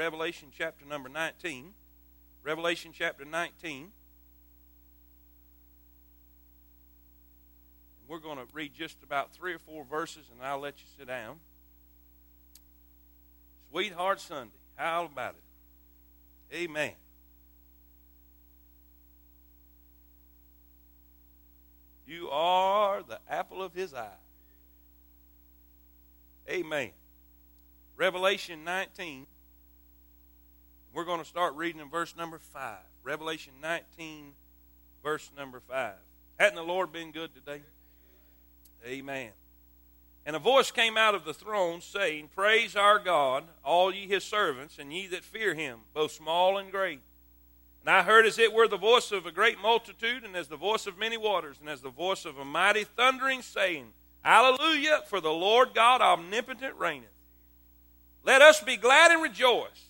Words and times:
Revelation 0.00 0.48
chapter 0.50 0.86
number 0.86 1.10
19. 1.10 1.74
Revelation 2.42 2.90
chapter 2.90 3.26
19. 3.26 3.88
We're 8.08 8.18
going 8.18 8.38
to 8.38 8.46
read 8.54 8.72
just 8.72 9.02
about 9.02 9.34
three 9.34 9.52
or 9.52 9.58
four 9.58 9.84
verses, 9.84 10.24
and 10.32 10.42
I'll 10.42 10.58
let 10.58 10.78
you 10.78 10.86
sit 10.96 11.06
down. 11.06 11.36
Sweetheart 13.70 14.22
Sunday. 14.22 14.56
How 14.74 15.04
about 15.04 15.34
it? 15.34 16.56
Amen. 16.56 16.92
You 22.06 22.30
are 22.30 23.02
the 23.02 23.18
apple 23.28 23.62
of 23.62 23.74
his 23.74 23.92
eye. 23.92 24.08
Amen. 26.48 26.92
Revelation 27.98 28.64
19. 28.64 29.26
We're 30.92 31.04
going 31.04 31.20
to 31.20 31.26
start 31.26 31.54
reading 31.54 31.80
in 31.80 31.88
verse 31.88 32.16
number 32.16 32.38
5. 32.38 32.78
Revelation 33.04 33.52
19, 33.62 34.32
verse 35.02 35.30
number 35.36 35.60
5. 35.60 35.92
Hadn't 36.38 36.56
the 36.56 36.62
Lord 36.62 36.92
been 36.92 37.12
good 37.12 37.34
today? 37.34 37.62
Amen. 38.84 39.30
And 40.26 40.34
a 40.34 40.40
voice 40.40 40.70
came 40.70 40.96
out 40.96 41.14
of 41.14 41.24
the 41.24 41.34
throne 41.34 41.80
saying, 41.80 42.30
Praise 42.34 42.76
our 42.76 42.98
God, 42.98 43.44
all 43.64 43.94
ye 43.94 44.06
his 44.06 44.24
servants, 44.24 44.78
and 44.78 44.92
ye 44.92 45.06
that 45.08 45.24
fear 45.24 45.54
him, 45.54 45.80
both 45.94 46.12
small 46.12 46.58
and 46.58 46.70
great. 46.70 47.00
And 47.80 47.90
I 47.90 48.02
heard 48.02 48.26
as 48.26 48.38
it 48.38 48.52
were 48.52 48.68
the 48.68 48.76
voice 48.76 49.12
of 49.12 49.26
a 49.26 49.32
great 49.32 49.60
multitude, 49.60 50.24
and 50.24 50.36
as 50.36 50.48
the 50.48 50.56
voice 50.56 50.86
of 50.86 50.98
many 50.98 51.16
waters, 51.16 51.56
and 51.60 51.68
as 51.68 51.80
the 51.80 51.90
voice 51.90 52.24
of 52.24 52.36
a 52.36 52.44
mighty 52.44 52.84
thundering, 52.84 53.42
saying, 53.42 53.92
Hallelujah, 54.22 55.00
for 55.08 55.20
the 55.20 55.32
Lord 55.32 55.70
God 55.74 56.00
omnipotent 56.00 56.74
reigneth. 56.76 57.08
Let 58.22 58.42
us 58.42 58.60
be 58.60 58.76
glad 58.76 59.10
and 59.10 59.22
rejoice, 59.22 59.89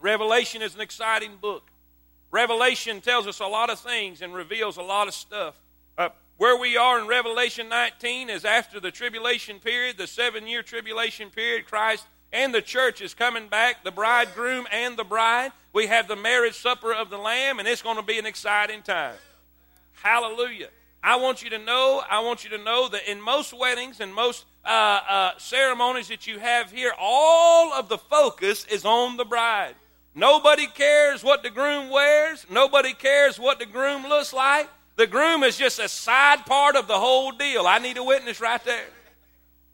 Revelation 0.00 0.62
is 0.62 0.74
an 0.74 0.80
exciting 0.80 1.32
book. 1.40 1.70
Revelation 2.30 3.00
tells 3.00 3.26
us 3.26 3.40
a 3.40 3.46
lot 3.46 3.70
of 3.70 3.78
things 3.78 4.22
and 4.22 4.34
reveals 4.34 4.76
a 4.76 4.82
lot 4.82 5.08
of 5.08 5.14
stuff. 5.14 5.58
Uh, 5.96 6.10
where 6.36 6.56
we 6.56 6.76
are 6.76 7.00
in 7.00 7.08
Revelation 7.08 7.68
19 7.68 8.30
is 8.30 8.44
after 8.44 8.78
the 8.78 8.90
tribulation 8.90 9.58
period, 9.58 9.98
the 9.98 10.06
seven 10.06 10.46
year 10.46 10.62
tribulation 10.62 11.30
period. 11.30 11.66
Christ 11.66 12.06
and 12.32 12.54
the 12.54 12.62
church 12.62 13.00
is 13.00 13.14
coming 13.14 13.48
back, 13.48 13.82
the 13.82 13.90
bridegroom 13.90 14.66
and 14.70 14.96
the 14.96 15.04
bride. 15.04 15.52
We 15.72 15.86
have 15.86 16.06
the 16.06 16.16
marriage 16.16 16.54
supper 16.54 16.92
of 16.92 17.10
the 17.10 17.18
Lamb, 17.18 17.58
and 17.58 17.66
it's 17.66 17.82
going 17.82 17.96
to 17.96 18.02
be 18.02 18.18
an 18.18 18.26
exciting 18.26 18.82
time. 18.82 19.14
Hallelujah. 19.94 20.68
I 21.02 21.16
want 21.16 21.42
you 21.42 21.50
to 21.50 21.58
know, 21.58 22.02
I 22.08 22.20
want 22.20 22.44
you 22.44 22.50
to 22.50 22.58
know 22.58 22.88
that 22.88 23.10
in 23.10 23.20
most 23.20 23.52
weddings 23.52 24.00
and 24.00 24.12
most 24.14 24.44
uh, 24.64 25.00
uh, 25.08 25.30
ceremonies 25.38 26.08
that 26.08 26.26
you 26.26 26.38
have 26.38 26.70
here, 26.70 26.92
all 26.98 27.72
of 27.72 27.88
the 27.88 27.98
focus 27.98 28.66
is 28.66 28.84
on 28.84 29.16
the 29.16 29.24
bride. 29.24 29.74
Nobody 30.18 30.66
cares 30.66 31.22
what 31.22 31.44
the 31.44 31.50
groom 31.50 31.90
wears. 31.90 32.44
Nobody 32.50 32.92
cares 32.92 33.38
what 33.38 33.60
the 33.60 33.66
groom 33.66 34.02
looks 34.02 34.32
like. 34.32 34.68
The 34.96 35.06
groom 35.06 35.44
is 35.44 35.56
just 35.56 35.78
a 35.78 35.88
side 35.88 36.44
part 36.44 36.74
of 36.74 36.88
the 36.88 36.98
whole 36.98 37.30
deal. 37.30 37.68
I 37.68 37.78
need 37.78 37.98
a 37.98 38.02
witness 38.02 38.40
right 38.40 38.62
there. 38.64 38.88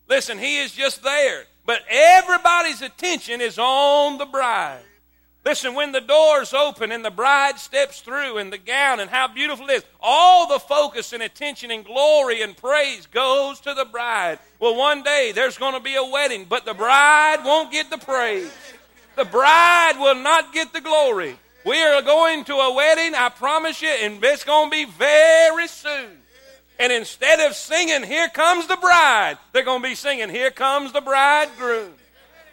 Listen, 0.07 0.39
he 0.39 0.59
is 0.61 0.73
just 0.73 1.03
there. 1.03 1.45
But 1.65 1.81
everybody's 1.89 2.83
attention 2.83 3.41
is 3.41 3.59
on 3.59 4.19
the 4.19 4.27
bride. 4.27 4.83
Listen, 5.47 5.75
when 5.75 5.93
the 5.93 6.03
doors 6.03 6.53
open 6.53 6.93
and 6.93 7.03
the 7.03 7.11
bride 7.11 7.59
steps 7.59 8.03
through 8.03 8.37
in 8.37 8.51
the 8.51 8.59
gown 8.59 9.01
and 9.01 9.09
how 9.09 9.29
beautiful 9.29 9.69
it 9.71 9.77
is, 9.77 9.85
all 9.99 10.47
the 10.47 10.59
focus 10.59 11.15
and 11.15 11.23
attention 11.23 11.71
and 11.71 11.87
glory 11.87 12.43
and 12.43 12.55
praise 12.55 13.07
goes 13.07 13.61
to 13.61 13.73
the 13.73 13.87
bride. 13.87 14.39
Well, 14.59 14.77
one 14.77 15.03
day 15.03 15.33
there's 15.35 15.57
going 15.57 15.75
to 15.75 15.81
be 15.81 15.95
a 15.95 16.05
wedding, 16.05 16.45
but 16.47 16.67
the 16.67 16.75
bride 16.75 17.45
won't 17.45 17.73
get 17.73 17.89
the 17.89 17.99
praise. 17.99 18.53
The 19.17 19.25
bride 19.25 19.95
will 19.99 20.17
not 20.17 20.53
get 20.53 20.73
the 20.73 20.81
glory. 20.81 21.37
We 21.65 21.81
are 21.81 22.03
going 22.03 22.45
to 22.45 22.55
a 22.55 22.75
wedding, 22.75 23.15
I 23.15 23.29
promise 23.31 23.81
you, 23.81 23.89
and 23.89 24.23
it's 24.23 24.45
going 24.45 24.71
to 24.71 24.77
be 24.77 24.85
very 24.85 25.69
soon. 25.69 26.19
And 26.79 26.93
instead 26.93 27.41
of 27.41 27.55
singing, 27.55 28.03
Here 28.03 28.29
comes 28.29 28.67
the 28.67 28.77
bride, 28.77 29.39
they're 29.53 29.65
going 29.65 29.83
to 29.83 29.89
be 29.89 29.95
singing, 29.95 30.29
Here 30.29 30.51
comes 30.51 30.93
the 30.93 31.01
bridegroom. 31.01 31.93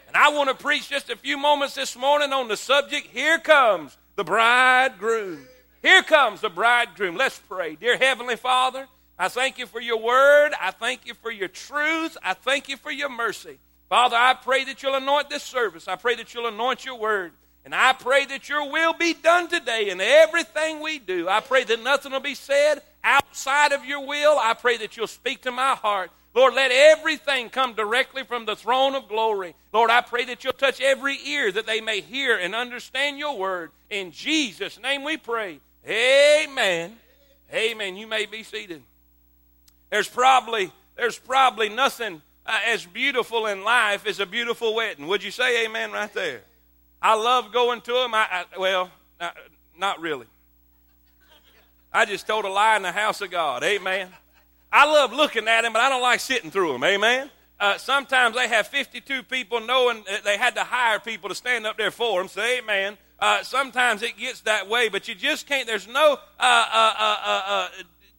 And 0.07 0.15
I 0.15 0.29
want 0.29 0.49
to 0.49 0.55
preach 0.55 0.89
just 0.89 1.09
a 1.09 1.15
few 1.15 1.37
moments 1.37 1.73
this 1.75 1.97
morning 1.97 2.31
on 2.31 2.47
the 2.47 2.57
subject, 2.57 3.07
Here 3.07 3.39
comes 3.39 3.97
the 4.15 4.23
bridegroom. 4.23 5.47
Here 5.81 6.03
comes 6.03 6.41
the 6.41 6.49
bridegroom. 6.49 7.17
Let's 7.17 7.39
pray. 7.39 7.75
Dear 7.75 7.97
Heavenly 7.97 8.35
Father, 8.35 8.87
I 9.17 9.29
thank 9.29 9.57
you 9.57 9.65
for 9.65 9.81
your 9.81 9.97
word. 9.97 10.51
I 10.61 10.71
thank 10.71 11.07
you 11.07 11.15
for 11.15 11.31
your 11.31 11.47
truth. 11.47 12.17
I 12.23 12.35
thank 12.35 12.69
you 12.69 12.77
for 12.77 12.91
your 12.91 13.09
mercy. 13.09 13.57
Father, 13.91 14.15
I 14.15 14.35
pray 14.35 14.63
that 14.63 14.81
you'll 14.81 14.95
anoint 14.95 15.29
this 15.29 15.43
service. 15.43 15.89
I 15.89 15.97
pray 15.97 16.15
that 16.15 16.33
you'll 16.33 16.47
anoint 16.47 16.85
your 16.85 16.97
word. 16.97 17.33
And 17.65 17.75
I 17.75 17.91
pray 17.91 18.23
that 18.23 18.47
your 18.47 18.71
will 18.71 18.93
be 18.93 19.13
done 19.13 19.49
today 19.49 19.89
in 19.89 19.99
everything 19.99 20.79
we 20.79 20.97
do. 20.97 21.27
I 21.27 21.41
pray 21.41 21.65
that 21.65 21.83
nothing 21.83 22.13
will 22.13 22.21
be 22.21 22.33
said 22.33 22.81
outside 23.03 23.73
of 23.73 23.83
your 23.83 24.07
will. 24.07 24.39
I 24.39 24.53
pray 24.53 24.77
that 24.77 24.95
you'll 24.95 25.07
speak 25.07 25.41
to 25.41 25.51
my 25.51 25.75
heart. 25.75 26.09
Lord, 26.33 26.53
let 26.53 26.71
everything 26.71 27.49
come 27.49 27.73
directly 27.73 28.23
from 28.23 28.45
the 28.45 28.55
throne 28.55 28.95
of 28.95 29.09
glory. 29.09 29.55
Lord, 29.73 29.89
I 29.89 29.99
pray 29.99 30.23
that 30.23 30.45
you'll 30.45 30.53
touch 30.53 30.79
every 30.79 31.17
ear 31.25 31.51
that 31.51 31.65
they 31.65 31.81
may 31.81 31.99
hear 31.99 32.37
and 32.37 32.55
understand 32.55 33.19
your 33.19 33.37
word. 33.37 33.71
In 33.89 34.13
Jesus' 34.13 34.79
name 34.79 35.03
we 35.03 35.17
pray. 35.17 35.59
Amen. 35.85 36.95
Amen. 37.53 37.97
You 37.97 38.07
may 38.07 38.25
be 38.25 38.43
seated. 38.43 38.83
There's 39.89 40.07
probably 40.07 40.71
there's 40.95 41.19
probably 41.19 41.67
nothing 41.67 42.21
uh, 42.45 42.59
as 42.67 42.85
beautiful 42.85 43.47
in 43.47 43.63
life 43.63 44.05
as 44.05 44.19
a 44.19 44.25
beautiful 44.25 44.75
wedding. 44.75 45.07
Would 45.07 45.23
you 45.23 45.31
say 45.31 45.65
amen 45.65 45.91
right 45.91 46.13
there? 46.13 46.41
I 47.01 47.15
love 47.15 47.51
going 47.51 47.81
to 47.81 47.93
them. 47.93 48.13
I, 48.13 48.45
I 48.53 48.59
well, 48.59 48.91
not, 49.19 49.37
not 49.77 50.01
really. 50.01 50.27
I 51.93 52.05
just 52.05 52.25
told 52.27 52.45
a 52.45 52.49
lie 52.49 52.77
in 52.77 52.83
the 52.83 52.91
house 52.91 53.21
of 53.21 53.31
God. 53.31 53.63
Amen. 53.63 54.09
I 54.71 54.85
love 54.85 55.11
looking 55.11 55.47
at 55.47 55.63
them, 55.63 55.73
but 55.73 55.81
I 55.81 55.89
don't 55.89 56.01
like 56.01 56.21
sitting 56.21 56.51
through 56.51 56.71
them. 56.71 56.83
Amen. 56.83 57.29
Uh, 57.59 57.77
sometimes 57.77 58.35
they 58.35 58.47
have 58.47 58.67
52 58.67 59.23
people 59.23 59.59
knowing 59.59 60.03
that 60.09 60.23
they 60.23 60.37
had 60.37 60.55
to 60.55 60.63
hire 60.63 60.99
people 60.99 61.29
to 61.29 61.35
stand 61.35 61.67
up 61.67 61.77
there 61.77 61.91
for 61.91 62.19
them. 62.19 62.27
Say 62.27 62.59
amen. 62.59 62.97
Uh, 63.19 63.43
sometimes 63.43 64.01
it 64.01 64.17
gets 64.17 64.41
that 64.41 64.67
way, 64.67 64.89
but 64.89 65.07
you 65.07 65.13
just 65.13 65.47
can't. 65.47 65.67
There's 65.67 65.87
no. 65.87 66.17
Uh, 66.39 66.65
uh, 66.73 66.93
uh, 66.99 67.41
uh 67.45 67.69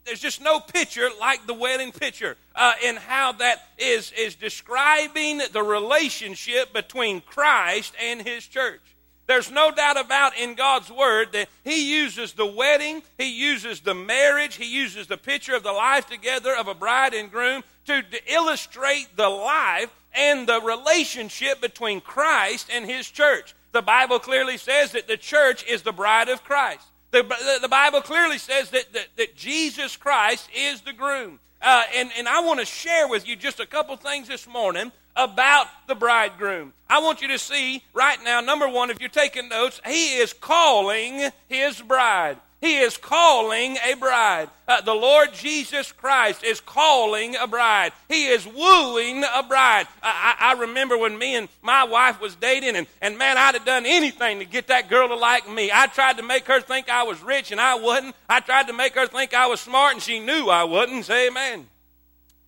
there's 0.05 0.21
just 0.21 0.41
no 0.41 0.61
picture 0.61 1.09
like 1.21 1.47
the 1.47 1.55
wedding 1.55 1.93
picture 1.93 2.37
uh, 2.55 2.73
in 2.85 2.97
how 2.97 3.33
that 3.33 3.63
is 3.79 4.13
is 4.19 4.35
describing 4.35 5.41
the 5.53 5.63
relationship 5.63 6.73
between 6.73 7.21
Christ 7.21 7.95
and 8.03 8.21
His 8.21 8.47
church. 8.47 8.81
There's 9.27 9.51
no 9.51 9.71
doubt 9.71 9.99
about 9.99 10.37
in 10.37 10.55
God's 10.55 10.91
Word 10.91 11.33
that 11.33 11.49
He 11.65 11.91
uses 11.91 12.33
the 12.33 12.47
wedding, 12.47 13.03
He 13.17 13.33
uses 13.33 13.81
the 13.81 13.95
marriage, 13.95 14.57
He 14.57 14.67
uses 14.67 15.07
the 15.07 15.17
picture 15.17 15.55
of 15.55 15.62
the 15.62 15.73
life 15.73 16.09
together 16.09 16.55
of 16.55 16.69
a 16.69 16.75
bride 16.75 17.15
and 17.15 17.31
groom 17.31 17.62
to, 17.87 18.03
to 18.03 18.33
illustrate 18.33 19.17
the 19.17 19.29
life 19.29 19.91
and 20.15 20.47
the 20.47 20.61
relationship 20.61 21.61
between 21.61 22.01
Christ 22.01 22.69
and 22.73 22.85
His 22.85 23.09
church. 23.09 23.55
The 23.71 23.83
Bible 23.83 24.19
clearly 24.19 24.59
says 24.59 24.93
that 24.93 25.09
the 25.09 25.17
church 25.17 25.65
is 25.67 25.82
the 25.82 25.93
bride 25.93 26.29
of 26.29 26.44
Christ. 26.44 26.87
The, 27.12 27.23
the, 27.23 27.59
the 27.62 27.69
Bible 27.69 28.00
clearly 28.00 28.38
says 28.38 28.70
that, 28.70 28.93
that, 28.94 29.06
that, 29.17 29.37
Jesus 29.37 29.97
Christ 29.97 30.49
is 30.56 30.81
the 30.81 30.94
groom. 30.94 31.38
Uh, 31.61 31.82
and, 31.94 32.11
and 32.19 32.26
I 32.26 32.41
want 32.41 32.59
to 32.61 32.67
share 32.67 33.06
with 33.06 33.29
you 33.29 33.37
just 33.37 33.61
a 33.61 33.67
couple 33.67 33.94
things 33.97 34.29
this 34.29 34.49
morning 34.49 34.91
about 35.14 35.67
the 35.87 35.94
bridegroom. 35.94 36.73
I 36.88 37.00
want 37.00 37.20
you 37.20 37.29
to 37.29 37.38
see 37.38 37.85
right 37.93 38.19
now, 38.25 38.41
number 38.41 38.67
one, 38.67 38.91
if 38.91 38.99
you're 38.99 39.11
taking 39.11 39.50
notes, 39.50 39.81
he 39.87 40.17
is 40.17 40.32
calling 40.32 41.31
his 41.49 41.82
bride. 41.82 42.38
He 42.62 42.79
is 42.79 42.97
calling 42.97 43.76
a 43.85 43.94
bride. 43.94 44.49
Uh, 44.69 44.81
the 44.82 44.94
Lord 44.94 45.35
Jesus 45.35 45.91
Christ 45.91 46.44
is 46.44 46.61
calling 46.61 47.35
a 47.35 47.49
bride. 47.49 47.93
He 48.09 48.29
is 48.29 48.47
wooing 48.47 49.25
a 49.25 49.43
bride. 49.43 49.88
I, 50.00 50.37
I, 50.38 50.50
I, 50.50 50.61
remember 50.61 50.97
when 50.97 51.19
me 51.19 51.35
and 51.35 51.49
my 51.61 51.82
wife 51.82 52.20
was 52.20 52.37
dating, 52.37 52.76
and, 52.76 52.87
and 53.00 53.19
man, 53.19 53.37
I'd 53.37 53.55
have 53.55 53.64
done 53.64 53.85
anything 53.85 54.38
to 54.38 54.44
get 54.44 54.69
that 54.69 54.88
girl 54.88 55.09
to 55.09 55.17
like 55.17 55.50
me. 55.50 55.73
I 55.75 55.88
tried 55.88 56.19
to 56.19 56.23
make 56.23 56.47
her 56.47 56.61
think 56.61 56.88
I 56.88 57.03
was 57.03 57.20
rich, 57.20 57.50
and 57.50 57.61
I 57.61 57.75
wasn't. 57.75 58.14
I 58.29 58.38
tried 58.38 58.69
to 58.69 58.73
make 58.73 58.94
her 58.94 59.09
think 59.09 59.35
I 59.35 59.49
was 59.49 59.61
smart, 59.61 59.94
and 59.94 60.03
she 60.03 60.20
knew 60.20 60.49
I 60.49 60.62
wasn't. 60.62 61.05
Say 61.05 61.26
amen. 61.26 61.67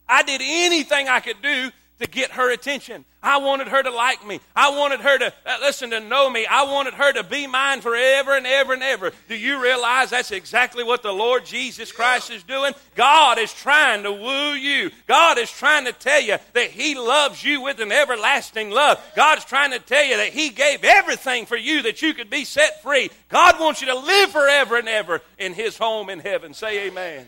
I 0.08 0.22
did 0.22 0.40
anything 0.44 1.08
I 1.08 1.18
could 1.18 1.42
do 1.42 1.72
to 2.00 2.06
get 2.08 2.32
her 2.32 2.52
attention. 2.52 3.04
I 3.22 3.38
wanted 3.38 3.68
her 3.68 3.82
to 3.82 3.90
like 3.90 4.26
me. 4.26 4.40
I 4.54 4.70
wanted 4.70 5.00
her 5.00 5.16
to 5.16 5.32
uh, 5.46 5.56
listen 5.62 5.90
to 5.90 6.00
know 6.00 6.28
me. 6.28 6.44
I 6.44 6.64
wanted 6.64 6.94
her 6.94 7.12
to 7.14 7.22
be 7.22 7.46
mine 7.46 7.80
forever 7.80 8.36
and 8.36 8.46
ever 8.46 8.74
and 8.74 8.82
ever. 8.82 9.12
Do 9.28 9.36
you 9.36 9.62
realize 9.62 10.10
that's 10.10 10.30
exactly 10.30 10.84
what 10.84 11.02
the 11.02 11.12
Lord 11.12 11.46
Jesus 11.46 11.92
Christ 11.92 12.30
is 12.30 12.42
doing? 12.42 12.74
God 12.94 13.38
is 13.38 13.52
trying 13.52 14.02
to 14.02 14.12
woo 14.12 14.52
you. 14.52 14.90
God 15.06 15.38
is 15.38 15.50
trying 15.50 15.86
to 15.86 15.92
tell 15.92 16.20
you 16.20 16.36
that 16.52 16.70
He 16.70 16.96
loves 16.96 17.42
you 17.42 17.62
with 17.62 17.80
an 17.80 17.92
everlasting 17.92 18.70
love. 18.70 19.00
God's 19.16 19.44
trying 19.44 19.70
to 19.70 19.78
tell 19.78 20.04
you 20.04 20.16
that 20.18 20.32
He 20.32 20.50
gave 20.50 20.84
everything 20.84 21.46
for 21.46 21.56
you 21.56 21.82
that 21.82 22.02
you 22.02 22.12
could 22.12 22.28
be 22.28 22.44
set 22.44 22.82
free. 22.82 23.10
God 23.28 23.58
wants 23.60 23.80
you 23.80 23.86
to 23.86 23.98
live 23.98 24.30
forever 24.30 24.76
and 24.76 24.88
ever 24.88 25.22
in 25.38 25.54
His 25.54 25.78
home 25.78 26.10
in 26.10 26.18
heaven. 26.18 26.52
Say 26.52 26.88
amen. 26.88 27.26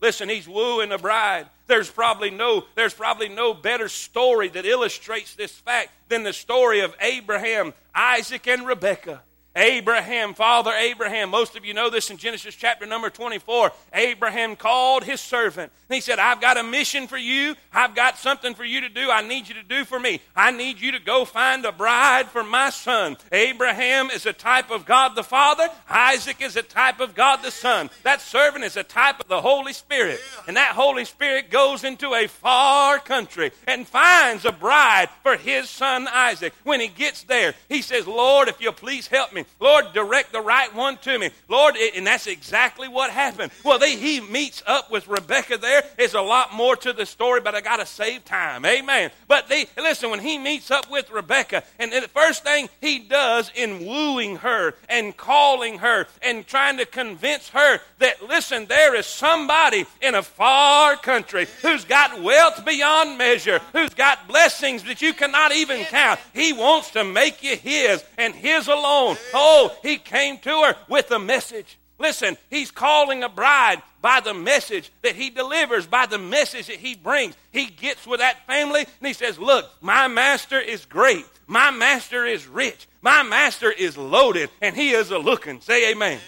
Listen, 0.00 0.28
he's 0.28 0.46
wooing 0.46 0.90
the 0.90 0.98
bride. 0.98 1.46
There's 1.66 1.90
probably 1.90 2.30
no 2.30 2.64
there's 2.74 2.94
probably 2.94 3.28
no 3.28 3.54
better 3.54 3.88
story 3.88 4.48
that 4.48 4.64
illustrates 4.64 5.34
this 5.34 5.52
fact 5.52 5.90
than 6.08 6.22
the 6.22 6.32
story 6.32 6.80
of 6.80 6.94
Abraham, 7.00 7.74
Isaac 7.94 8.46
and 8.46 8.66
Rebekah. 8.66 9.22
Abraham, 9.56 10.34
Father 10.34 10.70
Abraham, 10.72 11.30
most 11.30 11.56
of 11.56 11.64
you 11.64 11.72
know 11.72 11.88
this 11.88 12.10
in 12.10 12.18
Genesis 12.18 12.54
chapter 12.54 12.84
number 12.84 13.08
24. 13.08 13.72
Abraham 13.94 14.54
called 14.54 15.02
his 15.02 15.18
servant 15.18 15.72
and 15.88 15.94
he 15.94 16.02
said, 16.02 16.18
I've 16.18 16.42
got 16.42 16.58
a 16.58 16.62
mission 16.62 17.06
for 17.06 17.16
you. 17.16 17.54
I've 17.72 17.94
got 17.94 18.18
something 18.18 18.54
for 18.54 18.64
you 18.64 18.82
to 18.82 18.90
do. 18.90 19.10
I 19.10 19.26
need 19.26 19.48
you 19.48 19.54
to 19.54 19.62
do 19.62 19.86
for 19.86 19.98
me. 19.98 20.20
I 20.34 20.50
need 20.50 20.78
you 20.78 20.92
to 20.92 20.98
go 20.98 21.24
find 21.24 21.64
a 21.64 21.72
bride 21.72 22.26
for 22.26 22.44
my 22.44 22.68
son. 22.68 23.16
Abraham 23.32 24.10
is 24.10 24.26
a 24.26 24.34
type 24.34 24.70
of 24.70 24.84
God 24.84 25.14
the 25.14 25.22
Father. 25.22 25.68
Isaac 25.88 26.42
is 26.42 26.56
a 26.56 26.62
type 26.62 27.00
of 27.00 27.14
God 27.14 27.42
the 27.42 27.50
Son. 27.50 27.88
That 28.02 28.20
servant 28.20 28.64
is 28.64 28.76
a 28.76 28.82
type 28.82 29.20
of 29.20 29.28
the 29.28 29.40
Holy 29.40 29.72
Spirit. 29.72 30.20
And 30.46 30.58
that 30.58 30.72
Holy 30.72 31.06
Spirit 31.06 31.50
goes 31.50 31.82
into 31.82 32.12
a 32.14 32.26
far 32.26 32.98
country 32.98 33.52
and 33.66 33.86
finds 33.86 34.44
a 34.44 34.52
bride 34.52 35.08
for 35.22 35.36
his 35.36 35.70
son 35.70 36.08
Isaac. 36.08 36.52
When 36.64 36.80
he 36.80 36.88
gets 36.88 37.22
there, 37.22 37.54
he 37.70 37.80
says, 37.80 38.06
Lord, 38.06 38.48
if 38.48 38.60
you'll 38.60 38.74
please 38.74 39.06
help 39.06 39.32
me. 39.32 39.45
Lord, 39.58 39.86
direct 39.94 40.32
the 40.32 40.40
right 40.40 40.74
one 40.74 40.98
to 40.98 41.18
me. 41.18 41.30
Lord, 41.48 41.76
and 41.76 42.06
that's 42.06 42.26
exactly 42.26 42.88
what 42.88 43.10
happened. 43.10 43.52
Well, 43.64 43.78
they, 43.78 43.96
he 43.96 44.20
meets 44.20 44.62
up 44.66 44.90
with 44.90 45.08
Rebecca 45.08 45.58
there. 45.58 45.82
There's 45.96 46.14
a 46.14 46.20
lot 46.20 46.52
more 46.52 46.76
to 46.76 46.92
the 46.92 47.06
story, 47.06 47.40
but 47.40 47.54
I 47.54 47.60
got 47.60 47.78
to 47.78 47.86
save 47.86 48.24
time. 48.24 48.64
Amen. 48.64 49.10
But 49.28 49.48
they, 49.48 49.66
listen, 49.76 50.10
when 50.10 50.20
he 50.20 50.38
meets 50.38 50.70
up 50.70 50.90
with 50.90 51.10
Rebecca, 51.10 51.62
and 51.78 51.92
the 51.92 52.02
first 52.08 52.44
thing 52.44 52.68
he 52.80 52.98
does 52.98 53.50
in 53.54 53.86
wooing 53.86 54.36
her 54.36 54.74
and 54.88 55.16
calling 55.16 55.78
her 55.78 56.06
and 56.22 56.46
trying 56.46 56.76
to 56.78 56.86
convince 56.86 57.48
her 57.50 57.80
that, 57.98 58.22
listen, 58.28 58.66
there 58.66 58.94
is 58.94 59.06
somebody 59.06 59.86
in 60.02 60.14
a 60.14 60.22
far 60.22 60.96
country 60.96 61.46
who's 61.62 61.84
got 61.84 62.22
wealth 62.22 62.64
beyond 62.64 63.16
measure, 63.16 63.60
who's 63.72 63.94
got 63.94 64.28
blessings 64.28 64.82
that 64.84 65.00
you 65.00 65.14
cannot 65.14 65.52
even 65.52 65.84
count. 65.84 66.20
He 66.34 66.52
wants 66.52 66.90
to 66.92 67.04
make 67.04 67.42
you 67.42 67.56
his 67.56 68.04
and 68.18 68.34
his 68.34 68.68
alone. 68.68 69.16
Oh, 69.38 69.70
he 69.82 69.98
came 69.98 70.38
to 70.38 70.62
her 70.62 70.76
with 70.88 71.10
a 71.10 71.18
message. 71.18 71.78
Listen, 71.98 72.38
he's 72.48 72.70
calling 72.70 73.22
a 73.22 73.28
bride 73.28 73.82
by 74.00 74.20
the 74.20 74.32
message 74.32 74.90
that 75.02 75.14
he 75.14 75.28
delivers, 75.28 75.86
by 75.86 76.06
the 76.06 76.16
message 76.16 76.68
that 76.68 76.76
he 76.76 76.94
brings. 76.94 77.34
He 77.52 77.66
gets 77.66 78.06
with 78.06 78.20
that 78.20 78.46
family 78.46 78.80
and 78.80 79.06
he 79.06 79.12
says, 79.12 79.38
Look, 79.38 79.70
my 79.82 80.08
master 80.08 80.58
is 80.58 80.86
great. 80.86 81.26
My 81.46 81.70
master 81.70 82.24
is 82.24 82.46
rich. 82.46 82.88
My 83.02 83.22
master 83.22 83.70
is 83.70 83.98
loaded 83.98 84.48
and 84.62 84.74
he 84.74 84.92
is 84.92 85.10
a 85.10 85.18
looking. 85.18 85.60
Say 85.60 85.90
amen. 85.90 86.12
amen. 86.12 86.20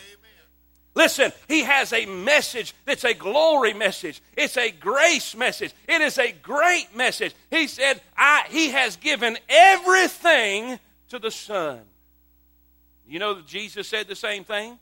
Listen, 0.95 1.33
he 1.49 1.63
has 1.63 1.95
a 1.95 2.05
message 2.05 2.75
that's 2.85 3.05
a 3.05 3.15
glory 3.15 3.73
message. 3.73 4.21
It's 4.37 4.59
a 4.59 4.71
grace 4.71 5.35
message. 5.35 5.73
It 5.89 6.03
is 6.03 6.19
a 6.19 6.33
great 6.43 6.95
message. 6.95 7.35
He 7.51 7.69
said, 7.69 8.03
I, 8.15 8.45
He 8.51 8.69
has 8.69 8.97
given 8.97 9.39
everything 9.49 10.79
to 11.09 11.19
the 11.19 11.31
Son. 11.31 11.81
You 13.09 13.19
know 13.19 13.41
Jesus 13.41 13.89
said 13.89 14.07
the 14.07 14.15
same 14.15 14.45
thing? 14.45 14.79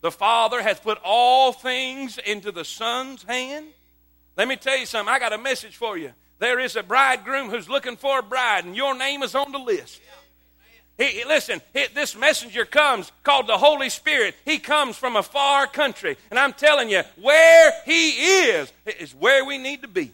The 0.00 0.10
Father 0.10 0.62
has 0.62 0.78
put 0.78 0.98
all 1.02 1.52
things 1.52 2.18
into 2.18 2.52
the 2.52 2.64
Son's 2.64 3.22
hand. 3.24 3.66
Let 4.36 4.48
me 4.48 4.56
tell 4.56 4.78
you 4.78 4.86
something. 4.86 5.12
I 5.12 5.18
got 5.18 5.32
a 5.32 5.38
message 5.38 5.76
for 5.76 5.96
you. 5.96 6.12
There 6.38 6.60
is 6.60 6.76
a 6.76 6.82
bridegroom 6.82 7.48
who's 7.48 7.68
looking 7.68 7.96
for 7.96 8.18
a 8.18 8.22
bride, 8.22 8.64
and 8.64 8.76
your 8.76 8.96
name 8.96 9.22
is 9.22 9.34
on 9.34 9.50
the 9.50 9.58
list. 9.58 10.00
He, 10.98 11.24
listen, 11.24 11.60
he, 11.72 11.86
this 11.94 12.16
messenger 12.16 12.64
comes 12.64 13.10
called 13.24 13.48
the 13.48 13.58
Holy 13.58 13.88
Spirit. 13.88 14.36
He 14.44 14.58
comes 14.58 14.96
from 14.96 15.16
a 15.16 15.22
far 15.22 15.66
country. 15.66 16.16
And 16.30 16.38
I'm 16.38 16.52
telling 16.52 16.88
you, 16.88 17.02
where 17.20 17.72
he 17.84 18.10
is, 18.10 18.72
is 18.86 19.12
where 19.14 19.44
we 19.44 19.58
need 19.58 19.82
to 19.82 19.88
be. 19.88 20.12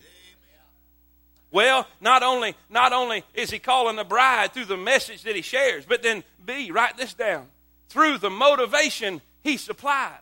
Well, 1.53 1.87
not 2.01 2.23
only, 2.23 2.55
not 2.71 2.93
only 2.93 3.25
is 3.35 3.51
he 3.51 3.59
calling 3.59 3.97
the 3.97 4.05
bride 4.05 4.53
through 4.53 4.67
the 4.67 4.77
message 4.77 5.25
that 5.25 5.35
he 5.35 5.43
shares, 5.43 5.85
but 5.85 6.03
then 6.03 6.23
B, 6.45 6.71
write 6.71 6.97
this 6.97 7.15
down. 7.15 7.47
Through 7.89 8.19
the 8.19 8.31
motivation 8.31 9.21
he 9.43 9.57
supplies. 9.57 10.13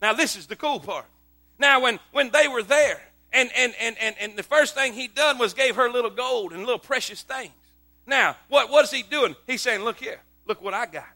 Now, 0.00 0.12
this 0.12 0.36
is 0.36 0.46
the 0.46 0.56
cool 0.56 0.80
part. 0.80 1.06
Now, 1.58 1.80
when, 1.80 1.98
when 2.12 2.30
they 2.30 2.48
were 2.48 2.62
there, 2.62 3.00
and, 3.32 3.50
and, 3.56 3.74
and, 3.80 3.96
and, 4.00 4.14
and 4.20 4.36
the 4.36 4.42
first 4.42 4.74
thing 4.74 4.92
he 4.92 5.08
done 5.08 5.38
was 5.38 5.54
gave 5.54 5.76
her 5.76 5.90
little 5.90 6.10
gold 6.10 6.52
and 6.52 6.60
little 6.60 6.78
precious 6.78 7.22
things. 7.22 7.52
Now, 8.06 8.36
what, 8.48 8.70
what 8.70 8.84
is 8.84 8.90
he 8.90 9.02
doing? 9.02 9.34
He's 9.46 9.62
saying, 9.62 9.82
look 9.82 9.98
here, 9.98 10.20
look 10.46 10.62
what 10.62 10.74
I 10.74 10.86
got. 10.86 11.08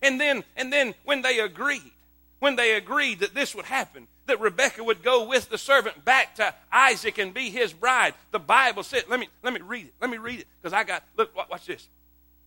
And 0.00 0.20
then, 0.20 0.44
and 0.56 0.72
then 0.72 0.94
when 1.04 1.22
they 1.22 1.40
agreed, 1.40 1.92
when 2.38 2.56
they 2.56 2.74
agreed 2.74 3.20
that 3.20 3.34
this 3.34 3.54
would 3.54 3.64
happen, 3.64 4.06
that 4.26 4.40
Rebecca 4.40 4.82
would 4.82 5.02
go 5.02 5.26
with 5.26 5.50
the 5.50 5.58
servant 5.58 6.04
back 6.04 6.36
to 6.36 6.54
Isaac 6.72 7.18
and 7.18 7.34
be 7.34 7.50
his 7.50 7.72
bride, 7.72 8.14
the 8.30 8.38
Bible 8.38 8.82
said, 8.82 9.04
let 9.08 9.20
me, 9.20 9.28
let 9.42 9.52
me 9.52 9.60
read 9.60 9.86
it. 9.86 9.94
Let 10.00 10.10
me 10.10 10.18
read 10.18 10.40
it. 10.40 10.46
Because 10.60 10.72
I 10.72 10.84
got, 10.84 11.04
look, 11.16 11.34
watch 11.36 11.66
this. 11.66 11.88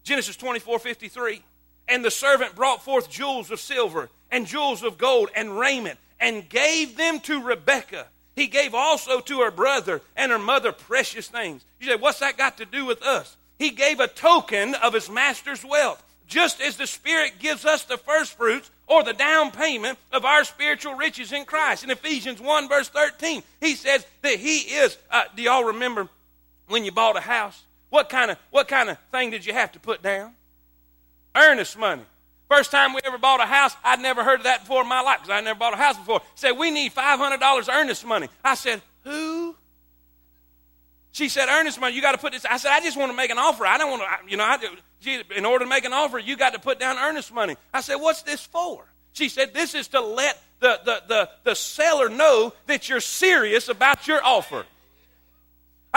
Genesis 0.08 0.38
24, 0.38 0.80
53. 0.80 1.42
And 1.90 2.04
the 2.04 2.10
servant 2.10 2.56
brought 2.56 2.82
forth 2.82 3.10
jewels 3.10 3.52
of 3.52 3.60
silver 3.60 4.10
and 4.32 4.48
jewels 4.48 4.82
of 4.82 4.98
gold 4.98 5.30
and 5.36 5.60
raiment 5.60 6.00
and 6.18 6.48
gave 6.48 6.96
them 6.96 7.20
to 7.22 7.44
Rebekah. 7.44 8.08
He 8.34 8.48
gave 8.48 8.74
also 8.74 9.20
to 9.20 9.42
her 9.42 9.52
brother 9.52 10.02
and 10.16 10.32
her 10.32 10.40
mother 10.40 10.72
precious 10.72 11.28
things. 11.28 11.66
You 11.82 11.88
say, 11.88 11.96
what's 11.98 12.20
that 12.20 12.38
got 12.38 12.58
to 12.58 12.66
do 12.66 12.86
with 12.86 13.04
us? 13.04 13.36
He 13.60 13.72
gave 13.72 14.00
a 14.00 14.08
token 14.08 14.76
of 14.76 14.94
his 14.94 15.10
master's 15.10 15.66
wealth. 15.66 16.02
Just 16.26 16.62
as 16.62 16.78
the 16.78 16.88
Spirit 16.88 17.40
gives 17.40 17.66
us 17.66 17.84
the 17.84 17.98
first 17.98 18.38
fruits 18.38 18.70
or 18.88 19.04
the 19.04 19.14
down 19.14 19.52
payment 19.52 19.98
of 20.14 20.24
our 20.24 20.46
spiritual 20.46 20.96
riches 20.96 21.34
in 21.34 21.44
Christ. 21.44 21.84
In 21.84 21.92
Ephesians 21.92 22.40
1, 22.40 22.70
verse 22.70 22.88
13, 22.90 23.44
he 23.60 23.76
says 23.76 24.06
that 24.22 24.40
he 24.40 24.60
is. 24.60 24.98
Uh, 25.12 25.24
do 25.36 25.42
y'all 25.42 25.66
remember 25.66 26.08
when 26.68 26.86
you 26.86 26.92
bought 26.94 27.18
a 27.18 27.22
house? 27.22 27.62
What 27.98 28.10
kind 28.10 28.30
of 28.30 28.38
what 28.52 28.68
kind 28.68 28.90
of 28.90 29.00
thing 29.12 29.32
did 29.32 29.44
you 29.44 29.54
have 29.54 29.72
to 29.72 29.80
put 29.80 30.04
down? 30.04 30.36
Earnest 31.36 31.76
money. 31.80 32.04
First 32.48 32.70
time 32.70 32.94
we 32.94 33.00
ever 33.04 33.18
bought 33.18 33.42
a 33.42 33.48
house, 33.48 33.76
I'd 33.84 34.00
never 34.00 34.24
heard 34.24 34.42
of 34.42 34.44
that 34.44 34.62
before 34.62 34.84
in 34.84 34.88
my 34.88 35.02
life 35.02 35.18
because 35.24 35.32
I 35.32 35.42
never 35.42 35.58
bought 35.58 35.74
a 35.74 35.78
house 35.78 35.98
before. 35.98 36.22
Said, 36.36 36.52
we 36.52 36.70
need 36.70 36.94
$500 36.94 37.74
earnest 37.74 38.06
money. 38.06 38.28
I 38.44 38.54
said, 38.54 38.84
who? 39.04 39.56
She 41.12 41.28
said, 41.28 41.50
earnest 41.50 41.80
money, 41.80 41.96
you 41.96 42.04
got 42.04 42.12
to 42.12 42.20
put 42.20 42.34
this. 42.34 42.46
I 42.46 42.58
said, 42.58 42.70
I 42.72 42.82
just 42.82 42.98
want 42.98 43.12
to 43.12 43.18
make 43.18 43.32
an 43.32 43.40
offer. 43.40 43.66
I 43.66 43.80
don't 43.80 43.90
want 43.90 44.04
to, 44.04 44.30
you 44.30 44.38
know, 44.38 44.44
I, 44.44 44.60
she, 45.00 45.24
in 45.36 45.44
order 45.44 45.66
to 45.66 45.70
make 45.70 45.84
an 45.84 45.92
offer, 45.92 46.20
you 46.20 46.38
got 46.38 46.54
to 46.54 46.60
put 46.60 46.80
down 46.80 46.98
earnest 47.00 47.34
money. 47.34 47.56
I 47.74 47.82
said, 47.82 47.96
what's 47.96 48.22
this 48.22 48.46
for? 48.46 48.86
She 49.14 49.28
said, 49.28 49.56
this 49.56 49.74
is 49.74 49.88
to 49.88 50.02
let 50.02 50.40
the, 50.60 50.80
the, 50.86 51.02
the, 51.08 51.30
the 51.46 51.56
seller 51.56 52.10
know 52.10 52.54
that 52.68 52.90
you're 52.90 53.00
serious 53.00 53.70
about 53.70 54.08
your 54.08 54.24
offer. 54.24 54.68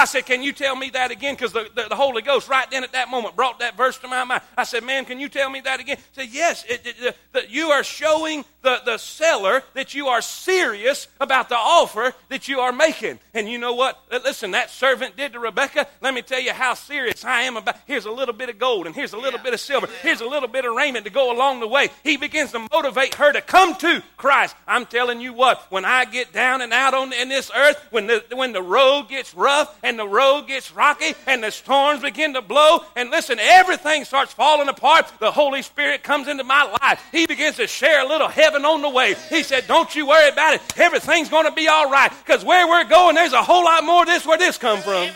I 0.00 0.06
said, 0.06 0.24
Can 0.24 0.42
you 0.42 0.52
tell 0.52 0.74
me 0.74 0.88
that 0.90 1.10
again? 1.10 1.34
Because 1.34 1.52
the, 1.52 1.68
the, 1.74 1.88
the, 1.90 1.94
Holy 1.94 2.22
Ghost, 2.22 2.48
right 2.48 2.68
then 2.70 2.84
at 2.84 2.92
that 2.92 3.10
moment, 3.10 3.36
brought 3.36 3.58
that 3.58 3.76
verse 3.76 3.98
to 3.98 4.08
my 4.08 4.24
mind. 4.24 4.40
I 4.56 4.64
said, 4.64 4.82
Man, 4.82 5.04
can 5.04 5.20
you 5.20 5.28
tell 5.28 5.50
me 5.50 5.60
that 5.60 5.78
again? 5.78 5.98
He 6.12 6.22
said, 6.22 6.32
Yes, 6.32 6.64
it, 6.64 6.80
it, 6.84 7.16
that 7.32 7.50
you 7.50 7.66
are 7.68 7.84
showing 7.84 8.46
the, 8.62 8.80
the 8.84 8.98
seller 8.98 9.62
that 9.74 9.94
you 9.94 10.08
are 10.08 10.20
serious 10.20 11.08
about 11.20 11.48
the 11.48 11.56
offer 11.56 12.14
that 12.28 12.48
you 12.48 12.60
are 12.60 12.72
making. 12.72 13.18
And 13.34 13.48
you 13.48 13.58
know 13.58 13.74
what? 13.74 13.98
Listen, 14.10 14.52
that 14.52 14.70
servant 14.70 15.16
did 15.16 15.32
to 15.32 15.40
Rebecca. 15.40 15.86
Let 16.00 16.14
me 16.14 16.22
tell 16.22 16.40
you 16.40 16.52
how 16.52 16.74
serious 16.74 17.24
I 17.24 17.42
am 17.42 17.56
about. 17.56 17.76
Here's 17.86 18.04
a 18.04 18.10
little 18.10 18.34
bit 18.34 18.48
of 18.48 18.58
gold, 18.58 18.86
and 18.86 18.94
here's 18.94 19.12
a 19.12 19.18
little 19.18 19.38
yeah. 19.38 19.44
bit 19.44 19.54
of 19.54 19.60
silver. 19.60 19.86
Yeah. 19.86 19.98
Here's 20.02 20.20
a 20.20 20.26
little 20.26 20.48
bit 20.48 20.64
of 20.64 20.74
raiment 20.74 21.04
to 21.06 21.10
go 21.10 21.32
along 21.34 21.60
the 21.60 21.68
way. 21.68 21.88
He 22.02 22.16
begins 22.16 22.52
to 22.52 22.66
motivate 22.72 23.14
her 23.14 23.32
to 23.32 23.40
come 23.40 23.74
to 23.76 24.02
Christ. 24.16 24.56
I'm 24.66 24.86
telling 24.86 25.20
you 25.20 25.32
what, 25.32 25.66
when 25.70 25.84
I 25.84 26.04
get 26.04 26.32
down 26.32 26.60
and 26.60 26.72
out 26.72 26.94
on 26.94 27.12
in 27.12 27.28
this 27.28 27.50
earth, 27.54 27.82
when 27.90 28.06
the, 28.06 28.24
when 28.32 28.52
the 28.52 28.62
road 28.62 29.08
gets 29.08 29.34
rough 29.34 29.78
and 29.82 29.98
the 29.98 30.06
road 30.06 30.46
gets 30.48 30.72
rocky 30.74 31.14
and 31.26 31.42
the 31.42 31.50
storms 31.50 32.02
begin 32.02 32.34
to 32.34 32.42
blow, 32.42 32.84
and 32.96 33.10
listen, 33.10 33.38
everything 33.38 34.04
starts 34.04 34.32
falling 34.32 34.68
apart, 34.68 35.10
the 35.18 35.30
Holy 35.30 35.62
Spirit 35.62 36.02
comes 36.02 36.28
into 36.28 36.44
my 36.44 36.76
life. 36.82 37.02
He 37.12 37.26
begins 37.26 37.56
to 37.56 37.66
share 37.66 38.04
a 38.04 38.08
little 38.08 38.28
heaven 38.50 38.64
on 38.64 38.82
the 38.82 38.88
way. 38.88 39.14
He 39.28 39.42
said, 39.42 39.66
Don't 39.66 39.94
you 39.94 40.06
worry 40.06 40.28
about 40.28 40.54
it. 40.54 40.78
Everything's 40.78 41.28
going 41.28 41.46
to 41.46 41.52
be 41.52 41.68
all 41.68 41.90
right 41.90 42.10
because 42.24 42.44
where 42.44 42.66
we're 42.66 42.84
going, 42.84 43.14
there's 43.14 43.32
a 43.32 43.42
whole 43.42 43.64
lot 43.64 43.84
more 43.84 44.04
this 44.04 44.26
where 44.26 44.38
this 44.38 44.58
come 44.58 44.80
from. 44.80 45.08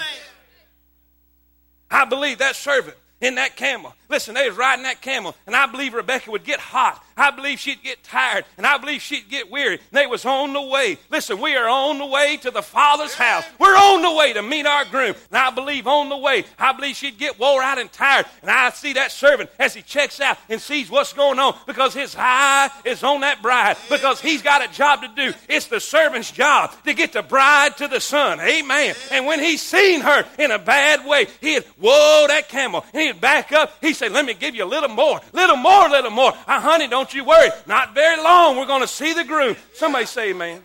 I 1.90 2.04
believe 2.04 2.38
that 2.38 2.56
servant 2.56 2.96
in 3.20 3.36
that 3.36 3.56
camel. 3.56 3.94
Listen, 4.08 4.34
they 4.34 4.48
was 4.48 4.56
riding 4.56 4.84
that 4.84 5.00
camel, 5.00 5.34
and 5.46 5.54
I 5.54 5.66
believe 5.66 5.94
Rebecca 5.94 6.30
would 6.30 6.44
get 6.44 6.60
hot. 6.60 7.03
I 7.16 7.30
believe 7.30 7.58
she'd 7.58 7.82
get 7.82 8.02
tired, 8.02 8.44
and 8.56 8.66
I 8.66 8.78
believe 8.78 9.02
she'd 9.02 9.28
get 9.28 9.50
weary. 9.50 9.74
And 9.74 9.82
they 9.92 10.06
was 10.06 10.24
on 10.24 10.52
the 10.52 10.62
way. 10.62 10.98
Listen, 11.10 11.40
we 11.40 11.56
are 11.56 11.68
on 11.68 11.98
the 11.98 12.06
way 12.06 12.36
to 12.38 12.50
the 12.50 12.62
Father's 12.62 13.14
house. 13.14 13.44
We're 13.58 13.76
on 13.76 14.02
the 14.02 14.12
way 14.12 14.32
to 14.32 14.42
meet 14.42 14.66
our 14.66 14.84
groom. 14.84 15.14
And 15.30 15.38
I 15.38 15.50
believe 15.50 15.86
on 15.86 16.08
the 16.08 16.16
way, 16.16 16.44
I 16.58 16.72
believe 16.72 16.96
she'd 16.96 17.18
get 17.18 17.38
wore 17.38 17.62
out 17.62 17.78
and 17.78 17.90
tired. 17.92 18.26
And 18.42 18.50
I 18.50 18.70
see 18.70 18.94
that 18.94 19.12
servant 19.12 19.50
as 19.58 19.74
he 19.74 19.82
checks 19.82 20.20
out 20.20 20.38
and 20.48 20.60
sees 20.60 20.90
what's 20.90 21.12
going 21.12 21.38
on 21.38 21.56
because 21.66 21.94
his 21.94 22.14
eye 22.18 22.70
is 22.84 23.02
on 23.02 23.20
that 23.20 23.42
bride 23.42 23.76
because 23.88 24.20
he's 24.20 24.42
got 24.42 24.64
a 24.64 24.72
job 24.72 25.02
to 25.02 25.08
do. 25.08 25.32
It's 25.48 25.66
the 25.66 25.80
servant's 25.80 26.30
job 26.30 26.72
to 26.84 26.94
get 26.94 27.12
the 27.12 27.22
bride 27.22 27.76
to 27.78 27.88
the 27.88 28.00
son. 28.00 28.40
Amen. 28.40 28.94
And 29.10 29.26
when 29.26 29.40
he's 29.40 29.62
seen 29.62 30.00
her 30.00 30.24
in 30.38 30.50
a 30.50 30.58
bad 30.58 31.06
way, 31.06 31.26
he'd, 31.40 31.64
whoa, 31.78 32.26
that 32.28 32.48
camel. 32.48 32.84
He'd 32.92 33.20
back 33.20 33.52
up. 33.52 33.72
He'd 33.80 33.94
say, 33.94 34.08
let 34.08 34.24
me 34.24 34.34
give 34.34 34.54
you 34.54 34.64
a 34.64 34.66
little 34.66 34.88
more, 34.88 35.20
little 35.32 35.56
more, 35.56 35.88
little 35.88 36.10
more. 36.10 36.32
Uh, 36.46 36.60
honey, 36.60 36.88
don't 36.88 37.03
you 37.12 37.24
worry. 37.24 37.50
Not 37.66 37.94
very 37.94 38.22
long. 38.22 38.56
We're 38.56 38.66
going 38.66 38.80
to 38.82 38.88
see 38.88 39.12
the 39.12 39.24
groom. 39.24 39.56
Somebody 39.74 40.06
say 40.06 40.30
amen. 40.30 40.62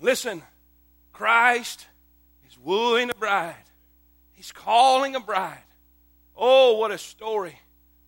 Listen, 0.00 0.42
Christ 1.12 1.86
is 2.48 2.58
wooing 2.58 3.10
a 3.10 3.14
bride. 3.14 3.54
He's 4.34 4.52
calling 4.52 5.16
a 5.16 5.20
bride. 5.20 5.58
Oh, 6.36 6.76
what 6.76 6.92
a 6.92 6.98
story. 6.98 7.58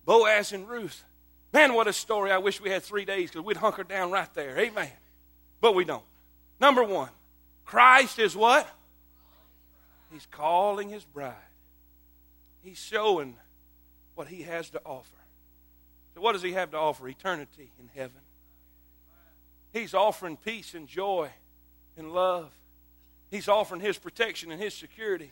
Boaz 0.05 0.53
and 0.53 0.69
Ruth. 0.69 1.03
Man, 1.51 1.73
what 1.73 1.87
a 1.87 1.93
story. 1.93 2.31
I 2.31 2.37
wish 2.37 2.61
we 2.61 2.69
had 2.69 2.83
three 2.83 3.03
days 3.03 3.29
because 3.29 3.45
we'd 3.45 3.57
hunker 3.57 3.83
down 3.83 4.11
right 4.11 4.33
there. 4.33 4.57
Amen. 4.57 4.89
But 5.59 5.75
we 5.75 5.83
don't. 5.83 6.03
Number 6.61 6.83
one, 6.83 7.09
Christ 7.65 8.19
is 8.19 8.35
what? 8.35 8.67
He's 10.11 10.27
calling 10.27 10.89
his 10.89 11.03
bride. 11.03 11.33
He's 12.63 12.77
showing 12.77 13.35
what 14.15 14.27
he 14.27 14.43
has 14.43 14.69
to 14.71 14.81
offer. 14.85 15.07
So, 16.13 16.21
what 16.21 16.33
does 16.33 16.41
he 16.41 16.53
have 16.53 16.71
to 16.71 16.77
offer? 16.77 17.07
Eternity 17.07 17.71
in 17.79 17.89
heaven. 17.95 18.21
He's 19.73 19.93
offering 19.93 20.37
peace 20.37 20.73
and 20.73 20.87
joy 20.87 21.29
and 21.97 22.11
love. 22.11 22.51
He's 23.29 23.47
offering 23.47 23.79
his 23.79 23.97
protection 23.97 24.51
and 24.51 24.61
his 24.61 24.73
security. 24.73 25.31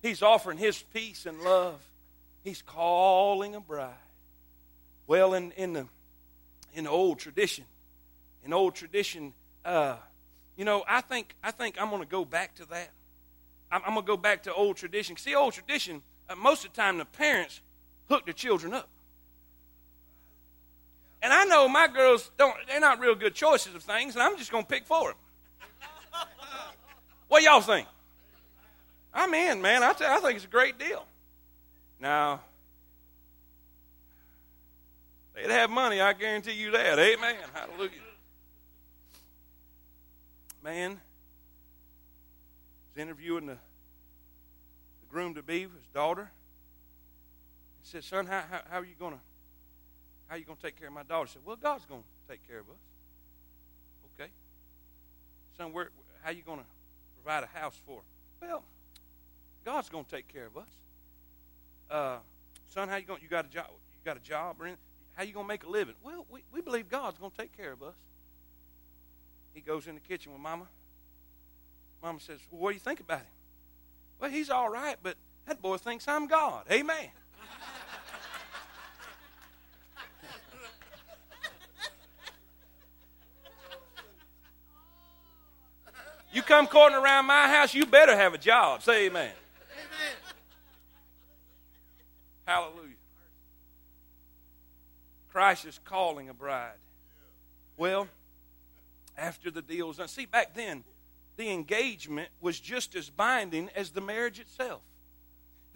He's 0.00 0.22
offering 0.22 0.58
his 0.58 0.80
peace 0.94 1.26
and 1.26 1.40
love. 1.40 1.80
He's 2.44 2.62
calling 2.62 3.54
a 3.54 3.60
bride. 3.60 3.94
Well, 5.06 5.34
in, 5.34 5.52
in 5.52 5.72
the 5.72 5.86
in 6.74 6.84
the 6.84 6.90
old 6.90 7.18
tradition, 7.18 7.64
in 8.44 8.52
old 8.52 8.74
tradition, 8.74 9.34
uh, 9.64 9.96
you 10.56 10.64
know, 10.64 10.84
I 10.88 11.00
think 11.00 11.34
I 11.42 11.50
think 11.50 11.80
I'm 11.80 11.90
going 11.90 12.02
to 12.02 12.08
go 12.08 12.24
back 12.24 12.54
to 12.56 12.64
that. 12.66 12.90
I'm, 13.70 13.82
I'm 13.84 13.94
going 13.94 14.06
to 14.06 14.12
go 14.12 14.16
back 14.16 14.44
to 14.44 14.54
old 14.54 14.76
tradition. 14.76 15.16
See, 15.16 15.34
old 15.34 15.54
tradition. 15.54 16.02
Uh, 16.28 16.36
most 16.36 16.64
of 16.64 16.72
the 16.72 16.80
time, 16.80 16.98
the 16.98 17.04
parents 17.04 17.60
hook 18.08 18.24
their 18.24 18.34
children 18.34 18.74
up. 18.74 18.88
And 21.22 21.32
I 21.32 21.44
know 21.44 21.68
my 21.68 21.86
girls 21.86 22.30
don't, 22.36 22.54
they're 22.66 22.80
not 22.80 22.98
real 22.98 23.14
good 23.14 23.34
choices 23.34 23.74
of 23.74 23.84
things, 23.84 24.14
and 24.14 24.22
I'm 24.22 24.36
just 24.36 24.50
going 24.50 24.64
to 24.64 24.68
pick 24.68 24.84
for 24.84 25.10
them. 25.10 25.18
what 27.28 27.44
y'all 27.44 27.60
think? 27.60 27.86
I'm 29.14 29.32
in, 29.32 29.62
man. 29.62 29.84
I, 29.84 29.90
I 29.90 30.20
think 30.20 30.36
it's 30.36 30.44
a 30.44 30.48
great 30.48 30.78
deal. 30.78 31.06
Now, 32.00 32.40
they'd 35.34 35.50
have 35.50 35.70
money, 35.70 36.00
I 36.00 36.12
guarantee 36.12 36.54
you 36.54 36.72
that. 36.72 36.98
Amen. 36.98 37.36
Hallelujah. 37.54 37.90
Man 40.64 40.90
was 40.90 43.00
interviewing 43.00 43.46
the, 43.46 43.54
the 43.54 45.06
groom 45.08 45.34
to 45.34 45.42
be, 45.42 45.60
his 45.60 45.70
daughter. 45.94 46.30
He 47.82 47.88
said, 47.88 48.02
Son, 48.02 48.26
how, 48.26 48.42
how, 48.50 48.60
how 48.70 48.80
are 48.80 48.84
you 48.84 48.94
going 48.98 49.12
to 49.12 49.20
how 50.32 50.36
are 50.36 50.38
you 50.38 50.46
going 50.46 50.56
to 50.56 50.62
take 50.62 50.78
care 50.78 50.88
of 50.88 50.94
my 50.94 51.02
daughter? 51.02 51.28
I 51.28 51.32
said, 51.34 51.42
Well, 51.44 51.56
God's 51.56 51.84
going 51.84 52.00
to 52.00 52.32
take 52.32 52.48
care 52.48 52.58
of 52.58 52.64
us. 52.70 52.80
Okay. 54.18 54.30
Son, 55.58 55.74
where, 55.74 55.90
how 56.22 56.30
are 56.30 56.32
you 56.32 56.42
going 56.42 56.60
to 56.60 56.64
provide 57.22 57.44
a 57.44 57.58
house 57.58 57.78
for? 57.84 58.00
Well, 58.40 58.64
God's 59.62 59.90
going 59.90 60.06
to 60.06 60.10
take 60.10 60.28
care 60.28 60.46
of 60.46 60.56
us. 60.56 60.68
Uh, 61.90 62.16
son, 62.70 62.88
how 62.88 62.96
you 62.96 63.04
going? 63.04 63.20
You 63.22 63.28
got 63.28 63.44
a 63.44 63.48
job? 63.48 63.66
You 63.68 64.06
got 64.06 64.16
a 64.16 64.20
job 64.20 64.56
or 64.58 64.64
anything? 64.64 64.80
How 65.12 65.24
you 65.24 65.34
going 65.34 65.44
to 65.44 65.48
make 65.48 65.64
a 65.64 65.68
living? 65.68 65.96
Well, 66.02 66.24
we, 66.30 66.40
we 66.50 66.62
believe 66.62 66.88
God's 66.88 67.18
going 67.18 67.32
to 67.32 67.36
take 67.36 67.54
care 67.54 67.72
of 67.72 67.82
us. 67.82 67.94
He 69.52 69.60
goes 69.60 69.86
in 69.86 69.96
the 69.96 70.00
kitchen 70.00 70.32
with 70.32 70.40
Mama. 70.40 70.64
Mama 72.02 72.20
says, 72.20 72.38
Well, 72.50 72.62
what 72.62 72.70
do 72.70 72.74
you 72.76 72.80
think 72.80 73.00
about 73.00 73.18
him? 73.18 73.26
Well, 74.18 74.30
he's 74.30 74.48
all 74.48 74.70
right, 74.70 74.96
but 75.02 75.16
that 75.46 75.60
boy 75.60 75.76
thinks 75.76 76.08
I'm 76.08 76.26
God. 76.26 76.64
Amen. 76.70 77.10
You 86.32 86.40
come 86.40 86.66
courting 86.66 86.96
around 86.96 87.26
my 87.26 87.46
house, 87.46 87.74
you 87.74 87.84
better 87.84 88.16
have 88.16 88.32
a 88.32 88.38
job. 88.38 88.82
Say 88.82 89.06
amen. 89.06 89.30
amen. 89.30 90.16
Hallelujah. 92.46 92.94
Christ 95.30 95.66
is 95.66 95.78
calling 95.84 96.30
a 96.30 96.34
bride. 96.34 96.72
Well, 97.76 98.08
after 99.16 99.50
the 99.50 99.60
deal's 99.60 99.98
done. 99.98 100.08
See, 100.08 100.24
back 100.24 100.54
then, 100.54 100.84
the 101.36 101.50
engagement 101.50 102.28
was 102.40 102.58
just 102.58 102.94
as 102.94 103.10
binding 103.10 103.68
as 103.74 103.90
the 103.90 104.00
marriage 104.00 104.38
itself. 104.38 104.80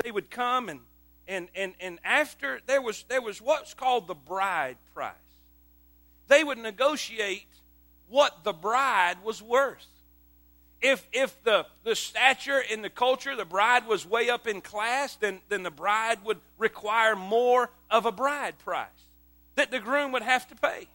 They 0.03 0.11
would 0.11 0.31
come 0.31 0.69
and 0.69 0.81
and 1.29 1.49
and, 1.55 1.75
and 1.81 1.99
after 2.05 2.61
there 2.67 2.81
was 2.81 3.05
there 3.09 3.23
was 3.23 3.43
what's 3.43 3.75
called 3.75 4.07
the 4.07 4.15
bride 4.15 4.77
price. 4.95 5.15
They 6.29 6.45
would 6.45 6.59
negotiate 6.59 7.49
what 8.09 8.45
the 8.45 8.53
bride 8.53 9.17
was 9.25 9.43
worth 9.43 9.87
if 10.81 11.07
if 11.13 11.43
the, 11.45 11.67
the 11.85 11.95
stature 11.95 12.61
in 12.61 12.83
the 12.83 12.91
culture, 12.91 13.35
the 13.35 13.45
bride 13.45 13.87
was 13.87 14.07
way 14.07 14.31
up 14.31 14.47
in 14.47 14.61
class, 14.61 15.17
then, 15.17 15.41
then 15.49 15.63
the 15.63 15.71
bride 15.71 16.25
would 16.25 16.39
require 16.59 17.17
more 17.17 17.71
of 17.91 18.07
a 18.07 18.13
bride 18.13 18.59
price 18.59 18.89
that 19.55 19.71
the 19.71 19.81
groom 19.81 20.13
would 20.13 20.23
have 20.23 20.47
to 20.49 20.55
pay. 20.55 20.87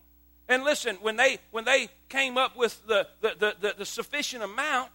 And 0.47 0.63
listen, 0.63 0.97
when 1.01 1.15
they 1.15 1.39
when 1.51 1.65
they 1.65 1.89
came 2.09 2.37
up 2.37 2.55
with 2.55 2.85
the, 2.87 3.07
the, 3.21 3.35
the, 3.39 3.55
the, 3.59 3.75
the 3.79 3.85
sufficient 3.85 4.43
amount, 4.43 4.91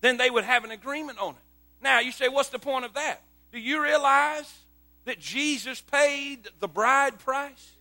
then 0.00 0.16
they 0.16 0.30
would 0.30 0.44
have 0.44 0.64
an 0.64 0.70
agreement 0.70 1.18
on 1.18 1.30
it. 1.30 1.82
Now 1.82 2.00
you 2.00 2.12
say, 2.12 2.28
what's 2.28 2.50
the 2.50 2.58
point 2.58 2.84
of 2.84 2.94
that? 2.94 3.22
Do 3.52 3.58
you 3.58 3.82
realize 3.82 4.52
that 5.06 5.18
Jesus 5.18 5.80
paid 5.80 6.48
the 6.60 6.68
bride 6.68 7.18
price? 7.18 7.72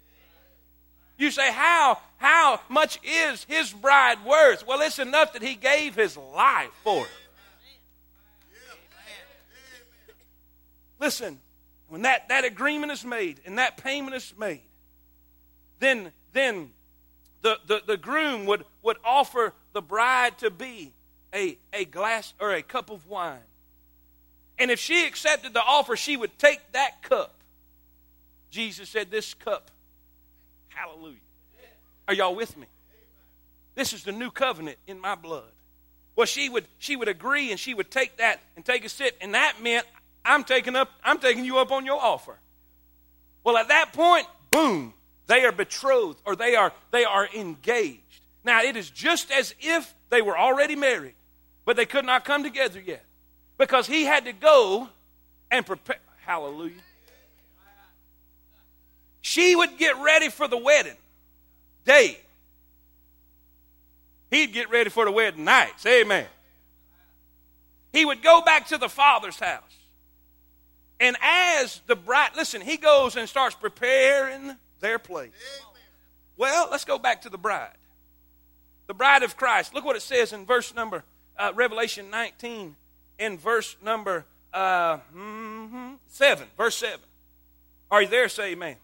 You 1.20 1.32
say, 1.32 1.52
how, 1.52 2.00
how 2.16 2.62
much 2.70 2.98
is 3.04 3.44
his 3.44 3.74
bride 3.74 4.24
worth? 4.26 4.66
Well, 4.66 4.80
it's 4.80 5.00
enough 5.00 5.34
that 5.34 5.42
he 5.42 5.56
gave 5.56 5.94
his 5.94 6.16
life 6.16 6.72
for 6.82 7.06
it. 7.06 7.12
Listen, 10.98 11.40
when 11.90 12.04
that, 12.04 12.30
that 12.30 12.46
agreement 12.46 12.94
is 12.94 13.04
made 13.04 13.42
and 13.46 13.58
that 13.58 13.76
payment 13.76 14.16
is 14.16 14.34
made, 14.40 14.62
then, 15.80 16.14
then 16.32 16.70
the, 17.42 17.58
the, 17.68 17.82
the 17.86 17.98
groom 17.98 18.46
would, 18.46 18.64
would 18.82 18.98
offer 19.04 19.54
the 19.74 19.82
bride 19.82 20.38
to 20.38 20.50
be 20.50 20.94
a, 21.34 21.58
a 21.74 21.84
glass 21.84 22.34
or 22.40 22.54
a 22.54 22.62
cup 22.62 22.90
of 22.90 23.08
wine. 23.08 23.40
And 24.58 24.72
if 24.72 24.80
she 24.80 25.06
accepted 25.06 25.54
the 25.54 25.62
offer, 25.62 25.98
she 25.98 26.16
would 26.16 26.40
take 26.40 26.60
that 26.72 27.02
cup. 27.02 27.34
Jesus 28.50 28.88
said, 28.88 29.12
This 29.12 29.34
cup 29.34 29.72
Hallelujah. 30.80 31.18
Are 32.08 32.14
y'all 32.14 32.36
with 32.36 32.56
me? 32.56 32.66
This 33.76 33.92
is 33.92 34.04
the 34.04 34.14
new 34.14 34.32
covenant 34.32 34.78
in 34.88 34.98
my 35.02 35.16
blood. 35.16 35.52
Well, 36.16 36.26
she 36.26 36.48
would 36.48 36.66
she 36.78 36.96
would 36.96 37.10
agree 37.10 37.52
and 37.52 37.60
she 37.60 37.74
would 37.74 37.92
take 37.92 38.16
that 38.18 38.40
and 38.56 38.64
take 38.64 38.86
a 38.86 38.90
sip, 38.90 39.18
and 39.20 39.34
that 39.34 39.62
meant 39.62 39.86
I'm 40.24 40.46
taking 40.46 40.78
up 40.78 40.90
I'm 41.04 41.20
taking 41.20 41.44
you 41.44 41.58
up 41.58 41.74
on 41.74 41.86
your 41.86 42.02
offer. 42.02 42.38
Well, 43.44 43.58
at 43.58 43.68
that 43.68 43.92
point, 43.92 44.26
boom, 44.52 44.94
they 45.28 45.44
are 45.44 45.52
betrothed 45.52 46.22
or 46.26 46.38
they 46.38 46.56
are 46.56 46.72
they 46.92 47.04
are 47.04 47.28
engaged. 47.36 48.22
Now 48.46 48.64
it 48.64 48.78
is 48.78 48.90
just 48.90 49.32
as 49.32 49.54
if 49.60 49.94
they 50.10 50.22
were 50.22 50.38
already 50.38 50.78
married, 50.78 51.16
but 51.66 51.76
they 51.76 51.86
could 51.86 52.06
not 52.06 52.24
come 52.24 52.42
together 52.42 52.80
yet. 52.80 53.04
Because 53.58 53.86
he 53.86 54.06
had 54.06 54.24
to 54.26 54.34
go 54.34 54.88
and 55.52 55.66
prepare 55.66 56.00
hallelujah. 56.26 56.72
She 59.22 59.56
would 59.56 59.78
get 59.78 59.98
ready 59.98 60.30
for 60.30 60.48
the 60.48 60.58
wedding 60.58 60.98
day. 61.86 62.20
He'd 64.32 64.54
get 64.54 64.70
ready 64.70 64.90
for 64.90 65.06
the 65.06 65.12
wedding 65.12 65.44
night. 65.44 65.74
Say 65.78 66.02
amen. 66.02 66.28
He 67.92 68.06
would 68.06 68.22
go 68.22 68.42
back 68.42 68.68
to 68.68 68.78
the 68.78 68.90
father's 68.90 69.40
house. 69.40 69.64
And 71.00 71.16
as 71.22 71.82
the 71.88 71.96
bride, 71.96 72.32
listen, 72.36 72.62
he 72.62 72.78
goes 72.78 73.16
and 73.16 73.28
starts 73.28 73.56
preparing 73.56 74.56
their 74.80 75.00
place. 75.00 75.32
Well, 76.38 76.68
let's 76.70 76.86
go 76.86 77.00
back 77.00 77.24
to 77.24 77.30
the 77.30 77.38
bride. 77.38 77.78
The 78.88 78.94
bride 78.94 79.24
of 79.24 79.36
Christ. 79.36 79.74
Look 79.74 79.86
what 79.86 79.96
it 79.96 80.02
says 80.02 80.34
in 80.34 80.46
verse 80.46 80.74
number, 80.76 81.04
uh, 81.38 81.52
Revelation 81.56 82.10
19, 82.10 82.76
in 83.18 83.38
verse 83.38 83.76
number 83.84 84.26
uh, 84.54 84.98
mm-hmm, 85.16 85.94
7, 86.08 86.48
verse 86.58 86.76
7. 86.76 87.00
Are 87.92 88.02
you 88.02 88.08
there? 88.08 88.30
Say 88.30 88.52
amen. 88.52 88.76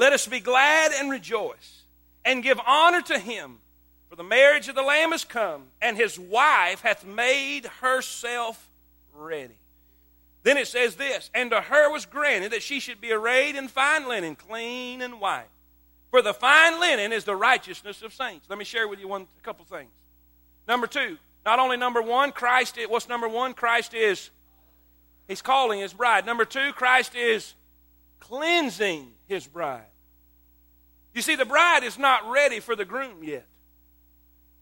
Let 0.00 0.14
us 0.14 0.26
be 0.26 0.40
glad 0.40 0.92
and 0.92 1.10
rejoice 1.10 1.82
and 2.24 2.42
give 2.42 2.58
honor 2.66 3.02
to 3.02 3.18
him, 3.18 3.58
for 4.08 4.16
the 4.16 4.24
marriage 4.24 4.66
of 4.66 4.74
the 4.74 4.82
Lamb 4.82 5.12
is 5.12 5.26
come, 5.26 5.64
and 5.82 5.94
his 5.94 6.18
wife 6.18 6.80
hath 6.80 7.04
made 7.04 7.66
herself 7.82 8.70
ready. 9.14 9.58
Then 10.42 10.56
it 10.56 10.68
says 10.68 10.94
this 10.94 11.28
And 11.34 11.50
to 11.50 11.60
her 11.60 11.92
was 11.92 12.06
granted 12.06 12.52
that 12.52 12.62
she 12.62 12.80
should 12.80 12.98
be 13.02 13.12
arrayed 13.12 13.56
in 13.56 13.68
fine 13.68 14.08
linen, 14.08 14.36
clean 14.36 15.02
and 15.02 15.20
white. 15.20 15.50
For 16.10 16.22
the 16.22 16.32
fine 16.32 16.80
linen 16.80 17.12
is 17.12 17.24
the 17.24 17.36
righteousness 17.36 18.00
of 18.00 18.14
saints. 18.14 18.48
Let 18.48 18.58
me 18.58 18.64
share 18.64 18.88
with 18.88 19.00
you 19.00 19.08
one 19.08 19.26
a 19.38 19.42
couple 19.42 19.66
things. 19.66 19.90
Number 20.66 20.86
two, 20.86 21.18
not 21.44 21.58
only 21.58 21.76
number 21.76 22.00
one, 22.00 22.32
Christ 22.32 22.78
is, 22.78 22.88
what's 22.88 23.06
number 23.06 23.28
one? 23.28 23.52
Christ 23.52 23.92
is, 23.92 24.30
he's 25.28 25.42
calling 25.42 25.78
his 25.78 25.92
bride. 25.92 26.24
Number 26.24 26.46
two, 26.46 26.72
Christ 26.72 27.14
is 27.14 27.52
cleansing 28.18 29.12
his 29.26 29.46
bride. 29.46 29.89
You 31.14 31.22
see, 31.22 31.36
the 31.36 31.44
bride 31.44 31.82
is 31.82 31.98
not 31.98 32.30
ready 32.30 32.60
for 32.60 32.76
the 32.76 32.84
groom 32.84 33.22
yet. 33.22 33.46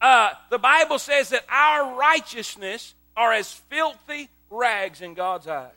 Uh, 0.01 0.31
the 0.49 0.57
Bible 0.57 0.97
says 0.97 1.29
that 1.29 1.45
our 1.49 1.97
righteousness 1.97 2.95
are 3.15 3.33
as 3.33 3.51
filthy 3.51 4.29
rags 4.49 5.01
in 5.01 5.13
God's 5.13 5.47
eyes. 5.47 5.71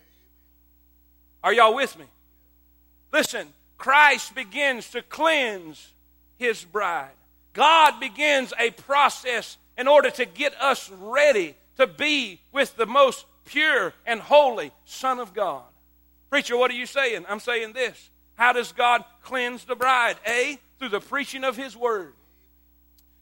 Are 1.42 1.52
y'all 1.52 1.74
with 1.74 1.98
me? 1.98 2.04
Listen, 3.12 3.48
Christ 3.76 4.34
begins 4.34 4.90
to 4.90 5.02
cleanse 5.02 5.92
his 6.38 6.64
bride. 6.64 7.10
God 7.52 7.98
begins 8.00 8.52
a 8.58 8.70
process 8.70 9.58
in 9.76 9.88
order 9.88 10.10
to 10.10 10.24
get 10.24 10.54
us 10.60 10.90
ready 10.90 11.54
to 11.76 11.86
be 11.86 12.40
with 12.52 12.76
the 12.76 12.86
most 12.86 13.26
pure 13.44 13.92
and 14.06 14.20
holy 14.20 14.72
Son 14.84 15.18
of 15.18 15.34
God. 15.34 15.64
Preacher, 16.30 16.56
what 16.56 16.70
are 16.70 16.74
you 16.74 16.86
saying? 16.86 17.26
I'm 17.28 17.40
saying 17.40 17.72
this. 17.72 18.10
How 18.34 18.52
does 18.52 18.72
God 18.72 19.04
cleanse 19.22 19.64
the 19.64 19.76
bride? 19.76 20.16
A, 20.26 20.58
through 20.78 20.90
the 20.90 21.00
preaching 21.00 21.44
of 21.44 21.56
His 21.56 21.76
Word. 21.76 22.14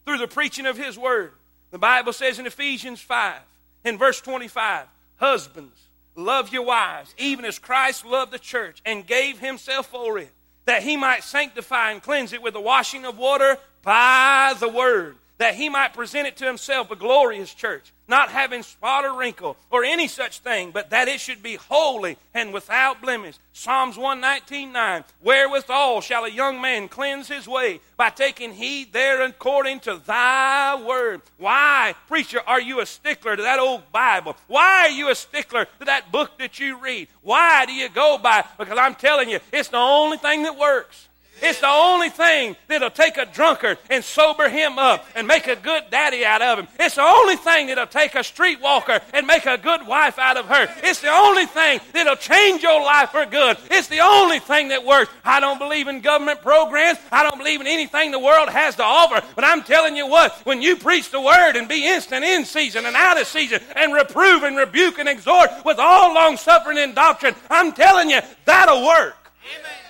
Through 0.05 0.17
the 0.17 0.27
preaching 0.27 0.65
of 0.65 0.77
His 0.77 0.97
Word. 0.97 1.33
The 1.71 1.77
Bible 1.77 2.13
says 2.13 2.39
in 2.39 2.45
Ephesians 2.45 3.01
5, 3.01 3.39
in 3.85 3.97
verse 3.97 4.19
25, 4.21 4.87
Husbands, 5.15 5.79
love 6.15 6.51
your 6.51 6.65
wives, 6.65 7.15
even 7.17 7.45
as 7.45 7.59
Christ 7.59 8.05
loved 8.05 8.31
the 8.31 8.39
church 8.39 8.81
and 8.85 9.07
gave 9.07 9.39
himself 9.39 9.87
for 9.87 10.17
it, 10.17 10.31
that 10.65 10.83
he 10.83 10.97
might 10.97 11.23
sanctify 11.23 11.91
and 11.91 12.01
cleanse 12.01 12.33
it 12.33 12.41
with 12.41 12.53
the 12.53 12.61
washing 12.61 13.05
of 13.05 13.17
water 13.17 13.57
by 13.83 14.53
the 14.59 14.67
word 14.67 15.15
that 15.41 15.55
he 15.55 15.69
might 15.69 15.91
present 15.91 16.27
it 16.27 16.37
to 16.37 16.45
himself 16.45 16.91
a 16.91 16.95
glorious 16.95 17.51
church, 17.51 17.91
not 18.07 18.29
having 18.29 18.61
spot 18.61 19.03
or 19.03 19.17
wrinkle 19.17 19.57
or 19.71 19.83
any 19.83 20.07
such 20.07 20.37
thing, 20.37 20.69
but 20.69 20.91
that 20.91 21.07
it 21.07 21.19
should 21.19 21.41
be 21.41 21.55
holy 21.55 22.15
and 22.35 22.53
without 22.53 23.01
blemish. 23.01 23.37
Psalms 23.51 23.97
119.9 23.97 25.03
Wherewithal 25.23 26.01
shall 26.01 26.25
a 26.25 26.29
young 26.29 26.61
man 26.61 26.87
cleanse 26.87 27.27
his 27.27 27.47
way 27.47 27.79
by 27.97 28.11
taking 28.11 28.53
heed 28.53 28.93
there 28.93 29.23
according 29.23 29.79
to 29.79 29.99
thy 30.05 30.79
word. 30.79 31.23
Why, 31.39 31.95
preacher, 32.07 32.41
are 32.45 32.61
you 32.61 32.79
a 32.79 32.85
stickler 32.85 33.35
to 33.35 33.41
that 33.41 33.57
old 33.57 33.91
Bible? 33.91 34.37
Why 34.45 34.81
are 34.81 34.91
you 34.91 35.09
a 35.09 35.15
stickler 35.15 35.65
to 35.79 35.85
that 35.85 36.11
book 36.11 36.37
that 36.37 36.59
you 36.59 36.77
read? 36.77 37.07
Why 37.23 37.65
do 37.65 37.73
you 37.73 37.89
go 37.89 38.19
by? 38.21 38.45
Because 38.59 38.77
I'm 38.77 38.93
telling 38.93 39.27
you, 39.27 39.39
it's 39.51 39.69
the 39.69 39.77
only 39.77 40.17
thing 40.17 40.43
that 40.43 40.55
works. 40.55 41.09
It's 41.41 41.59
the 41.59 41.67
only 41.67 42.09
thing 42.09 42.55
that'll 42.67 42.91
take 42.91 43.17
a 43.17 43.25
drunkard 43.25 43.79
and 43.89 44.03
sober 44.03 44.47
him 44.47 44.77
up 44.77 45.07
and 45.15 45.27
make 45.27 45.47
a 45.47 45.55
good 45.55 45.83
daddy 45.89 46.23
out 46.23 46.41
of 46.41 46.59
him. 46.59 46.67
It's 46.79 46.95
the 46.95 47.01
only 47.01 47.35
thing 47.35 47.67
that'll 47.67 47.87
take 47.87 48.15
a 48.15 48.19
streetwalker 48.19 49.01
and 49.13 49.25
make 49.25 49.45
a 49.45 49.57
good 49.57 49.87
wife 49.87 50.19
out 50.19 50.37
of 50.37 50.45
her. 50.45 50.67
It's 50.83 51.01
the 51.01 51.09
only 51.09 51.47
thing 51.47 51.79
that'll 51.93 52.15
change 52.15 52.61
your 52.61 52.81
life 52.81 53.09
for 53.09 53.25
good. 53.25 53.57
It's 53.71 53.87
the 53.87 54.01
only 54.01 54.39
thing 54.39 54.69
that 54.69 54.85
works. 54.85 55.11
I 55.25 55.39
don't 55.39 55.57
believe 55.57 55.87
in 55.87 56.01
government 56.01 56.41
programs. 56.41 56.99
I 57.11 57.23
don't 57.23 57.37
believe 57.37 57.59
in 57.59 57.67
anything 57.67 58.11
the 58.11 58.19
world 58.19 58.49
has 58.49 58.75
to 58.75 58.83
offer. 58.83 59.25
But 59.35 59.43
I'm 59.43 59.63
telling 59.63 59.95
you 59.95 60.07
what, 60.07 60.33
when 60.45 60.61
you 60.61 60.75
preach 60.75 61.09
the 61.09 61.21
word 61.21 61.55
and 61.55 61.67
be 61.67 61.87
instant 61.87 62.23
in 62.23 62.45
season 62.45 62.85
and 62.85 62.95
out 62.95 63.19
of 63.19 63.25
season 63.25 63.61
and 63.75 63.93
reprove 63.93 64.43
and 64.43 64.57
rebuke 64.57 64.99
and 64.99 65.09
exhort 65.09 65.49
with 65.65 65.79
all 65.79 66.13
long 66.13 66.37
suffering 66.37 66.77
and 66.77 66.93
doctrine, 66.93 67.35
I'm 67.49 67.71
telling 67.71 68.09
you, 68.09 68.19
that'll 68.45 68.85
work. 68.85 69.15
Amen. 69.43 69.80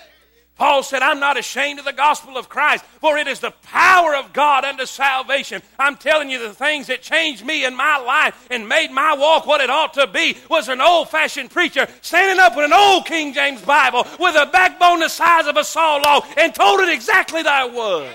Paul 0.62 0.84
said, 0.84 1.02
I'm 1.02 1.20
not 1.20 1.40
ashamed 1.40 1.80
of 1.80 1.86
the 1.86 1.92
gospel 1.92 2.38
of 2.38 2.48
Christ, 2.48 2.86
for 3.00 3.18
it 3.18 3.28
is 3.28 3.40
the 3.40 3.50
power 3.64 4.14
of 4.16 4.32
God 4.32 4.64
unto 4.64 4.86
salvation. 4.86 5.64
I'm 5.80 5.96
telling 5.96 6.30
you, 6.30 6.38
the 6.38 6.54
things 6.54 6.86
that 6.86 7.02
changed 7.02 7.44
me 7.44 7.66
in 7.66 7.76
my 7.76 7.98
life 7.98 8.48
and 8.52 8.70
made 8.70 8.92
my 8.92 9.16
walk 9.16 9.48
what 9.48 9.60
it 9.60 9.72
ought 9.72 9.96
to 9.96 10.06
be 10.06 10.38
was 10.52 10.70
an 10.70 10.80
old 10.80 11.10
fashioned 11.10 11.50
preacher 11.50 11.88
standing 12.02 12.40
up 12.40 12.56
with 12.56 12.66
an 12.66 12.74
old 12.74 13.08
King 13.08 13.34
James 13.34 13.60
Bible 13.64 14.06
with 14.20 14.36
a 14.36 14.52
backbone 14.52 15.00
the 15.00 15.10
size 15.10 15.48
of 15.48 15.58
a 15.58 15.64
saw 15.64 15.96
log 15.96 16.26
and 16.38 16.54
told 16.54 16.80
it 16.82 16.90
exactly 16.90 17.42
that 17.42 17.74
was. 17.74 18.08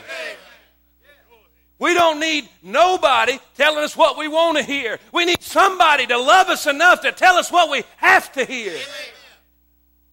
We 1.81 1.95
don't 1.95 2.21
need 2.21 2.49
nobody 2.63 3.41
telling 3.57 3.83
us 3.83 3.97
what 3.97 4.17
we 4.17 4.29
want 4.29 4.57
to 4.59 4.63
hear. 4.63 5.01
We 5.13 5.25
need 5.25 5.43
somebody 5.43 6.07
to 6.07 6.17
love 6.17 6.49
us 6.49 6.69
enough 6.69 7.01
to 7.01 7.11
tell 7.11 7.39
us 7.39 7.51
what 7.51 7.71
we 7.71 7.83
have 7.97 8.31
to 8.35 8.45
hear. 8.45 8.79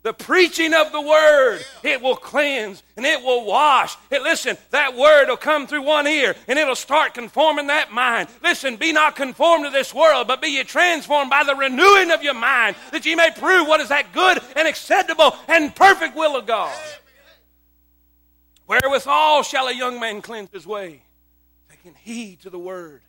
The 0.04 0.14
preaching 0.14 0.74
of 0.74 0.92
the 0.92 1.00
word, 1.00 1.66
it 1.82 2.02
will 2.02 2.18
cleanse 2.18 2.84
and 2.98 3.06
it 3.06 3.24
will 3.24 3.46
wash. 3.46 3.96
Listen, 4.12 4.58
that 4.72 4.98
word 4.98 5.30
will 5.30 5.38
come 5.38 5.66
through 5.66 5.84
one 5.84 6.08
ear 6.08 6.36
and 6.50 6.60
it'll 6.60 6.76
start 6.76 7.14
conforming 7.14 7.68
that 7.68 7.94
mind. 7.94 8.28
Listen, 8.44 8.76
be 8.76 8.92
not 8.92 9.16
conformed 9.16 9.64
to 9.64 9.72
this 9.72 9.94
world, 9.94 10.28
but 10.28 10.42
be 10.42 10.50
ye 10.50 10.64
transformed 10.66 11.30
by 11.30 11.46
the 11.46 11.56
renewing 11.56 12.12
of 12.12 12.22
your 12.22 12.34
mind, 12.34 12.76
that 12.92 13.06
ye 13.06 13.16
may 13.16 13.32
prove 13.32 13.66
what 13.66 13.80
is 13.80 13.88
that 13.88 14.12
good 14.12 14.40
and 14.58 14.68
acceptable 14.68 15.38
and 15.48 15.74
perfect 15.74 16.18
will 16.18 16.36
of 16.36 16.46
God. 16.46 16.78
Wherewithal 18.68 19.44
shall 19.44 19.70
a 19.70 19.74
young 19.74 20.02
man 20.02 20.22
cleanse 20.22 20.50
his 20.52 20.68
way, 20.68 21.02
taking 21.70 21.94
heed 21.96 22.42
to 22.42 22.50
the 22.50 22.60
word. 22.60 23.04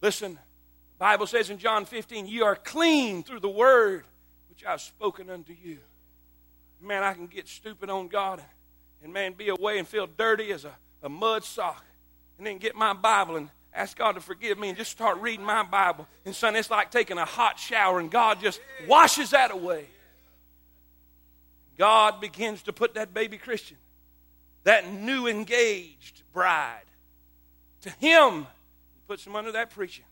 Listen, 0.00 0.34
the 0.34 0.98
Bible 1.00 1.26
says 1.26 1.50
in 1.50 1.58
John 1.58 1.84
15, 1.86 2.28
Ye 2.28 2.40
are 2.40 2.54
clean 2.54 3.24
through 3.24 3.40
the 3.40 3.48
word 3.48 4.04
which 4.48 4.64
I 4.64 4.70
have 4.70 4.80
spoken 4.80 5.28
unto 5.28 5.52
you 5.52 5.78
man, 6.84 7.02
I 7.02 7.14
can 7.14 7.26
get 7.26 7.48
stupid 7.48 7.90
on 7.90 8.08
God 8.08 8.42
and, 9.02 9.12
man, 9.12 9.32
be 9.32 9.48
away 9.48 9.78
and 9.78 9.86
feel 9.86 10.06
dirty 10.06 10.52
as 10.52 10.64
a, 10.64 10.72
a 11.02 11.08
mud 11.08 11.44
sock. 11.44 11.84
And 12.38 12.46
then 12.46 12.58
get 12.58 12.74
my 12.74 12.92
Bible 12.92 13.36
and 13.36 13.48
ask 13.72 13.96
God 13.96 14.12
to 14.12 14.20
forgive 14.20 14.58
me 14.58 14.68
and 14.68 14.78
just 14.78 14.90
start 14.90 15.20
reading 15.20 15.44
my 15.44 15.62
Bible. 15.62 16.06
And, 16.24 16.34
son, 16.34 16.56
it's 16.56 16.70
like 16.70 16.90
taking 16.90 17.18
a 17.18 17.24
hot 17.24 17.58
shower 17.58 18.00
and 18.00 18.10
God 18.10 18.40
just 18.40 18.60
washes 18.88 19.30
that 19.30 19.52
away. 19.52 19.86
God 21.76 22.20
begins 22.20 22.62
to 22.62 22.72
put 22.72 22.94
that 22.94 23.12
baby 23.12 23.36
Christian, 23.36 23.76
that 24.62 24.90
new 24.90 25.26
engaged 25.26 26.22
bride, 26.32 26.82
to 27.82 27.90
him, 27.90 28.46
puts 29.06 29.26
him 29.26 29.36
under 29.36 29.52
that 29.52 29.70
preaching, 29.70 30.04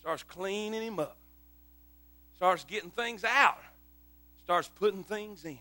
starts 0.00 0.22
cleaning 0.22 0.82
him 0.82 0.98
up, 0.98 1.16
starts 2.36 2.64
getting 2.64 2.90
things 2.90 3.24
out, 3.24 3.58
starts 4.44 4.70
putting 4.76 5.02
things 5.02 5.44
in. 5.44 5.58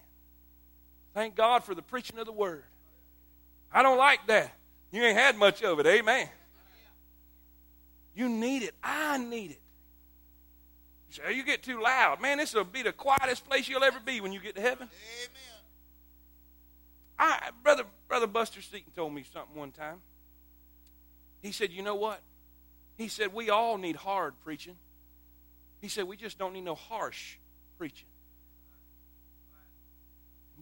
Thank 1.17 1.33
God 1.33 1.63
for 1.63 1.73
the 1.73 1.81
preaching 1.81 2.19
of 2.19 2.27
the 2.27 2.31
word. 2.31 2.63
I 3.71 3.81
don't 3.81 3.97
like 3.97 4.27
that. 4.27 4.53
You 4.91 5.01
ain't 5.01 5.17
had 5.17 5.35
much 5.35 5.63
of 5.63 5.79
it. 5.79 5.87
Amen. 5.87 6.29
You 8.13 8.29
need 8.29 8.61
it. 8.61 8.75
I 8.83 9.17
need 9.17 9.49
it. 9.49 9.61
You 11.09 11.15
say, 11.15 11.21
oh, 11.25 11.31
you 11.31 11.43
get 11.43 11.63
too 11.63 11.81
loud. 11.81 12.21
Man, 12.21 12.37
this 12.37 12.53
will 12.53 12.63
be 12.65 12.83
the 12.83 12.91
quietest 12.91 13.49
place 13.49 13.67
you'll 13.67 13.83
ever 13.83 13.99
be 13.99 14.21
when 14.21 14.31
you 14.31 14.39
get 14.39 14.53
to 14.57 14.61
heaven. 14.61 14.89
Amen. 14.91 15.61
I, 17.17 17.49
brother, 17.63 17.85
brother 18.07 18.27
Buster 18.27 18.61
Seaton 18.61 18.91
told 18.95 19.11
me 19.11 19.25
something 19.33 19.55
one 19.55 19.71
time. 19.71 19.97
He 21.41 21.51
said, 21.51 21.71
You 21.71 21.81
know 21.81 21.95
what? 21.95 22.21
He 22.95 23.07
said, 23.07 23.33
We 23.33 23.49
all 23.49 23.79
need 23.79 23.95
hard 23.95 24.35
preaching. 24.43 24.75
He 25.81 25.87
said, 25.87 26.03
We 26.03 26.15
just 26.15 26.37
don't 26.37 26.53
need 26.53 26.65
no 26.65 26.75
harsh 26.75 27.37
preaching. 27.79 28.05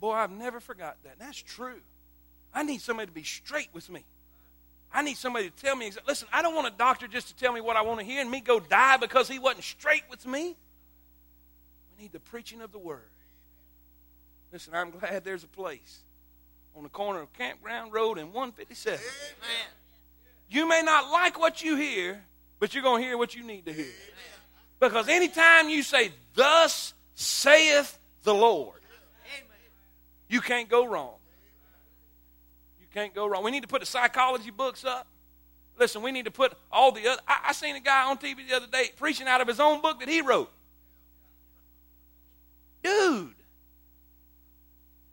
Boy, 0.05 0.13
I've 0.13 0.29
never 0.29 0.59
forgot 0.59 0.97
that. 1.03 1.15
That's 1.17 1.41
true. 1.41 1.81
I 2.53 2.61
need 2.61 2.79
somebody 2.79 3.07
to 3.07 3.11
be 3.11 3.23
straight 3.23 3.69
with 3.73 3.89
me. 3.89 4.03
I 4.93 5.01
need 5.01 5.17
somebody 5.17 5.49
to 5.49 5.55
tell 5.55 5.75
me, 5.75 5.91
listen, 6.07 6.27
I 6.31 6.43
don't 6.43 6.53
want 6.53 6.67
a 6.67 6.77
doctor 6.77 7.07
just 7.07 7.29
to 7.29 7.35
tell 7.35 7.51
me 7.51 7.59
what 7.59 7.75
I 7.75 7.81
want 7.81 8.01
to 8.01 8.05
hear 8.05 8.21
and 8.21 8.29
me 8.29 8.39
go 8.39 8.59
die 8.59 8.97
because 8.97 9.27
he 9.27 9.39
wasn't 9.39 9.63
straight 9.63 10.03
with 10.07 10.27
me. 10.27 10.55
We 11.97 12.03
need 12.03 12.11
the 12.11 12.19
preaching 12.19 12.61
of 12.61 12.71
the 12.71 12.77
word. 12.77 13.01
Listen, 14.53 14.75
I'm 14.75 14.91
glad 14.91 15.23
there's 15.23 15.43
a 15.43 15.47
place 15.47 16.01
on 16.75 16.83
the 16.83 16.89
corner 16.89 17.21
of 17.21 17.33
Campground 17.33 17.91
Road 17.91 18.19
and 18.19 18.31
157. 18.31 18.99
Amen. 18.99 19.67
You 20.51 20.69
may 20.69 20.83
not 20.83 21.11
like 21.11 21.39
what 21.39 21.63
you 21.63 21.77
hear, 21.77 22.21
but 22.59 22.75
you're 22.75 22.83
going 22.83 23.01
to 23.01 23.07
hear 23.07 23.17
what 23.17 23.33
you 23.33 23.41
need 23.41 23.65
to 23.65 23.73
hear. 23.73 23.87
Because 24.79 25.07
anytime 25.07 25.67
you 25.67 25.81
say, 25.81 26.11
Thus 26.35 26.93
saith 27.15 27.97
the 28.21 28.35
Lord, 28.35 28.81
you 30.29 30.41
can't 30.41 30.69
go 30.69 30.85
wrong. 30.85 31.13
You 32.79 32.88
can't 32.93 33.13
go 33.13 33.27
wrong. 33.27 33.43
We 33.43 33.51
need 33.51 33.63
to 33.63 33.67
put 33.67 33.81
the 33.81 33.85
psychology 33.85 34.51
books 34.51 34.83
up. 34.85 35.07
Listen, 35.77 36.01
we 36.01 36.11
need 36.11 36.25
to 36.25 36.31
put 36.31 36.53
all 36.71 36.91
the 36.91 37.07
other. 37.07 37.21
I, 37.27 37.47
I 37.49 37.51
seen 37.51 37.75
a 37.75 37.79
guy 37.79 38.09
on 38.09 38.17
TV 38.17 38.47
the 38.47 38.55
other 38.55 38.67
day 38.67 38.91
preaching 38.97 39.27
out 39.27 39.41
of 39.41 39.47
his 39.47 39.59
own 39.59 39.81
book 39.81 39.99
that 39.99 40.09
he 40.09 40.21
wrote. 40.21 40.51
dude, 42.81 43.33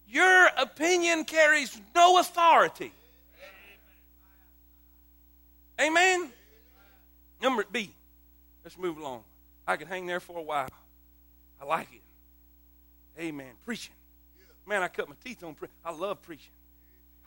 your 0.08 0.48
opinion 0.58 1.24
carries 1.24 1.80
no 1.94 2.18
authority. 2.18 2.92
Amen? 5.80 6.30
Number 7.40 7.64
B. 7.70 7.90
Let's 8.62 8.78
move 8.78 8.98
along. 8.98 9.24
I 9.66 9.76
could 9.76 9.88
hang 9.88 10.06
there 10.06 10.20
for 10.20 10.38
a 10.38 10.42
while. 10.42 10.68
I 11.60 11.64
like 11.64 11.88
it. 11.92 13.20
Amen. 13.20 13.52
Preaching. 13.64 13.94
Man, 14.66 14.82
I 14.82 14.88
cut 14.88 15.08
my 15.08 15.14
teeth 15.24 15.42
on. 15.42 15.56
I 15.84 15.92
love 15.92 16.22
preaching. 16.22 16.52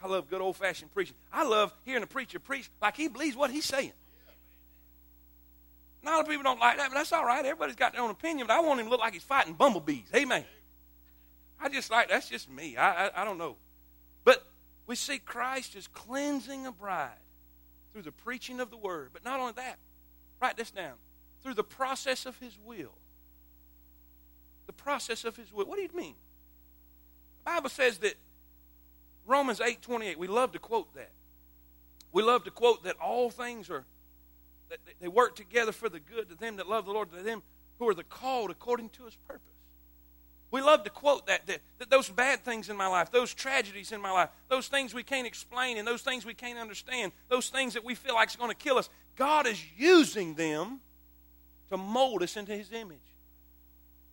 I 0.03 0.07
love 0.07 0.29
good 0.29 0.41
old 0.41 0.55
fashioned 0.55 0.93
preaching. 0.93 1.15
I 1.31 1.43
love 1.43 1.73
hearing 1.83 2.03
a 2.03 2.07
preacher 2.07 2.39
preach 2.39 2.69
like 2.81 2.95
he 2.95 3.07
believes 3.07 3.35
what 3.35 3.49
he's 3.49 3.65
saying. 3.65 3.93
A 6.03 6.05
lot 6.05 6.21
of 6.21 6.27
people 6.27 6.43
don't 6.43 6.59
like 6.59 6.77
that, 6.77 6.89
but 6.89 6.95
that's 6.95 7.11
all 7.11 7.25
right. 7.25 7.43
Everybody's 7.43 7.75
got 7.75 7.93
their 7.93 8.01
own 8.01 8.11
opinion, 8.11 8.45
but 8.47 8.55
I 8.55 8.59
want 8.59 8.79
him 8.79 8.85
to 8.85 8.89
look 8.91 8.99
like 8.99 9.13
he's 9.13 9.23
fighting 9.23 9.53
bumblebees. 9.53 10.05
Amen. 10.13 10.45
I 11.59 11.69
just 11.69 11.89
like 11.89 12.09
that's 12.09 12.29
just 12.29 12.49
me. 12.49 12.77
I, 12.77 13.07
I, 13.07 13.21
I 13.21 13.25
don't 13.25 13.37
know. 13.37 13.55
But 14.23 14.45
we 14.85 14.95
see 14.95 15.17
Christ 15.17 15.75
is 15.75 15.87
cleansing 15.87 16.67
a 16.67 16.71
bride 16.71 17.09
through 17.91 18.03
the 18.03 18.11
preaching 18.11 18.59
of 18.59 18.69
the 18.69 18.77
word. 18.77 19.09
But 19.13 19.23
not 19.23 19.39
only 19.39 19.53
that, 19.53 19.79
write 20.41 20.57
this 20.57 20.69
down. 20.69 20.93
Through 21.41 21.55
the 21.55 21.63
process 21.63 22.25
of 22.25 22.37
his 22.37 22.57
will. 22.63 22.93
The 24.67 24.73
process 24.73 25.25
of 25.25 25.35
his 25.35 25.51
will. 25.51 25.65
What 25.65 25.77
do 25.77 25.81
you 25.81 25.89
mean? 25.95 26.15
Bible 27.45 27.69
says 27.69 27.99
that 27.99 28.15
Romans 29.25 29.61
8 29.61 29.81
28, 29.81 30.19
we 30.19 30.27
love 30.27 30.51
to 30.53 30.59
quote 30.59 30.93
that. 30.95 31.11
We 32.11 32.23
love 32.23 32.43
to 32.45 32.51
quote 32.51 32.83
that 32.83 32.97
all 32.97 33.29
things 33.29 33.69
are 33.69 33.85
that 34.69 34.79
they 34.99 35.07
work 35.07 35.35
together 35.35 35.71
for 35.71 35.89
the 35.89 35.99
good 35.99 36.29
to 36.29 36.35
them 36.35 36.57
that 36.57 36.67
love 36.67 36.85
the 36.85 36.91
Lord, 36.91 37.11
to 37.11 37.21
them 37.21 37.43
who 37.77 37.87
are 37.87 37.93
the 37.93 38.03
called 38.03 38.49
according 38.49 38.89
to 38.89 39.05
his 39.05 39.15
purpose. 39.27 39.41
We 40.51 40.61
love 40.61 40.83
to 40.85 40.89
quote 40.89 41.27
that, 41.27 41.47
that, 41.47 41.59
that 41.79 41.89
those 41.89 42.09
bad 42.09 42.43
things 42.43 42.69
in 42.69 42.77
my 42.77 42.87
life, 42.87 43.11
those 43.11 43.33
tragedies 43.33 43.91
in 43.91 44.01
my 44.01 44.11
life, 44.11 44.29
those 44.47 44.67
things 44.67 44.93
we 44.93 45.03
can't 45.03 45.27
explain 45.27 45.77
and 45.77 45.87
those 45.87 46.01
things 46.01 46.25
we 46.25 46.33
can't 46.33 46.57
understand, 46.57 47.11
those 47.29 47.49
things 47.49 47.73
that 47.73 47.83
we 47.83 47.93
feel 47.93 48.15
like 48.15 48.29
is 48.29 48.35
going 48.35 48.51
to 48.51 48.55
kill 48.55 48.77
us, 48.77 48.89
God 49.15 49.47
is 49.47 49.61
using 49.77 50.35
them 50.35 50.79
to 51.69 51.77
mold 51.77 52.23
us 52.23 52.37
into 52.37 52.53
his 52.53 52.71
image. 52.71 53.14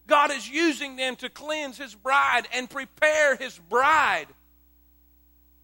God 0.07 0.31
is 0.31 0.49
using 0.49 0.97
them 0.97 1.17
to 1.17 1.29
cleanse 1.29 1.79
his 1.79 1.95
bride 1.95 2.49
and 2.53 2.69
prepare 2.69 3.37
his 3.37 3.59
bride 3.59 4.27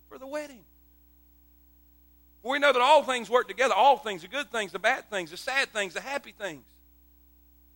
for 0.09 0.19
the 0.19 0.27
wedding. 0.27 0.65
We 2.43 2.59
know 2.59 2.73
that 2.73 2.81
all 2.81 3.03
things 3.03 3.29
work 3.29 3.49
together. 3.49 3.75
All 3.75 3.99
things, 3.99 4.23
the 4.23 4.29
good 4.29 4.51
things, 4.51 4.73
the 4.73 4.79
bad 4.79 5.11
things, 5.11 5.31
the 5.31 5.37
sad 5.37 5.73
things, 5.73 5.95
the 5.95 6.01
happy 6.01 6.33
things, 6.33 6.65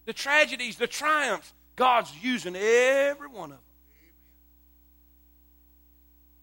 the 0.07 0.13
tragedies, 0.13 0.77
the 0.77 0.87
triumphs. 0.87 1.53
God's 1.75 2.13
using 2.23 2.55
every 2.55 3.29
one 3.29 3.51
of 3.51 3.57
them. 3.57 3.67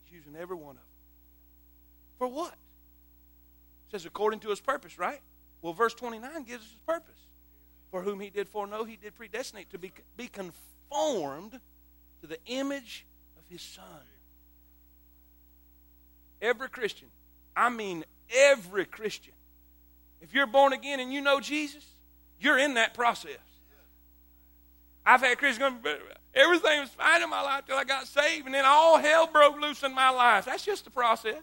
He's 0.05 0.17
using 0.17 0.35
every 0.35 0.55
one 0.55 0.71
of 0.71 0.75
them. 0.75 0.83
For 2.17 2.27
what? 2.27 2.51
It 2.51 3.91
says 3.91 4.05
according 4.05 4.41
to 4.41 4.49
his 4.49 4.59
purpose, 4.59 4.99
right? 4.99 5.21
Well, 5.61 5.73
verse 5.73 5.93
29 5.93 6.43
gives 6.43 6.63
us 6.63 6.71
his 6.71 6.81
purpose. 6.85 7.19
For 7.91 8.01
whom 8.01 8.19
he 8.19 8.29
did 8.29 8.47
foreknow, 8.47 8.83
he 8.83 8.95
did 8.95 9.15
predestinate 9.15 9.71
to 9.71 9.79
be, 9.79 9.91
be 10.15 10.27
conformed 10.27 11.59
to 12.21 12.27
the 12.27 12.37
image 12.45 13.05
of 13.37 13.43
his 13.49 13.61
son. 13.61 13.83
Every 16.41 16.69
Christian, 16.69 17.07
I 17.55 17.69
mean 17.69 18.05
every 18.33 18.85
Christian, 18.85 19.33
if 20.21 20.33
you're 20.33 20.47
born 20.47 20.73
again 20.73 20.99
and 20.99 21.11
you 21.11 21.21
know 21.21 21.39
Jesus, 21.39 21.83
you're 22.39 22.59
in 22.59 22.75
that 22.75 22.93
process. 22.93 23.39
I've 25.05 25.21
had 25.21 25.37
Christians 25.37 25.79
everything 26.33 26.79
was 26.81 26.89
fine 26.89 27.23
in 27.23 27.29
my 27.29 27.41
life 27.41 27.65
till 27.65 27.77
I 27.77 27.83
got 27.83 28.07
saved, 28.07 28.45
and 28.45 28.53
then 28.53 28.65
all 28.65 28.97
hell 28.97 29.27
broke 29.27 29.59
loose 29.59 29.83
in 29.83 29.93
my 29.93 30.09
life. 30.09 30.45
That's 30.45 30.63
just 30.63 30.83
the 30.85 30.91
process. 30.91 31.41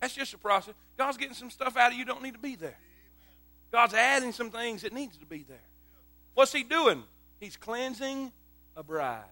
That's 0.00 0.14
just 0.14 0.34
a 0.34 0.38
process. 0.38 0.74
God's 0.98 1.16
getting 1.16 1.34
some 1.34 1.50
stuff 1.50 1.76
out 1.76 1.92
of 1.92 1.98
you 1.98 2.04
don't 2.04 2.22
need 2.22 2.34
to 2.34 2.40
be 2.40 2.56
there. 2.56 2.76
God's 3.72 3.94
adding 3.94 4.32
some 4.32 4.50
things 4.50 4.82
that 4.82 4.92
needs 4.92 5.16
to 5.16 5.26
be 5.26 5.44
there. 5.48 5.58
What's 6.34 6.52
He 6.52 6.62
doing? 6.62 7.02
He's 7.40 7.56
cleansing 7.56 8.30
a 8.76 8.82
bride. 8.82 9.24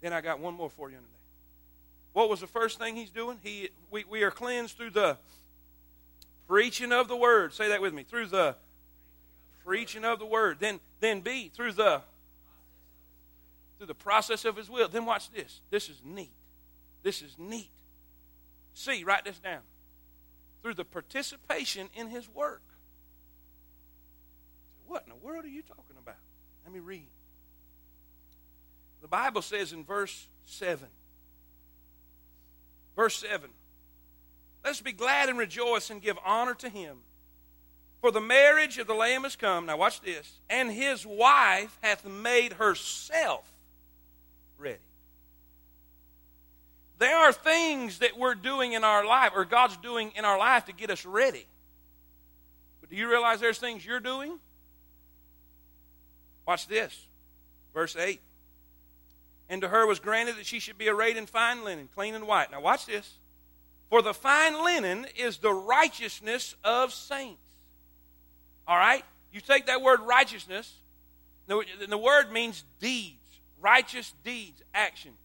Then 0.00 0.12
I 0.12 0.20
got 0.20 0.40
one 0.40 0.54
more 0.54 0.70
for 0.70 0.90
you 0.90 0.96
today. 0.96 1.06
What 2.12 2.28
was 2.28 2.40
the 2.40 2.46
first 2.46 2.78
thing 2.78 2.96
he's 2.96 3.10
doing? 3.10 3.38
He, 3.42 3.70
we, 3.90 4.04
we 4.04 4.22
are 4.22 4.30
cleansed 4.30 4.76
through 4.76 4.90
the 4.90 5.16
preaching 6.48 6.92
of 6.92 7.06
the 7.06 7.16
word. 7.16 7.52
Say 7.52 7.68
that 7.68 7.80
with 7.80 7.94
me. 7.94 8.02
Through 8.02 8.26
the 8.26 8.56
preaching 9.64 10.04
of 10.04 10.18
the 10.18 10.26
word. 10.26 10.58
Then, 10.58 10.80
then 11.00 11.20
B, 11.20 11.50
through 11.54 11.72
the 11.72 12.02
through 13.78 13.86
the 13.86 13.94
process 13.94 14.44
of 14.44 14.56
his 14.56 14.68
will. 14.68 14.88
Then 14.88 15.06
watch 15.06 15.30
this. 15.30 15.60
This 15.70 15.88
is 15.88 16.02
neat. 16.04 16.34
This 17.02 17.22
is 17.22 17.36
neat. 17.38 17.70
C, 18.74 19.04
write 19.04 19.24
this 19.24 19.38
down. 19.38 19.60
Through 20.62 20.74
the 20.74 20.84
participation 20.84 21.88
in 21.94 22.08
his 22.08 22.28
work. 22.28 22.62
What 24.86 25.04
in 25.04 25.10
the 25.10 25.26
world 25.26 25.44
are 25.44 25.48
you 25.48 25.62
talking 25.62 25.96
about? 25.98 26.16
Let 26.64 26.74
me 26.74 26.80
read. 26.80 27.06
The 29.00 29.08
Bible 29.08 29.40
says 29.40 29.72
in 29.72 29.84
verse 29.84 30.26
7, 30.44 30.86
verse 32.94 33.16
7, 33.16 33.48
let's 34.64 34.80
be 34.82 34.92
glad 34.92 35.28
and 35.28 35.38
rejoice 35.38 35.88
and 35.88 36.02
give 36.02 36.18
honor 36.24 36.54
to 36.54 36.68
him. 36.68 36.98
For 38.00 38.10
the 38.10 38.20
marriage 38.20 38.78
of 38.78 38.86
the 38.86 38.94
Lamb 38.94 39.24
is 39.24 39.36
come. 39.36 39.66
Now, 39.66 39.76
watch 39.76 40.00
this. 40.00 40.40
And 40.48 40.70
his 40.70 41.06
wife 41.06 41.78
hath 41.82 42.06
made 42.06 42.54
herself 42.54 43.50
ready. 44.58 44.78
There 47.00 47.16
are 47.16 47.32
things 47.32 47.98
that 47.98 48.16
we're 48.16 48.36
doing 48.36 48.74
in 48.74 48.84
our 48.84 49.04
life, 49.04 49.32
or 49.34 49.44
God's 49.44 49.76
doing 49.78 50.12
in 50.14 50.24
our 50.24 50.38
life 50.38 50.66
to 50.66 50.72
get 50.72 50.90
us 50.90 51.04
ready. 51.04 51.46
But 52.80 52.90
do 52.90 52.96
you 52.96 53.10
realize 53.10 53.40
there's 53.40 53.58
things 53.58 53.84
you're 53.84 53.98
doing? 53.98 54.38
Watch 56.46 56.68
this. 56.68 56.96
Verse 57.74 57.96
8 57.96 58.20
and 59.50 59.62
to 59.62 59.68
her 59.68 59.84
was 59.84 59.98
granted 59.98 60.36
that 60.36 60.46
she 60.46 60.60
should 60.60 60.78
be 60.78 60.88
arrayed 60.88 61.16
in 61.16 61.26
fine 61.26 61.64
linen, 61.64 61.88
clean 61.92 62.14
and 62.14 62.26
white. 62.26 62.52
Now, 62.52 62.60
watch 62.60 62.86
this. 62.86 63.18
For 63.90 64.00
the 64.00 64.14
fine 64.14 64.64
linen 64.64 65.06
is 65.18 65.38
the 65.38 65.52
righteousness 65.52 66.54
of 66.62 66.92
saints. 66.92 67.42
All 68.68 68.76
right? 68.76 69.04
You 69.32 69.40
take 69.40 69.66
that 69.66 69.82
word 69.82 70.00
righteousness, 70.02 70.72
and 71.48 71.64
the 71.88 71.98
word 71.98 72.30
means 72.30 72.64
deeds, 72.78 73.16
righteous 73.60 74.14
deeds, 74.22 74.62
actions. 74.72 75.18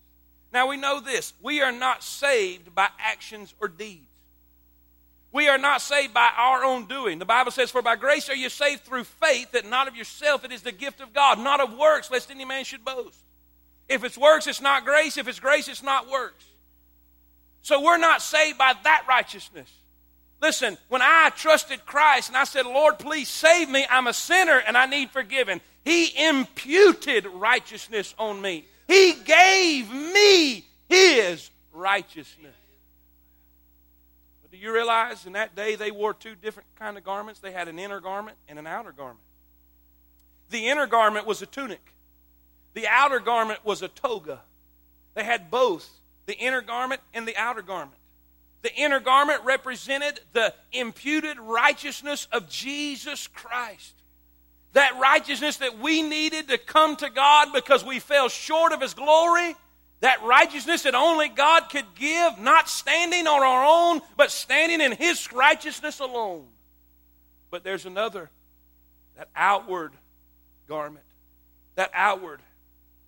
Now, 0.55 0.67
we 0.67 0.77
know 0.77 1.01
this 1.01 1.33
we 1.41 1.61
are 1.61 1.73
not 1.73 2.01
saved 2.01 2.73
by 2.73 2.87
actions 2.97 3.53
or 3.59 3.67
deeds. 3.67 4.07
We 5.33 5.49
are 5.49 5.57
not 5.57 5.81
saved 5.81 6.13
by 6.13 6.29
our 6.33 6.63
own 6.63 6.85
doing. 6.85 7.19
The 7.19 7.25
Bible 7.25 7.51
says, 7.51 7.71
For 7.71 7.81
by 7.81 7.97
grace 7.97 8.29
are 8.29 8.35
you 8.35 8.47
saved 8.47 8.85
through 8.85 9.03
faith, 9.03 9.51
that 9.51 9.69
not 9.69 9.89
of 9.89 9.97
yourself, 9.97 10.45
it 10.45 10.53
is 10.53 10.61
the 10.61 10.71
gift 10.71 11.01
of 11.01 11.11
God, 11.11 11.39
not 11.39 11.59
of 11.59 11.77
works, 11.77 12.09
lest 12.09 12.31
any 12.31 12.45
man 12.45 12.63
should 12.63 12.85
boast. 12.85 13.19
If 13.89 14.05
it's 14.05 14.17
works, 14.17 14.47
it's 14.47 14.61
not 14.61 14.85
grace. 14.85 15.17
If 15.17 15.27
it's 15.27 15.41
grace, 15.41 15.67
it's 15.67 15.83
not 15.83 16.09
works. 16.09 16.45
So 17.61 17.81
we're 17.81 17.97
not 17.97 18.21
saved 18.21 18.57
by 18.57 18.75
that 18.85 19.03
righteousness. 19.09 19.69
Listen, 20.41 20.77
when 20.87 21.01
I 21.01 21.31
trusted 21.35 21.85
Christ 21.85 22.29
and 22.29 22.37
I 22.37 22.45
said, 22.45 22.65
Lord, 22.65 22.97
please 22.97 23.27
save 23.27 23.69
me, 23.69 23.85
I'm 23.89 24.07
a 24.07 24.13
sinner 24.13 24.59
and 24.65 24.77
I 24.77 24.85
need 24.85 25.09
forgiven, 25.09 25.59
He 25.83 26.29
imputed 26.29 27.25
righteousness 27.25 28.15
on 28.17 28.41
me. 28.41 28.67
He 28.87 29.13
gave 29.13 29.91
me 29.91 30.65
His 30.89 31.49
righteousness. 31.73 32.55
But 34.41 34.51
do 34.51 34.57
you 34.57 34.73
realize 34.73 35.25
in 35.25 35.33
that 35.33 35.55
day 35.55 35.75
they 35.75 35.91
wore 35.91 36.13
two 36.13 36.35
different 36.35 36.69
kind 36.77 36.97
of 36.97 37.03
garments? 37.03 37.39
They 37.39 37.51
had 37.51 37.67
an 37.67 37.79
inner 37.79 37.99
garment 37.99 38.37
and 38.47 38.59
an 38.59 38.67
outer 38.67 38.91
garment. 38.91 39.19
The 40.49 40.67
inner 40.67 40.87
garment 40.87 41.25
was 41.25 41.41
a 41.41 41.45
tunic. 41.45 41.93
The 42.73 42.87
outer 42.87 43.19
garment 43.19 43.65
was 43.65 43.81
a 43.81 43.87
toga. 43.87 44.41
They 45.15 45.23
had 45.23 45.49
both 45.49 45.89
the 46.25 46.37
inner 46.37 46.61
garment 46.61 47.01
and 47.13 47.27
the 47.27 47.37
outer 47.37 47.61
garment. 47.61 47.97
The 48.61 48.73
inner 48.75 48.99
garment 48.99 49.43
represented 49.43 50.19
the 50.33 50.53
imputed 50.71 51.39
righteousness 51.39 52.27
of 52.31 52.49
Jesus 52.49 53.27
Christ. 53.27 53.93
That 54.75 54.97
righteousness 54.97 55.57
that 55.57 55.79
we 55.79 56.01
needed 56.01 56.47
to 56.47 56.57
come 56.57 56.95
to 56.97 57.09
God 57.09 57.49
because 57.53 57.83
we 57.83 57.99
fell 57.99 58.29
short 58.29 58.71
of 58.71 58.81
His 58.81 58.93
glory. 58.93 59.55
That 59.99 60.23
righteousness 60.23 60.83
that 60.83 60.95
only 60.95 61.27
God 61.27 61.69
could 61.69 61.85
give, 61.95 62.39
not 62.39 62.69
standing 62.69 63.27
on 63.27 63.41
our 63.41 63.65
own, 63.65 64.01
but 64.15 64.31
standing 64.31 64.79
in 64.79 64.91
His 64.93 65.33
righteousness 65.33 65.99
alone. 65.99 66.45
But 67.49 67.63
there's 67.63 67.85
another, 67.85 68.29
that 69.17 69.29
outward 69.35 69.93
garment. 70.67 71.03
That 71.75 71.91
outward 71.93 72.39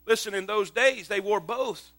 Listen, 0.07 0.33
in 0.33 0.45
those 0.45 0.71
days, 0.71 1.09
they 1.09 1.19
wore 1.19 1.41
both 1.41 1.91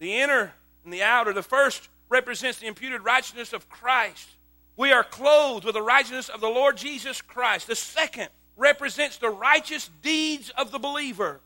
the 0.00 0.16
inner 0.20 0.52
and 0.84 0.92
the 0.92 1.04
outer. 1.04 1.32
The 1.32 1.44
first 1.44 1.88
represents 2.08 2.58
the 2.58 2.66
imputed 2.66 3.02
righteousness 3.02 3.52
of 3.52 3.68
Christ. 3.68 4.28
We 4.76 4.90
are 4.90 5.04
clothed 5.04 5.64
with 5.64 5.74
the 5.74 5.82
righteousness 5.82 6.28
of 6.28 6.40
the 6.40 6.48
Lord 6.48 6.76
Jesus 6.76 7.22
Christ. 7.22 7.68
The 7.68 7.76
second 7.76 8.28
represents 8.60 9.16
the 9.16 9.30
righteous 9.30 9.90
deeds 10.02 10.50
of 10.50 10.70
the 10.70 10.78
believer. 10.78 11.40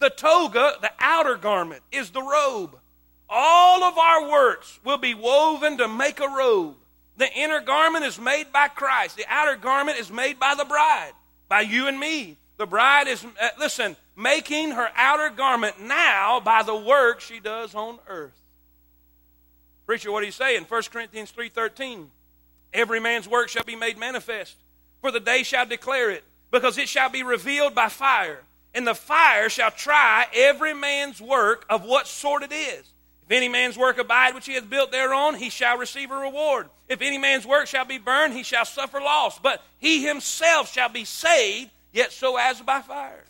The 0.00 0.10
toga, 0.10 0.74
the 0.82 0.90
outer 0.98 1.36
garment, 1.36 1.82
is 1.92 2.10
the 2.10 2.22
robe. 2.22 2.76
All 3.30 3.84
of 3.84 3.96
our 3.96 4.28
works 4.28 4.80
will 4.84 4.98
be 4.98 5.14
woven 5.14 5.78
to 5.78 5.88
make 5.88 6.20
a 6.20 6.28
robe. 6.28 6.74
The 7.16 7.32
inner 7.32 7.60
garment 7.60 8.04
is 8.04 8.18
made 8.18 8.52
by 8.52 8.68
Christ. 8.68 9.16
The 9.16 9.26
outer 9.28 9.56
garment 9.56 9.98
is 9.98 10.10
made 10.10 10.38
by 10.38 10.54
the 10.56 10.64
bride, 10.64 11.12
by 11.48 11.60
you 11.62 11.88
and 11.88 11.98
me. 11.98 12.36
The 12.58 12.66
bride 12.66 13.06
is, 13.06 13.24
uh, 13.24 13.48
listen, 13.58 13.96
making 14.16 14.72
her 14.72 14.88
outer 14.96 15.30
garment 15.30 15.80
now 15.80 16.40
by 16.40 16.62
the 16.62 16.76
work 16.76 17.20
she 17.20 17.38
does 17.38 17.74
on 17.74 17.98
earth. 18.08 18.40
Preacher, 19.86 20.10
what 20.10 20.20
do 20.20 20.26
you 20.26 20.32
say 20.32 20.56
in 20.56 20.64
1 20.64 20.82
Corinthians 20.92 21.32
3.13? 21.32 22.08
Every 22.72 23.00
man's 23.00 23.28
work 23.28 23.48
shall 23.48 23.64
be 23.64 23.76
made 23.76 23.96
manifest, 23.96 24.56
for 25.00 25.10
the 25.10 25.20
day 25.20 25.42
shall 25.42 25.66
declare 25.66 26.10
it, 26.10 26.24
because 26.50 26.78
it 26.78 26.88
shall 26.88 27.10
be 27.10 27.22
revealed 27.22 27.74
by 27.74 27.88
fire. 27.88 28.40
And 28.74 28.86
the 28.86 28.94
fire 28.94 29.48
shall 29.48 29.70
try 29.70 30.26
every 30.34 30.74
man's 30.74 31.20
work 31.20 31.64
of 31.68 31.84
what 31.84 32.06
sort 32.06 32.42
it 32.42 32.52
is. 32.52 32.84
If 33.24 33.32
any 33.36 33.48
man's 33.48 33.76
work 33.76 33.98
abide 33.98 34.34
which 34.34 34.46
he 34.46 34.54
hath 34.54 34.70
built 34.70 34.90
thereon, 34.90 35.34
he 35.34 35.50
shall 35.50 35.76
receive 35.76 36.10
a 36.10 36.16
reward. 36.16 36.68
If 36.88 37.02
any 37.02 37.18
man's 37.18 37.46
work 37.46 37.66
shall 37.66 37.84
be 37.84 37.98
burned, 37.98 38.32
he 38.32 38.42
shall 38.42 38.64
suffer 38.64 39.00
loss. 39.00 39.38
But 39.38 39.62
he 39.78 40.02
himself 40.02 40.72
shall 40.72 40.88
be 40.88 41.04
saved, 41.04 41.70
yet 41.92 42.12
so 42.12 42.36
as 42.38 42.60
by 42.62 42.80
fire. 42.80 43.24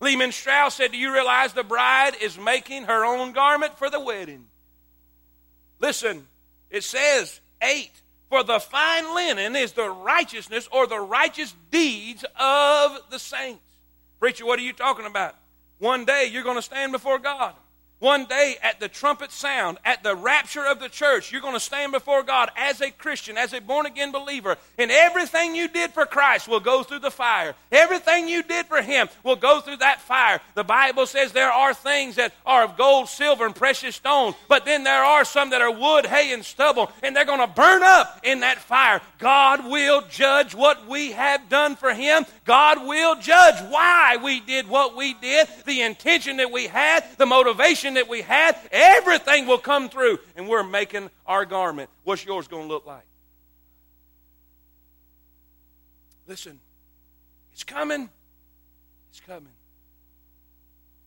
Lehman 0.00 0.32
Strauss 0.32 0.74
said, 0.74 0.92
Do 0.92 0.98
you 0.98 1.12
realize 1.12 1.52
the 1.52 1.64
bride 1.64 2.12
is 2.20 2.38
making 2.38 2.84
her 2.84 3.04
own 3.04 3.32
garment 3.32 3.76
for 3.76 3.90
the 3.90 4.00
wedding? 4.00 4.46
Listen, 5.80 6.26
it 6.70 6.84
says, 6.84 7.40
8. 7.60 7.90
For 8.28 8.42
the 8.42 8.60
fine 8.60 9.14
linen 9.14 9.56
is 9.56 9.72
the 9.72 9.88
righteousness 9.88 10.68
or 10.70 10.86
the 10.86 11.00
righteous 11.00 11.54
deeds 11.70 12.24
of 12.38 12.98
the 13.10 13.18
saints. 13.18 13.62
Preacher, 14.20 14.44
what 14.44 14.58
are 14.58 14.62
you 14.62 14.72
talking 14.72 15.06
about? 15.06 15.34
One 15.78 16.04
day 16.04 16.28
you're 16.30 16.42
going 16.42 16.56
to 16.56 16.62
stand 16.62 16.92
before 16.92 17.18
God. 17.18 17.54
One 18.00 18.26
day, 18.26 18.56
at 18.62 18.78
the 18.78 18.88
trumpet 18.88 19.32
sound, 19.32 19.78
at 19.84 20.04
the 20.04 20.14
rapture 20.14 20.64
of 20.64 20.78
the 20.78 20.88
church, 20.88 21.32
you're 21.32 21.40
going 21.40 21.54
to 21.54 21.60
stand 21.60 21.90
before 21.90 22.22
God 22.22 22.48
as 22.56 22.80
a 22.80 22.92
Christian, 22.92 23.36
as 23.36 23.52
a 23.52 23.60
born 23.60 23.86
again 23.86 24.12
believer, 24.12 24.56
and 24.78 24.92
everything 24.92 25.56
you 25.56 25.66
did 25.66 25.90
for 25.90 26.06
Christ 26.06 26.46
will 26.46 26.60
go 26.60 26.84
through 26.84 27.00
the 27.00 27.10
fire. 27.10 27.56
Everything 27.72 28.28
you 28.28 28.44
did 28.44 28.66
for 28.66 28.82
Him 28.82 29.08
will 29.24 29.34
go 29.34 29.60
through 29.60 29.78
that 29.78 30.00
fire. 30.00 30.40
The 30.54 30.62
Bible 30.62 31.06
says 31.06 31.32
there 31.32 31.50
are 31.50 31.74
things 31.74 32.14
that 32.14 32.34
are 32.46 32.62
of 32.62 32.76
gold, 32.76 33.08
silver, 33.08 33.44
and 33.44 33.54
precious 33.54 33.96
stone, 33.96 34.34
but 34.46 34.64
then 34.64 34.84
there 34.84 35.02
are 35.02 35.24
some 35.24 35.50
that 35.50 35.60
are 35.60 35.72
wood, 35.72 36.06
hay, 36.06 36.32
and 36.32 36.44
stubble, 36.44 36.92
and 37.02 37.16
they're 37.16 37.24
going 37.24 37.40
to 37.40 37.48
burn 37.48 37.82
up 37.82 38.20
in 38.22 38.40
that 38.40 38.58
fire. 38.58 39.00
God 39.18 39.66
will 39.66 40.04
judge 40.08 40.54
what 40.54 40.86
we 40.86 41.10
have 41.12 41.48
done 41.48 41.74
for 41.74 41.92
Him. 41.92 42.24
God 42.44 42.86
will 42.86 43.16
judge 43.16 43.60
why 43.70 44.18
we 44.22 44.38
did 44.38 44.68
what 44.68 44.96
we 44.96 45.14
did, 45.14 45.48
the 45.66 45.82
intention 45.82 46.36
that 46.36 46.52
we 46.52 46.68
had, 46.68 47.04
the 47.16 47.26
motivation 47.26 47.87
that 47.94 48.08
we 48.08 48.22
had, 48.22 48.56
everything 48.70 49.46
will 49.46 49.58
come 49.58 49.88
through, 49.88 50.18
and 50.36 50.48
we're 50.48 50.62
making 50.62 51.10
our 51.26 51.44
garment. 51.44 51.90
What's 52.04 52.24
yours 52.24 52.48
going 52.48 52.64
to 52.64 52.68
look 52.68 52.86
like? 52.86 53.04
Listen, 56.26 56.60
it's 57.52 57.64
coming. 57.64 58.08
It's 59.10 59.20
coming. 59.20 59.52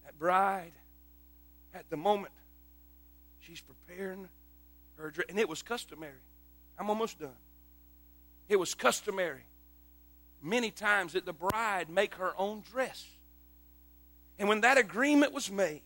That 0.05 0.17
bride, 0.17 0.71
at 1.73 1.89
the 1.89 1.97
moment, 1.97 2.33
she's 3.41 3.61
preparing 3.61 4.27
her 4.97 5.11
dress. 5.11 5.27
And 5.29 5.39
it 5.39 5.47
was 5.47 5.61
customary. 5.61 6.13
I'm 6.79 6.89
almost 6.89 7.19
done. 7.19 7.29
It 8.49 8.57
was 8.57 8.73
customary 8.73 9.45
many 10.41 10.71
times 10.71 11.13
that 11.13 11.25
the 11.25 11.33
bride 11.33 11.89
make 11.89 12.15
her 12.15 12.33
own 12.37 12.63
dress. 12.71 13.05
And 14.39 14.49
when 14.49 14.61
that 14.61 14.77
agreement 14.77 15.33
was 15.33 15.51
made, 15.51 15.81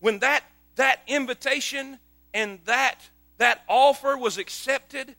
when 0.00 0.18
that, 0.20 0.44
that 0.76 1.00
invitation 1.06 1.98
and 2.34 2.58
that, 2.66 2.96
that 3.38 3.62
offer 3.68 4.16
was 4.16 4.38
accepted, 4.38 5.14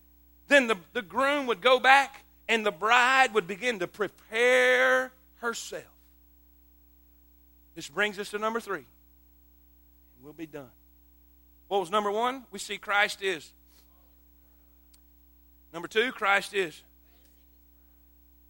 then 0.47 0.67
the, 0.67 0.77
the 0.93 1.01
groom 1.01 1.47
would 1.47 1.61
go 1.61 1.79
back 1.79 2.23
and 2.47 2.65
the 2.65 2.71
bride 2.71 3.33
would 3.33 3.47
begin 3.47 3.79
to 3.79 3.87
prepare 3.87 5.11
herself. 5.41 5.83
This 7.75 7.89
brings 7.89 8.17
us 8.17 8.29
to 8.31 8.39
number 8.39 8.59
three. 8.59 8.85
We'll 10.23 10.33
be 10.33 10.47
done. 10.47 10.69
What 11.67 11.79
was 11.79 11.91
number 11.91 12.11
one? 12.11 12.43
We 12.51 12.59
see 12.59 12.77
Christ 12.77 13.21
is. 13.21 13.51
Number 15.73 15.87
two, 15.87 16.11
Christ 16.11 16.53
is. 16.53 16.81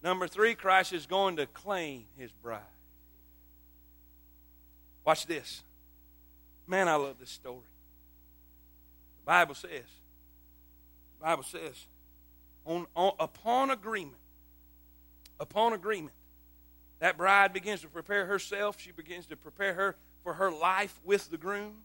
Number 0.02 0.28
three, 0.28 0.54
Christ 0.54 0.92
is 0.92 1.06
going 1.06 1.36
to 1.36 1.46
claim 1.46 2.04
his 2.16 2.30
bride. 2.30 2.60
Watch 5.04 5.26
this. 5.26 5.62
Man, 6.68 6.86
I 6.86 6.96
love 6.96 7.18
this 7.18 7.30
story. 7.30 7.56
The 9.20 9.24
Bible 9.24 9.54
says, 9.54 9.70
the 11.18 11.24
Bible 11.24 11.42
says, 11.42 11.86
on, 12.66 12.86
on, 12.94 13.12
upon 13.18 13.70
agreement, 13.70 14.18
upon 15.40 15.72
agreement, 15.72 16.14
that 16.98 17.16
bride 17.16 17.54
begins 17.54 17.80
to 17.80 17.88
prepare 17.88 18.26
herself. 18.26 18.78
She 18.78 18.92
begins 18.92 19.24
to 19.26 19.36
prepare 19.36 19.72
her 19.72 19.96
for 20.22 20.34
her 20.34 20.50
life 20.50 21.00
with 21.04 21.30
the 21.30 21.38
groom. 21.38 21.76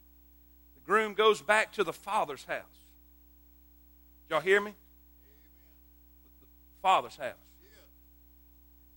The 0.74 0.84
groom 0.84 1.14
goes 1.14 1.40
back 1.40 1.72
to 1.72 1.84
the 1.84 1.92
father's 1.92 2.44
house. 2.44 2.62
Y'all 4.28 4.40
hear 4.40 4.60
me? 4.60 4.74
Father's 6.82 7.16
house. 7.16 7.32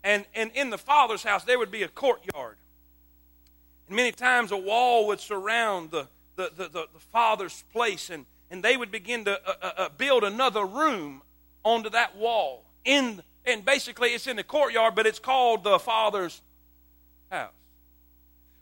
And, 0.04 0.26
and 0.36 0.52
in 0.54 0.70
the 0.70 0.78
father's 0.78 1.24
house, 1.24 1.46
there 1.46 1.58
would 1.58 1.72
be 1.72 1.84
a 1.84 1.88
courtyard. 1.88 2.58
And 3.88 3.96
many 3.96 4.12
times 4.12 4.52
a 4.52 4.58
wall 4.58 5.08
would 5.08 5.20
surround 5.20 5.92
the, 5.92 6.08
the, 6.36 6.52
the, 6.56 6.64
the, 6.64 6.88
the 6.94 7.00
father's 7.12 7.64
place, 7.74 8.10
and, 8.10 8.26
and 8.52 8.64
they 8.64 8.78
would 8.78 8.92
begin 8.92 9.26
to 9.26 9.40
uh, 9.48 9.54
uh, 9.62 9.72
uh, 9.78 9.90
build 9.98 10.24
another 10.24 10.66
room 10.66 11.22
onto 11.64 11.90
that 11.92 12.18
wall. 12.18 12.66
In, 12.86 13.22
and 13.46 13.64
basically, 13.66 14.10
it's 14.10 14.28
in 14.28 14.36
the 14.36 14.44
courtyard, 14.44 14.96
but 14.96 15.06
it's 15.06 15.20
called 15.20 15.64
the 15.64 15.80
father's 15.80 16.42
house. 17.30 17.52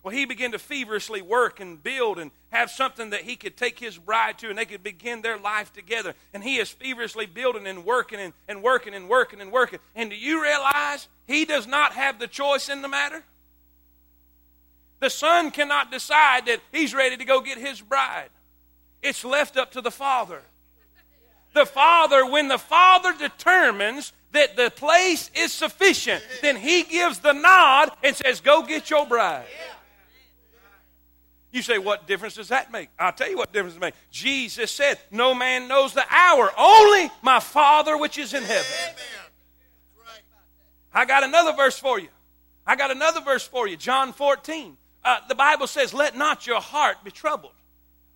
Well, 0.06 0.14
he 0.14 0.26
began 0.26 0.52
to 0.52 0.60
feverishly 0.60 1.24
work 1.24 1.60
and 1.60 1.82
build 1.82 2.20
and 2.20 2.30
have 2.52 2.70
something 2.70 3.10
that 3.10 3.22
he 3.22 3.36
could 3.36 3.58
take 3.58 3.80
his 3.80 3.98
bride 3.98 4.38
to 4.38 4.50
and 4.50 4.58
they 4.58 4.66
could 4.66 4.84
begin 4.84 5.24
their 5.24 5.40
life 5.40 5.74
together. 5.74 6.14
And 6.32 6.44
he 6.44 6.58
is 6.58 6.70
feverishly 6.70 7.26
building 7.26 7.66
and 7.66 7.84
working 7.84 8.20
and, 8.20 8.32
and 8.48 8.62
working 8.62 8.94
and 8.94 9.10
working 9.10 9.42
and 9.42 9.52
working. 9.52 9.80
And 9.96 10.12
do 10.12 10.16
you 10.16 10.44
realize 10.44 11.08
he 11.26 11.44
does 11.46 11.66
not 11.66 11.94
have 11.94 12.20
the 12.20 12.28
choice 12.28 12.70
in 12.70 12.84
the 12.84 12.88
matter? 12.88 13.24
The 15.00 15.10
son 15.10 15.52
cannot 15.52 15.92
decide 15.92 16.46
that 16.46 16.62
he's 16.72 16.94
ready 16.94 17.18
to 17.18 17.26
go 17.26 17.42
get 17.42 17.58
his 17.58 17.82
bride. 17.82 18.30
It's 19.02 19.24
left 19.24 19.58
up 19.58 19.72
to 19.74 19.82
the 19.82 19.92
father. 19.92 20.42
The 21.54 21.66
father, 21.66 22.26
when 22.26 22.48
the 22.48 22.58
father 22.58 23.14
determines 23.18 24.14
that 24.32 24.58
the 24.58 24.70
place 24.70 25.32
is 25.34 25.54
sufficient, 25.54 26.24
then 26.42 26.58
he 26.58 26.84
gives 26.84 27.20
the 27.20 27.34
nod 27.34 27.92
and 28.04 28.16
says, 28.16 28.42
Go 28.42 28.64
get 28.64 28.90
your 28.90 29.06
bride. 29.06 29.46
You 31.52 31.62
say, 31.62 31.78
What 31.78 32.08
difference 32.08 32.36
does 32.36 32.50
that 32.50 32.72
make? 32.72 32.90
I'll 33.00 33.14
tell 33.14 33.30
you 33.30 33.38
what 33.38 33.54
difference 33.54 33.78
it 33.78 33.80
makes. 33.80 33.98
Jesus 34.12 34.72
said, 34.72 35.00
No 35.12 35.34
man 35.34 35.68
knows 35.68 35.94
the 35.94 36.04
hour, 36.10 36.52
only 36.58 37.10
my 37.22 37.40
Father 37.40 37.98
which 37.98 38.18
is 38.18 38.34
in 38.34 38.44
heaven. 38.44 38.66
I 40.94 41.06
got 41.06 41.24
another 41.24 41.54
verse 41.54 41.78
for 41.78 42.00
you. 42.00 42.10
I 42.66 42.76
got 42.76 42.92
another 42.92 43.22
verse 43.22 43.46
for 43.48 43.68
you. 43.68 43.78
John 43.78 44.12
14 44.12 44.78
uh, 45.06 45.20
the 45.30 45.36
Bible 45.36 45.68
says, 45.68 45.94
let 45.94 46.18
not 46.18 46.46
your 46.46 46.60
heart 46.60 46.98
be 47.04 47.12
troubled. 47.12 47.54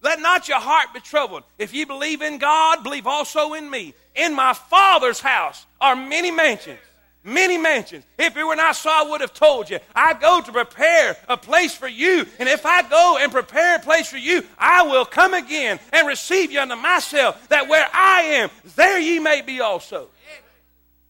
Let 0.02 0.20
not 0.20 0.48
your 0.48 0.60
heart 0.60 0.88
be 0.94 1.00
troubled. 1.00 1.44
If 1.58 1.74
ye 1.74 1.86
believe 1.86 2.22
in 2.22 2.38
God, 2.38 2.84
believe 2.84 3.06
also 3.06 3.54
in 3.54 3.70
me. 3.70 3.94
In 4.16 4.34
my 4.34 4.54
Father's 4.54 5.20
house 5.20 5.66
are 5.80 5.96
many 5.96 6.32
mansions. 6.32 6.80
Many 7.22 7.58
mansions. 7.58 8.06
If 8.18 8.38
it 8.38 8.44
were 8.46 8.56
not 8.56 8.78
so, 8.78 8.90
I 8.90 9.04
would 9.10 9.20
have 9.20 9.34
told 9.34 9.70
you. 9.70 9.80
I 9.94 10.14
go 10.14 10.40
to 10.42 10.52
prepare 10.52 11.18
a 11.28 11.36
place 11.36 11.76
for 11.76 11.88
you. 11.88 12.26
And 12.40 12.48
if 12.48 12.66
I 12.66 12.82
go 12.84 13.18
and 13.20 13.30
prepare 13.30 13.76
a 13.76 13.80
place 13.80 14.08
for 14.08 14.18
you, 14.18 14.44
I 14.58 14.84
will 14.84 15.04
come 15.04 15.34
again 15.34 15.80
and 15.92 16.08
receive 16.08 16.50
you 16.50 16.62
unto 16.62 16.76
myself, 16.76 17.50
that 17.50 17.68
where 17.68 17.86
I 17.94 18.22
am, 18.22 18.50
there 18.78 19.00
ye 19.00 19.20
may 19.20 19.42
be 19.42 19.60
also. 19.60 20.08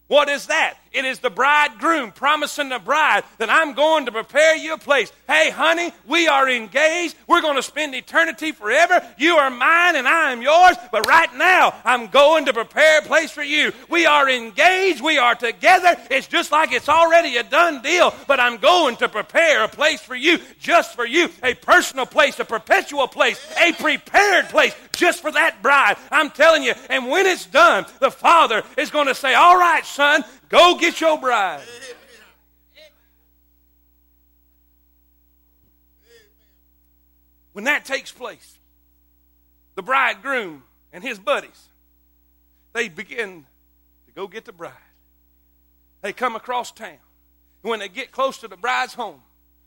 What 0.08 0.28
is 0.28 0.48
that? 0.48 0.79
It 0.92 1.04
is 1.04 1.20
the 1.20 1.30
bridegroom 1.30 2.10
promising 2.10 2.68
the 2.68 2.80
bride 2.80 3.22
that 3.38 3.48
I'm 3.48 3.74
going 3.74 4.06
to 4.06 4.12
prepare 4.12 4.56
you 4.56 4.74
a 4.74 4.78
place. 4.78 5.12
Hey, 5.28 5.50
honey, 5.50 5.92
we 6.04 6.26
are 6.26 6.48
engaged. 6.48 7.14
We're 7.28 7.42
going 7.42 7.54
to 7.54 7.62
spend 7.62 7.94
eternity 7.94 8.50
forever. 8.50 9.00
You 9.16 9.36
are 9.36 9.50
mine 9.50 9.94
and 9.94 10.08
I 10.08 10.32
am 10.32 10.42
yours. 10.42 10.76
But 10.90 11.06
right 11.06 11.32
now, 11.36 11.74
I'm 11.84 12.08
going 12.08 12.46
to 12.46 12.52
prepare 12.52 12.98
a 12.98 13.02
place 13.02 13.30
for 13.30 13.42
you. 13.42 13.72
We 13.88 14.06
are 14.06 14.28
engaged. 14.28 15.00
We 15.00 15.18
are 15.18 15.36
together. 15.36 15.96
It's 16.10 16.26
just 16.26 16.50
like 16.50 16.72
it's 16.72 16.88
already 16.88 17.36
a 17.36 17.44
done 17.44 17.82
deal. 17.82 18.12
But 18.26 18.40
I'm 18.40 18.56
going 18.56 18.96
to 18.96 19.08
prepare 19.08 19.62
a 19.62 19.68
place 19.68 20.00
for 20.00 20.16
you, 20.16 20.38
just 20.58 20.96
for 20.96 21.06
you. 21.06 21.28
A 21.44 21.54
personal 21.54 22.04
place, 22.04 22.40
a 22.40 22.44
perpetual 22.44 23.06
place, 23.06 23.40
a 23.60 23.72
prepared 23.74 24.48
place 24.48 24.74
just 24.92 25.22
for 25.22 25.30
that 25.30 25.62
bride. 25.62 25.96
I'm 26.10 26.30
telling 26.30 26.64
you. 26.64 26.74
And 26.88 27.08
when 27.08 27.26
it's 27.26 27.46
done, 27.46 27.86
the 28.00 28.10
father 28.10 28.64
is 28.76 28.90
going 28.90 29.06
to 29.06 29.14
say, 29.14 29.34
All 29.34 29.56
right, 29.56 29.84
son, 29.84 30.24
Go 30.50 30.76
get 30.76 31.00
your 31.00 31.18
bride. 31.18 31.62
When 37.52 37.64
that 37.64 37.84
takes 37.84 38.12
place, 38.12 38.58
the 39.76 39.82
bridegroom 39.82 40.64
and 40.92 41.02
his 41.02 41.18
buddies, 41.18 41.68
they 42.72 42.88
begin 42.88 43.46
to 44.06 44.12
go 44.12 44.26
get 44.26 44.44
the 44.44 44.52
bride. 44.52 44.72
They 46.02 46.12
come 46.12 46.34
across 46.34 46.72
town. 46.72 46.98
And 47.62 47.70
when 47.70 47.78
they 47.78 47.88
get 47.88 48.10
close 48.10 48.38
to 48.38 48.48
the 48.48 48.56
bride's 48.56 48.94
home, 48.94 49.20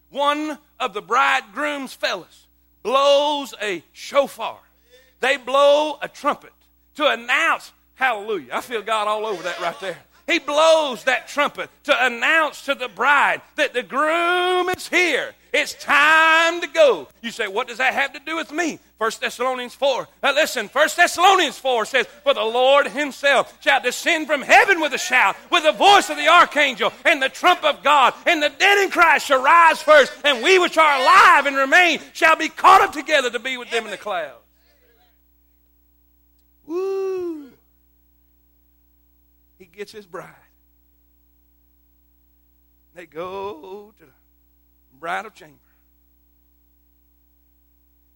one 0.10 0.58
of 0.80 0.93
the 0.93 1.02
bridegroom's 1.02 1.93
fellas 1.93 2.48
blows 2.82 3.54
a 3.62 3.84
shofar. 3.93 4.60
They 5.22 5.38
blow 5.38 5.98
a 6.02 6.10
trumpet 6.10 6.52
to 6.96 7.08
announce, 7.08 7.72
hallelujah. 7.96 8.50
I 8.54 8.62
feel 8.62 8.82
God 8.82 9.08
all 9.08 9.26
over 9.26 9.43
that 9.43 9.62
right 9.62 9.80
there. 9.80 9.98
He 10.27 10.39
blows 10.39 11.03
that 11.03 11.27
trumpet 11.27 11.69
to 11.83 12.05
announce 12.05 12.65
to 12.65 12.75
the 12.75 12.88
bride 12.88 13.41
that 13.55 13.73
the 13.73 13.83
groom 13.83 14.69
is 14.69 14.88
here. 14.88 15.33
It's 15.53 15.75
time 15.75 16.62
to 16.62 16.67
go. 16.67 17.07
You 17.21 17.29
say, 17.29 17.47
what 17.47 17.67
does 17.67 17.77
that 17.77 17.93
have 17.93 18.13
to 18.13 18.19
do 18.19 18.36
with 18.36 18.51
me? 18.51 18.79
1 18.97 19.12
Thessalonians 19.21 19.75
4. 19.75 20.07
Now 20.23 20.33
listen, 20.33 20.67
1 20.67 20.89
Thessalonians 20.95 21.59
4 21.59 21.86
says, 21.86 22.07
For 22.23 22.33
the 22.33 22.41
Lord 22.41 22.88
himself 22.88 23.55
shall 23.62 23.79
descend 23.79 24.25
from 24.25 24.41
heaven 24.41 24.81
with 24.81 24.93
a 24.93 24.97
shout, 24.97 25.36
with 25.51 25.63
the 25.63 25.71
voice 25.71 26.09
of 26.09 26.17
the 26.17 26.27
archangel, 26.27 26.91
and 27.05 27.21
the 27.21 27.29
trump 27.29 27.63
of 27.63 27.83
God, 27.83 28.15
and 28.25 28.41
the 28.41 28.49
dead 28.49 28.79
in 28.79 28.89
Christ 28.89 29.27
shall 29.27 29.43
rise 29.43 29.81
first, 29.81 30.12
and 30.23 30.43
we 30.43 30.57
which 30.57 30.77
are 30.77 31.01
alive 31.01 31.45
and 31.45 31.55
remain 31.55 31.99
shall 32.13 32.36
be 32.36 32.49
caught 32.49 32.81
up 32.81 32.93
together 32.93 33.29
to 33.29 33.39
be 33.39 33.57
with 33.57 33.69
them 33.69 33.86
in 33.86 33.91
the 33.91 33.97
clouds. 33.97 34.39
Woo! 36.65 37.22
Gets 39.73 39.91
his 39.91 40.05
bride. 40.05 40.29
They 42.93 43.07
go 43.07 43.91
to 43.97 44.05
the 44.05 44.12
bridal 44.99 45.31
chamber. 45.31 45.57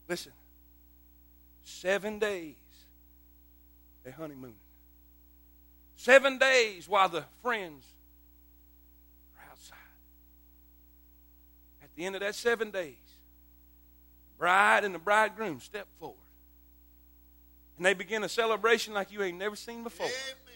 Listen, 0.08 0.34
seven 1.64 2.20
days 2.20 2.56
they 4.06 4.12
honeymoon. 4.12 4.54
Seven 5.96 6.38
days 6.38 6.88
while 6.88 7.10
the 7.10 7.26
friends 7.42 7.84
are 9.36 9.52
outside. 9.52 9.78
At 11.82 11.90
the 11.96 12.06
end 12.06 12.16
of 12.16 12.22
that 12.22 12.36
seven 12.36 12.70
days, 12.70 12.94
the 12.94 14.38
bride 14.38 14.84
and 14.84 14.94
the 14.94 15.00
bridegroom 15.00 15.60
step 15.60 15.88
forward. 16.00 16.18
And 17.78 17.86
they 17.86 17.96
begin 17.96 18.24
a 18.24 18.30
celebration 18.30 18.94
like 18.94 19.12
you 19.12 19.24
ain't 19.24 19.38
never 19.40 19.56
seen 19.56 19.84
before. 19.84 20.06
Amen. 20.06 20.47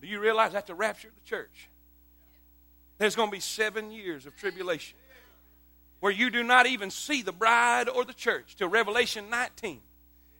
Do 0.00 0.06
you 0.06 0.20
realize 0.20 0.52
that's 0.52 0.68
the 0.68 0.74
rapture 0.74 1.08
of 1.08 1.14
the 1.14 1.28
church? 1.28 1.68
There's 2.98 3.16
going 3.16 3.28
to 3.28 3.32
be 3.32 3.40
seven 3.40 3.90
years 3.90 4.26
of 4.26 4.36
tribulation 4.36 4.98
where 6.00 6.12
you 6.12 6.30
do 6.30 6.42
not 6.42 6.66
even 6.66 6.90
see 6.90 7.22
the 7.22 7.32
bride 7.32 7.88
or 7.88 8.04
the 8.04 8.12
church 8.12 8.56
till 8.56 8.68
Revelation 8.68 9.30
19. 9.30 9.80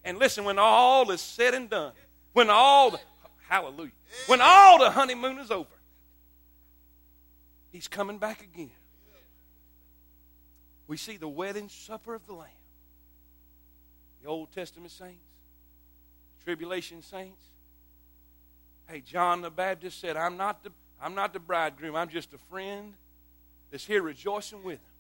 And 0.05 0.19
listen, 0.19 0.45
when 0.45 0.59
all 0.59 1.11
is 1.11 1.21
said 1.21 1.55
and 1.55 1.69
done, 1.69 1.93
when 2.33 2.51
all 2.51 2.91
the, 2.91 3.01
hallelujah, 3.49 3.93
when 4.27 4.41
all 4.41 4.79
the 4.79 4.91
honeymoon 4.91 5.39
is 5.39 5.51
over, 5.51 5.69
he's 7.71 7.89
coming 7.89 8.19
back 8.19 8.43
again. 8.43 8.71
We 10.87 10.97
see 10.97 11.17
the 11.17 11.29
wedding 11.29 11.69
supper 11.69 12.15
of 12.15 12.27
the 12.27 12.33
Lamb. 12.33 12.49
The 14.23 14.29
Old 14.29 14.53
Testament 14.53 14.91
saints, 14.91 15.25
the 16.39 16.45
tribulation 16.45 17.03
saints, 17.03 17.45
Hey, 18.89 19.03
John 19.03 19.43
the 19.43 19.51
Baptist 19.51 20.01
said, 20.01 20.17
I'm 20.17 20.39
not 20.39 20.65
the, 20.65 20.73
I'm 21.01 21.15
not 21.15 21.35
the 21.35 21.39
bridegroom, 21.39 21.95
I'm 21.95 22.09
just 22.09 22.33
a 22.33 22.39
friend 22.51 22.95
that's 23.71 23.85
here 23.85 24.03
rejoicing 24.03 24.63
with 24.63 24.79
him. 24.79 24.95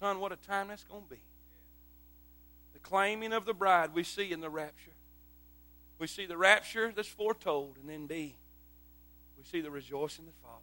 Son, 0.00 0.18
what 0.18 0.32
a 0.32 0.36
time 0.36 0.68
that's 0.68 0.84
going 0.84 1.04
to 1.04 1.10
be. 1.10 1.20
The 2.72 2.80
claiming 2.80 3.32
of 3.32 3.46
the 3.46 3.54
bride 3.54 3.94
we 3.94 4.02
see 4.02 4.32
in 4.32 4.40
the 4.40 4.50
rapture. 4.50 4.90
We 6.00 6.08
see 6.08 6.26
the 6.26 6.36
rapture 6.36 6.92
that's 6.94 7.08
foretold, 7.08 7.76
and 7.80 7.88
then 7.88 8.06
B, 8.06 8.34
we 9.36 9.44
see 9.44 9.60
the 9.60 9.70
rejoicing 9.70 10.26
that 10.26 10.34
follows. 10.42 10.62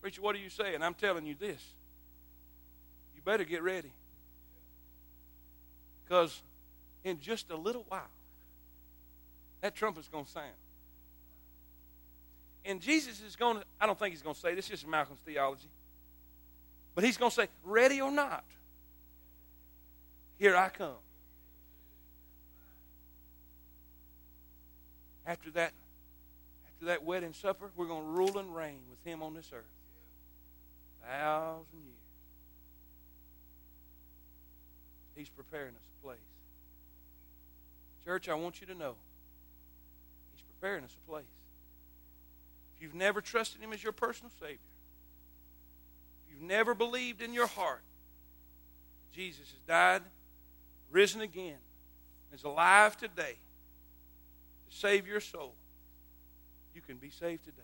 Preacher, 0.00 0.22
what 0.22 0.34
are 0.34 0.38
you 0.38 0.50
saying? 0.50 0.82
I'm 0.82 0.94
telling 0.94 1.26
you 1.26 1.34
this. 1.38 1.62
You 3.14 3.22
better 3.22 3.44
get 3.44 3.62
ready. 3.62 3.92
Because 6.04 6.42
in 7.04 7.20
just 7.20 7.50
a 7.50 7.56
little 7.56 7.84
while, 7.88 8.10
that 9.64 9.74
trumpet's 9.74 10.08
going 10.08 10.26
to 10.26 10.30
sound. 10.30 10.52
And 12.66 12.82
Jesus 12.82 13.22
is 13.22 13.34
going 13.34 13.56
to, 13.56 13.64
I 13.80 13.86
don't 13.86 13.98
think 13.98 14.12
he's 14.12 14.20
going 14.20 14.34
to 14.34 14.40
say 14.40 14.54
this, 14.54 14.68
this 14.68 14.80
is 14.80 14.86
Malcolm's 14.86 15.20
theology. 15.24 15.70
But 16.94 17.02
he's 17.02 17.16
going 17.16 17.30
to 17.30 17.34
say, 17.34 17.48
ready 17.64 18.02
or 18.02 18.10
not, 18.10 18.44
here 20.38 20.54
I 20.54 20.68
come. 20.68 21.00
After 25.26 25.50
that, 25.52 25.72
after 26.74 26.84
that 26.84 27.02
wedding 27.02 27.32
supper, 27.32 27.70
we're 27.74 27.86
going 27.86 28.02
to 28.02 28.10
rule 28.10 28.38
and 28.38 28.54
reign 28.54 28.80
with 28.90 29.02
him 29.10 29.22
on 29.22 29.32
this 29.32 29.50
earth. 29.50 29.64
Thousand 31.08 31.64
years. 31.72 31.96
He's 35.16 35.30
preparing 35.30 35.70
us 35.70 35.88
a 36.00 36.04
place. 36.04 36.18
Church, 38.04 38.28
I 38.28 38.34
want 38.34 38.60
you 38.60 38.66
to 38.66 38.74
know 38.74 38.96
preparing 40.64 40.84
a 40.84 41.10
place. 41.10 41.24
If 42.74 42.82
you've 42.82 42.94
never 42.94 43.20
trusted 43.20 43.60
Him 43.60 43.74
as 43.74 43.82
your 43.82 43.92
personal 43.92 44.30
Savior, 44.40 44.56
if 46.26 46.32
you've 46.32 46.48
never 46.48 46.74
believed 46.74 47.20
in 47.20 47.34
your 47.34 47.46
heart 47.46 47.82
Jesus 49.12 49.50
has 49.50 49.60
died, 49.68 50.02
risen 50.90 51.20
again, 51.20 51.58
is 52.32 52.44
alive 52.44 52.96
today 52.96 53.36
to 54.68 54.76
save 54.76 55.06
your 55.06 55.20
soul, 55.20 55.52
you 56.74 56.80
can 56.80 56.96
be 56.96 57.10
saved 57.10 57.44
today. 57.44 57.60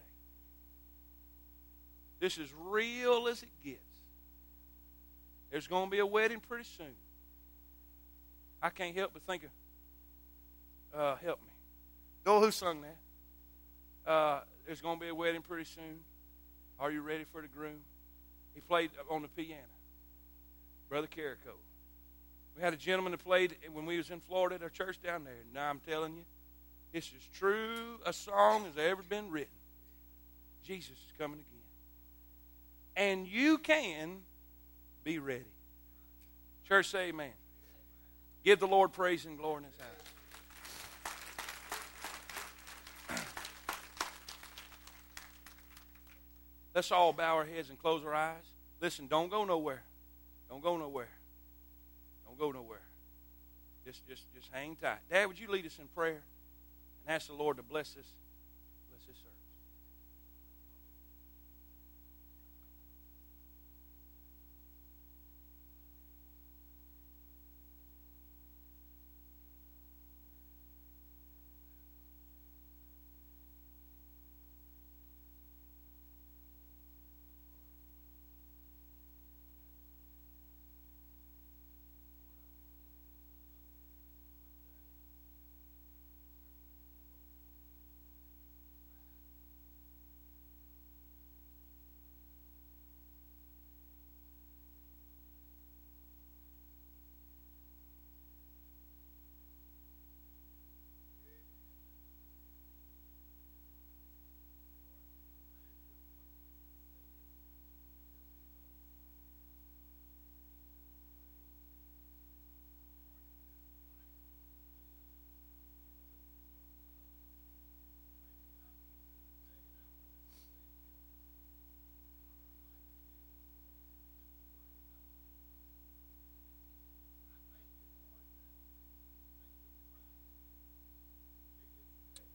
This 2.20 2.36
is 2.36 2.50
real 2.68 3.28
as 3.28 3.42
it 3.42 3.48
gets. 3.64 3.80
There's 5.50 5.66
going 5.66 5.86
to 5.86 5.90
be 5.90 6.00
a 6.00 6.06
wedding 6.06 6.38
pretty 6.38 6.68
soon. 6.76 6.94
I 8.62 8.68
can't 8.68 8.94
help 8.94 9.12
but 9.14 9.22
think 9.22 9.44
of, 9.44 11.00
uh, 11.00 11.16
help 11.16 11.40
me. 11.40 11.49
Go, 12.24 12.40
who 12.40 12.50
sung 12.50 12.83
that? 12.83 14.11
Uh, 14.11 14.40
there's 14.66 14.80
going 14.80 14.98
to 14.98 15.04
be 15.04 15.09
a 15.09 15.14
wedding 15.14 15.42
pretty 15.42 15.64
soon. 15.64 16.00
Are 16.78 16.90
you 16.90 17.02
ready 17.02 17.24
for 17.24 17.42
the 17.42 17.48
groom? 17.48 17.80
He 18.54 18.61
played 18.61 18.90
on 19.11 19.22
the 19.22 19.28
piano. 19.28 19.62
Brother 20.88 21.06
Carrico. 21.06 21.54
We 22.56 22.62
had 22.62 22.74
a 22.74 22.76
gentleman 22.76 23.12
that 23.12 23.24
played 23.24 23.56
when 23.72 23.87
we 23.87 23.96
was 23.96 24.11
in 24.11 24.20
Florida 24.20 24.56
at 24.56 24.62
our 24.62 24.68
church 24.68 25.00
down 25.02 25.24
there. 25.24 25.35
Now 25.54 25.70
I'm 25.70 25.80
telling 25.80 26.14
you, 26.14 26.24
it's 26.92 27.12
as 27.16 27.38
true 27.38 28.00
a 28.04 28.12
song 28.12 28.66
as 28.66 28.76
ever 28.76 29.02
been 29.02 29.30
written. 29.30 29.52
Jesus 30.64 30.90
is 30.90 31.12
coming 31.18 31.38
again. 31.38 31.46
And 32.96 33.26
you 33.26 33.59
can 33.59 34.18
be 35.04 35.18
ready. 35.18 35.44
Church, 36.66 36.90
say 36.90 37.09
amen. 37.09 37.30
Give 38.44 38.59
the 38.59 38.66
Lord 38.66 38.92
praise 38.92 39.24
and 39.24 39.38
glory 39.38 39.59
in 39.59 39.64
his 39.64 39.78
house. 39.78 40.14
Let's 46.74 46.92
all 46.92 47.12
bow 47.12 47.37
our 47.37 47.44
heads 47.44 47.68
and 47.68 47.78
close 47.78 48.04
our 48.04 48.14
eyes. 48.14 48.44
Listen, 48.80 49.06
don't 49.06 49.30
go 49.30 49.44
nowhere. 49.44 49.83
Don't 50.48 50.62
go 50.62 50.76
nowhere. 50.76 51.09
Don't 52.26 52.38
go 52.38 52.52
nowhere. 52.52 52.83
Just, 53.85 54.06
just, 54.09 54.22
just 54.35 54.48
hang 54.52 54.76
tight. 54.76 54.98
Dad, 55.11 55.26
would 55.26 55.38
you 55.38 55.50
lead 55.50 55.66
us 55.66 55.78
in 55.78 55.87
prayer 55.88 56.22
and 57.06 57.14
ask 57.14 57.26
the 57.26 57.35
Lord 57.35 57.56
to 57.56 57.62
bless 57.62 57.96
us? 57.96 58.06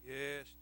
Yes, 0.05 0.54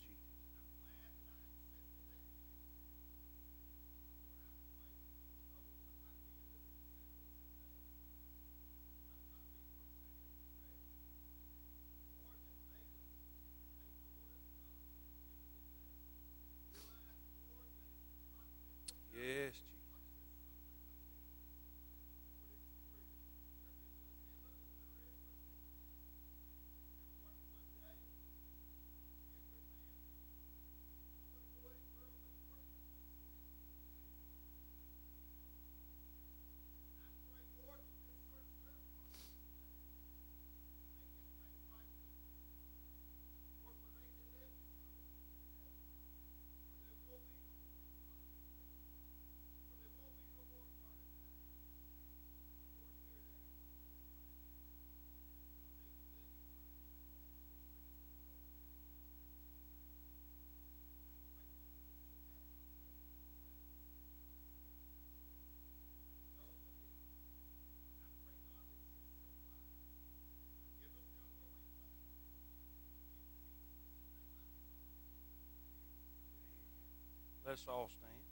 Let's 77.54 77.68
all 77.68 77.88
stand. 77.88 78.23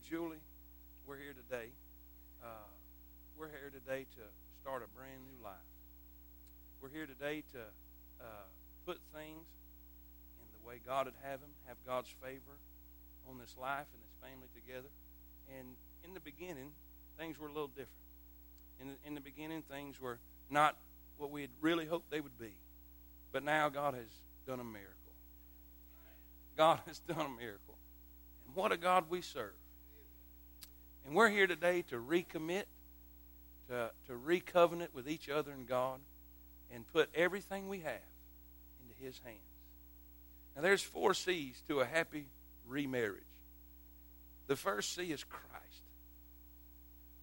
Greg, 0.00 0.10
Julie, 0.10 0.42
we're 1.06 1.16
here 1.16 1.34
today. 1.34 1.68
Uh, 2.42 2.46
we're 3.38 3.48
here 3.48 3.70
today 3.72 4.06
to 4.16 4.22
start 4.62 4.82
a 4.82 4.96
brand 4.96 5.20
new 5.24 5.44
life. 5.44 5.54
We're 6.80 6.90
here 6.90 7.06
today 7.06 7.42
to 7.52 7.60
uh, 8.20 8.24
put 8.86 8.98
things 9.14 9.46
in 10.40 10.46
the 10.52 10.68
way 10.68 10.80
God 10.86 11.06
would 11.06 11.14
have 11.22 11.40
them, 11.40 11.50
have 11.66 11.76
God's 11.86 12.08
favor 12.22 12.56
on 13.28 13.38
this 13.38 13.56
life 13.60 13.86
and 13.92 14.02
this 14.02 14.30
family 14.30 14.48
together. 14.54 14.88
And 15.58 15.68
in 16.04 16.14
the 16.14 16.20
beginning, 16.20 16.70
things 17.18 17.38
were 17.38 17.48
a 17.48 17.52
little 17.52 17.68
different. 17.68 17.88
In 18.80 18.88
the, 18.88 18.94
in 19.06 19.14
the 19.14 19.20
beginning, 19.20 19.62
things 19.62 20.00
were 20.00 20.18
not 20.50 20.76
what 21.18 21.30
we 21.30 21.40
had 21.42 21.50
really 21.60 21.86
hoped 21.86 22.10
they 22.10 22.20
would 22.20 22.38
be. 22.38 22.54
But 23.32 23.44
now 23.44 23.68
God 23.68 23.94
has 23.94 24.10
done 24.46 24.60
a 24.60 24.64
miracle. 24.64 24.94
God 26.56 26.80
has 26.86 27.00
done 27.00 27.26
a 27.26 27.40
miracle. 27.40 27.76
And 28.46 28.54
what 28.54 28.72
a 28.72 28.76
God 28.76 29.04
we 29.10 29.20
serve. 29.20 29.52
And 31.06 31.14
we're 31.14 31.30
here 31.30 31.46
today 31.46 31.82
to 31.90 31.96
recommit, 31.96 32.64
to, 33.68 33.90
to 34.06 34.16
recovenant 34.16 34.94
with 34.94 35.08
each 35.08 35.28
other 35.28 35.50
and 35.52 35.66
God, 35.66 36.00
and 36.72 36.86
put 36.92 37.08
everything 37.14 37.68
we 37.68 37.80
have 37.80 38.00
into 38.82 38.94
His 39.02 39.18
hands. 39.24 39.38
Now, 40.54 40.62
there's 40.62 40.82
four 40.82 41.14
C's 41.14 41.62
to 41.68 41.80
a 41.80 41.84
happy 41.84 42.26
remarriage. 42.66 43.22
The 44.46 44.56
first 44.56 44.94
C 44.94 45.12
is 45.12 45.24
Christ. 45.24 45.46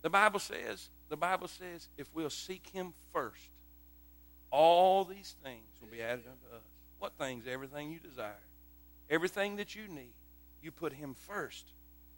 The 0.01 0.09
Bible 0.09 0.39
says, 0.39 0.89
the 1.09 1.17
Bible 1.17 1.47
says, 1.47 1.89
if 1.97 2.07
we'll 2.13 2.29
seek 2.29 2.69
Him 2.69 2.93
first, 3.13 3.49
all 4.51 5.03
these 5.03 5.35
things 5.43 5.65
will 5.81 5.89
be 5.89 6.01
added 6.01 6.23
unto 6.25 6.55
us. 6.55 6.63
What 6.99 7.13
things? 7.17 7.45
Everything 7.47 7.91
you 7.91 7.99
desire. 7.99 8.33
Everything 9.09 9.57
that 9.57 9.75
you 9.75 9.87
need. 9.87 10.13
You 10.61 10.71
put 10.71 10.93
Him 10.93 11.15
first. 11.27 11.65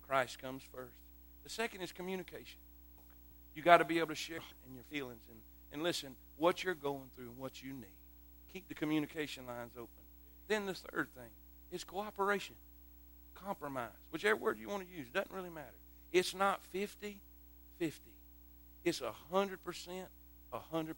Christ 0.07 0.39
comes 0.39 0.63
first. 0.73 0.93
The 1.49 1.55
second 1.55 1.81
is 1.81 1.91
communication. 1.91 2.59
You 3.55 3.63
got 3.63 3.77
to 3.77 3.83
be 3.85 3.97
able 3.97 4.09
to 4.09 4.15
share 4.15 4.37
in 4.67 4.75
your 4.75 4.83
feelings 4.83 5.23
and, 5.31 5.39
and 5.73 5.81
listen 5.81 6.15
what 6.37 6.63
you're 6.63 6.75
going 6.75 7.09
through 7.15 7.29
and 7.29 7.37
what 7.39 7.63
you 7.63 7.73
need. 7.73 7.97
Keep 8.53 8.67
the 8.67 8.75
communication 8.75 9.47
lines 9.47 9.71
open. 9.75 9.89
Then 10.47 10.67
the 10.67 10.75
third 10.75 11.07
thing 11.15 11.31
is 11.71 11.83
cooperation, 11.83 12.53
compromise. 13.33 13.89
Whichever 14.11 14.35
word 14.35 14.59
you 14.59 14.69
want 14.69 14.87
to 14.87 14.95
use, 14.95 15.07
doesn't 15.11 15.31
really 15.31 15.49
matter. 15.49 15.73
It's 16.13 16.35
not 16.35 16.61
50 16.71 17.19
50. 17.79 18.11
It's 18.85 19.01
100%, 19.01 19.57
100%. 20.53 20.95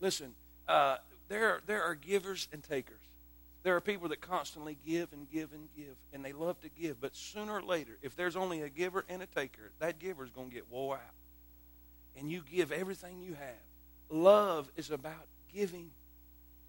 Listen, 0.00 0.34
uh, 0.66 0.96
there, 1.28 1.60
there 1.66 1.82
are 1.82 1.94
givers 1.94 2.48
and 2.50 2.62
takers. 2.62 3.00
There 3.64 3.74
are 3.74 3.80
people 3.80 4.10
that 4.10 4.20
constantly 4.20 4.76
give 4.86 5.12
and 5.14 5.28
give 5.30 5.52
and 5.54 5.68
give, 5.74 5.96
and 6.12 6.22
they 6.22 6.32
love 6.32 6.60
to 6.60 6.68
give. 6.68 7.00
But 7.00 7.16
sooner 7.16 7.54
or 7.54 7.62
later, 7.62 7.98
if 8.02 8.14
there's 8.14 8.36
only 8.36 8.60
a 8.60 8.68
giver 8.68 9.04
and 9.08 9.22
a 9.22 9.26
taker, 9.26 9.72
that 9.78 9.98
giver 9.98 10.22
is 10.22 10.30
going 10.30 10.50
to 10.50 10.54
get 10.54 10.70
wore 10.70 10.96
out. 10.96 11.14
And 12.16 12.30
you 12.30 12.42
give 12.48 12.70
everything 12.70 13.22
you 13.22 13.32
have 13.32 13.64
love 14.10 14.70
is 14.76 14.90
about 14.90 15.26
giving. 15.52 15.90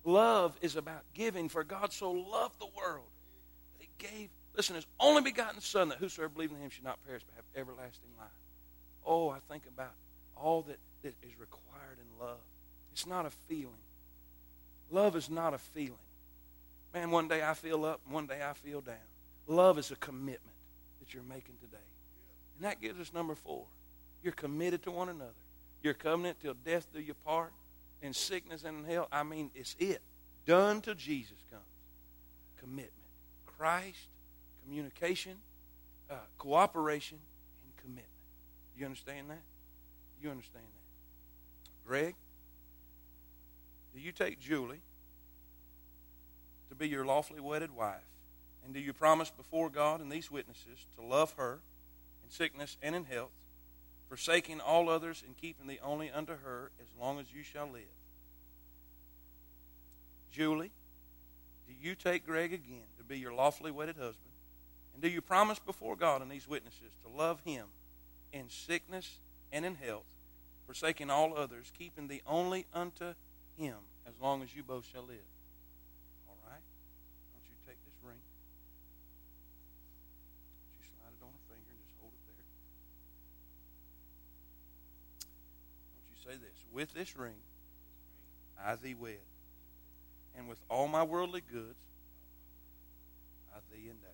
Love 0.06 0.58
is 0.62 0.78
about 0.78 1.04
giving, 1.14 1.50
for 1.50 1.64
God 1.64 1.92
so 1.92 2.12
loved 2.12 2.60
the 2.60 2.68
world 2.78 3.06
that 3.78 3.86
He 3.86 4.08
gave, 4.08 4.30
listen, 4.56 4.76
His 4.76 4.88
only 5.00 5.22
begotten 5.22 5.60
Son, 5.62 5.90
that 5.90 5.98
whosoever 5.98 6.30
believes 6.30 6.54
in 6.54 6.60
Him 6.60 6.70
should 6.70 6.84
not 6.86 7.04
perish 7.06 7.24
but 7.24 7.36
have 7.36 7.62
everlasting 7.62 8.10
life. 8.18 8.30
Oh, 9.06 9.30
I 9.30 9.40
think 9.50 9.64
about 9.68 9.94
all 10.38 10.62
that, 10.64 10.78
that 11.04 11.14
is 11.24 11.40
required 11.40 11.98
in 12.00 12.26
love. 12.26 12.38
It's 12.94 13.06
not 13.06 13.26
a 13.26 13.32
feeling. 13.50 13.74
Love 14.92 15.16
is 15.16 15.30
not 15.30 15.54
a 15.54 15.58
feeling. 15.58 15.98
Man, 16.96 17.12
one 17.12 17.28
day 17.28 17.44
I 17.44 17.54
feel 17.54 17.84
up, 17.84 18.00
one 18.10 18.26
day 18.26 18.40
I 18.42 18.54
feel 18.54 18.80
down. 18.80 18.96
Love 19.48 19.78
is 19.78 19.92
a 19.92 19.98
commitment 19.98 20.56
that 21.02 21.14
you're 21.14 21.24
making 21.24 21.56
today. 21.60 21.84
And 22.56 22.66
that 22.66 22.80
gives 22.80 23.02
us 23.02 23.14
number 23.14 23.36
four. 23.36 23.66
You're 24.24 24.32
committed 24.32 24.82
to 24.84 24.92
one 24.92 25.10
another. 25.10 25.34
You're 25.84 25.94
covenant 25.94 26.38
till 26.42 26.54
death 26.54 26.88
do 26.94 27.02
you 27.02 27.14
part. 27.14 27.52
In 28.02 28.14
sickness 28.14 28.64
and 28.64 28.80
in 28.80 28.86
hell. 28.86 29.10
I 29.12 29.24
mean, 29.24 29.52
it's 29.54 29.76
it. 29.78 30.02
Done 30.46 30.80
till 30.80 30.94
Jesus 30.94 31.38
comes. 31.52 31.64
Commitment. 32.62 32.92
Christ, 33.58 34.08
communication, 34.64 35.34
uh, 36.10 36.16
cooperation, 36.38 37.18
and 37.66 37.76
commitment. 37.76 38.08
You 38.78 38.86
understand 38.86 39.30
that? 39.32 39.44
You 40.24 40.30
understand 40.30 40.64
that? 40.64 41.90
Greg, 41.90 42.16
do 43.94 44.00
you 44.00 44.14
take 44.14 44.40
Julie 44.40 44.80
to 46.76 46.80
be 46.80 46.90
your 46.90 47.06
lawfully 47.06 47.40
wedded 47.40 47.76
wife? 47.76 48.04
And 48.66 48.74
do 48.74 48.80
you 48.80 48.94
promise 48.94 49.30
before 49.30 49.70
God 49.70 50.02
and 50.02 50.12
these 50.12 50.30
witnesses 50.30 50.86
to 50.96 51.06
love 51.06 51.34
her 51.38 51.60
in 52.24 52.32
sickness 52.32 52.78
and 52.82 52.96
in 52.96 53.06
health, 53.06 53.32
forsaking 54.10 54.60
all 54.60 54.90
others 54.90 55.24
and 55.26 55.38
keeping 55.38 55.68
thee 55.68 55.80
only 55.84 56.12
unto 56.12 56.34
her 56.34 56.72
as 56.82 56.88
long 57.00 57.20
as 57.20 57.28
you 57.34 57.44
shall 57.44 57.70
live? 57.72 57.84
Julie, 60.32 60.72
do 61.68 61.74
you 61.80 61.96
take 61.96 62.26
Greg 62.26 62.52
again 62.54 62.88
to 62.98 63.04
be 63.04 63.20
your 63.20 63.34
lawfully 63.34 63.72
wedded 63.72 63.96
husband? 63.96 64.20
And 64.94 65.02
do 65.02 65.10
you 65.10 65.22
promise 65.22 65.60
before 65.60 65.96
God 65.96 66.22
and 66.22 66.30
these 66.30 66.48
witnesses 66.48 66.92
to 67.04 67.10
love 67.10 67.40
him 67.46 67.68
in 68.34 68.50
sickness 68.50 69.20
and 69.52 69.66
in 69.66 69.76
health, 69.76 70.12
forsaking 70.66 71.10
all 71.10 71.38
others, 71.38 71.72
keeping 71.78 72.08
thee 72.08 72.22
only 72.28 72.66
unto 72.74 73.14
him 73.58 73.76
as 74.08 74.14
long 74.22 74.42
as 74.42 74.56
you 74.56 74.64
both 74.64 74.86
shall 74.92 75.04
live? 75.04 75.35
Say 86.26 86.34
this? 86.34 86.64
With 86.74 86.94
this 86.94 87.16
ring, 87.16 87.36
I 88.64 88.76
thee 88.76 88.96
wed 88.96 89.18
and 90.38 90.50
with 90.50 90.60
all 90.70 90.88
my 90.88 91.04
worldly 91.04 91.42
goods 91.42 91.80
I 93.54 93.60
thee 93.72 93.90
endow. 93.90 94.08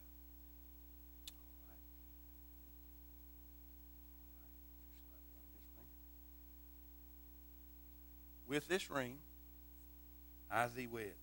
With 8.48 8.68
this 8.68 8.90
ring 8.92 9.18
I 10.52 10.68
thee 10.68 10.88
wed, 10.92 11.14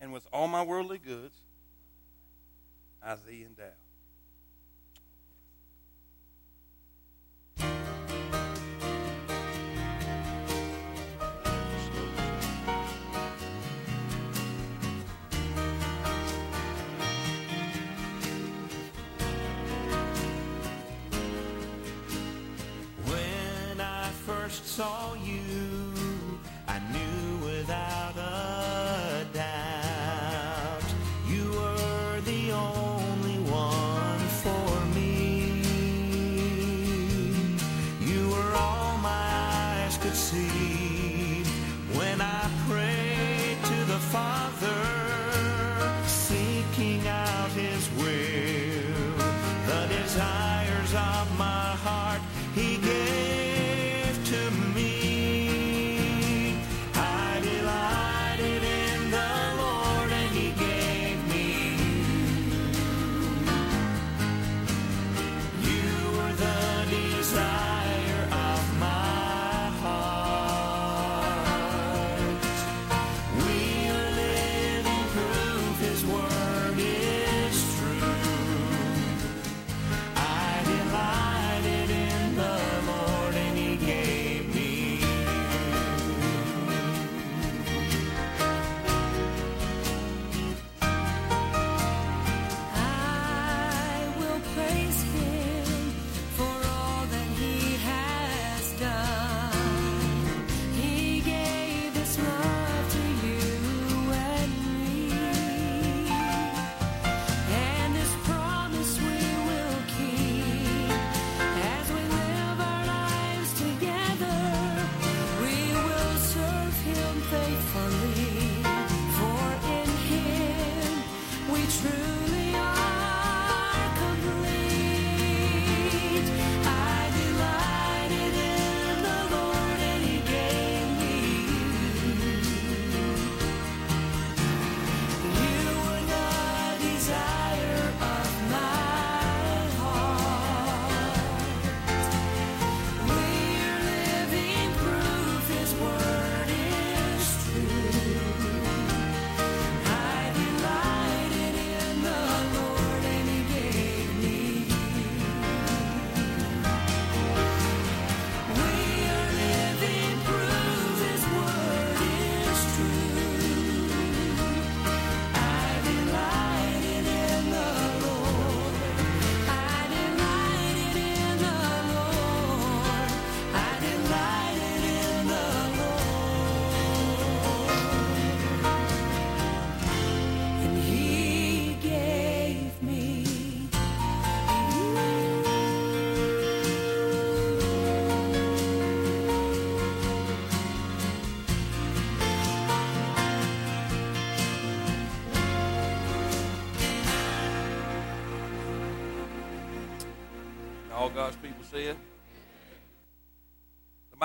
and 0.00 0.12
with 0.12 0.26
all 0.32 0.46
my 0.46 0.62
worldly 0.62 0.98
goods 0.98 1.34
I 3.02 3.14
thee 3.14 3.44
endow. 3.46 3.72
Saw 24.80 25.12
you, 25.12 25.92
I 26.66 26.78
knew 26.92 27.46
without 27.46 28.16
a 28.16 29.26
doubt 29.34 30.86
you 31.28 31.44
were 31.58 32.20
the 32.22 32.52
only 32.52 33.38
one 33.50 34.24
for 34.42 34.70
me. 34.96 35.60
You 38.10 38.30
were 38.30 38.52
all 38.54 38.96
my 39.10 39.26
eyes 39.52 39.98
could 39.98 40.16
see 40.16 41.44
when 41.98 42.22
I 42.22 42.42
prayed 42.66 43.58
to 43.72 43.78
the 43.92 44.00
Father, 44.14 44.82
seeking 46.06 47.06
out 47.06 47.50
His 47.50 47.82
will, 48.00 49.18
the 49.70 49.82
desires 49.98 50.94
of 50.94 51.24
my 51.38 51.68
heart 51.84 52.22
He 52.54 52.78
gave 52.78 53.19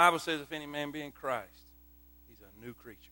Bible 0.05 0.19
says, 0.19 0.39
if 0.39 0.51
any 0.51 0.67
man 0.67 0.91
be 0.91 1.01
in 1.01 1.11
Christ, 1.11 1.49
he's 2.29 2.37
a 2.39 2.63
new 2.63 2.75
creature. 2.75 3.09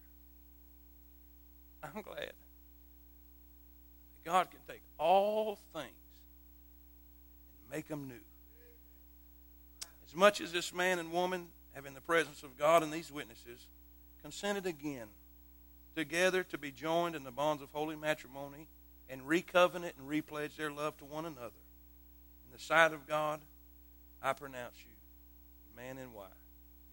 I'm 1.83 2.03
glad 2.03 2.17
that 2.17 2.35
God 4.23 4.51
can 4.51 4.59
take 4.67 4.83
all 4.99 5.57
things 5.73 5.87
and 5.87 7.75
make 7.75 7.87
them 7.87 8.07
new. 8.07 8.13
As 10.07 10.15
much 10.15 10.39
as 10.39 10.51
this 10.51 10.71
man 10.71 10.99
and 10.99 11.11
woman 11.11 11.47
have 11.73 11.87
in 11.87 11.95
the 11.95 12.01
presence 12.01 12.43
of 12.43 12.59
God 12.59 12.83
and 12.83 12.93
these 12.93 13.11
witnesses 13.11 13.65
consented 14.21 14.67
again 14.67 15.07
together 15.95 16.43
to 16.43 16.59
be 16.59 16.69
joined 16.69 17.15
in 17.15 17.23
the 17.23 17.31
bonds 17.31 17.63
of 17.63 17.69
holy 17.71 17.95
matrimony 17.95 18.67
and 19.09 19.27
recovenant 19.27 19.95
and 19.97 20.07
repledge 20.07 20.57
their 20.57 20.71
love 20.71 20.95
to 20.97 21.05
one 21.05 21.25
another. 21.25 21.57
In 22.45 22.55
the 22.55 22.63
sight 22.63 22.93
of 22.93 23.07
God, 23.07 23.39
I 24.21 24.33
pronounce 24.33 24.75
you 24.77 24.91
man 25.75 25.97
and 25.97 26.13
wife. 26.13 26.42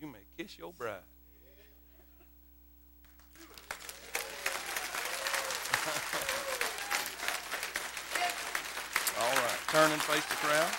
You 0.01 0.07
may 0.07 0.21
kiss 0.39 0.57
your 0.57 0.73
bride. 0.73 0.95
All 9.21 9.35
right, 9.35 9.59
turn 9.69 9.93
and 9.93 10.01
face 10.01 10.25
the 10.25 10.37
crowd. 10.37 10.71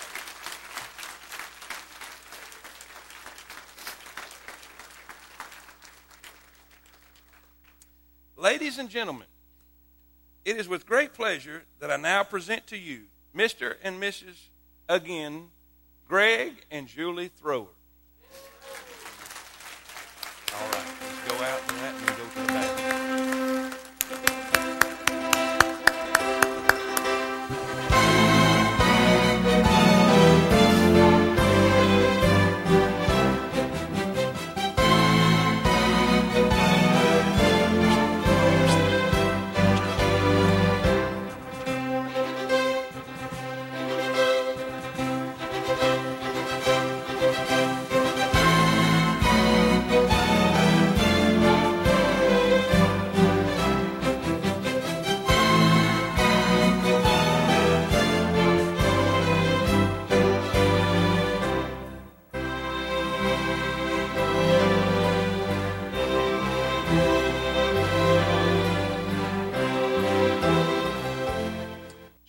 Ladies 8.36 8.78
and 8.78 8.88
gentlemen, 8.90 9.28
it 10.44 10.56
is 10.56 10.68
with 10.68 10.84
great 10.84 11.14
pleasure 11.14 11.62
that 11.78 11.92
I 11.92 11.96
now 11.96 12.24
present 12.24 12.66
to 12.66 12.76
you 12.76 13.02
Mr. 13.32 13.76
and 13.84 14.02
Mrs. 14.02 14.48
again, 14.88 15.50
Greg 16.08 16.66
and 16.72 16.88
Julie 16.88 17.30
Thrower. 17.40 17.68
All 20.54 20.68
right, 20.68 20.84
go 21.28 21.34
out 21.44 21.60
and 21.68 21.78
that 21.80 22.01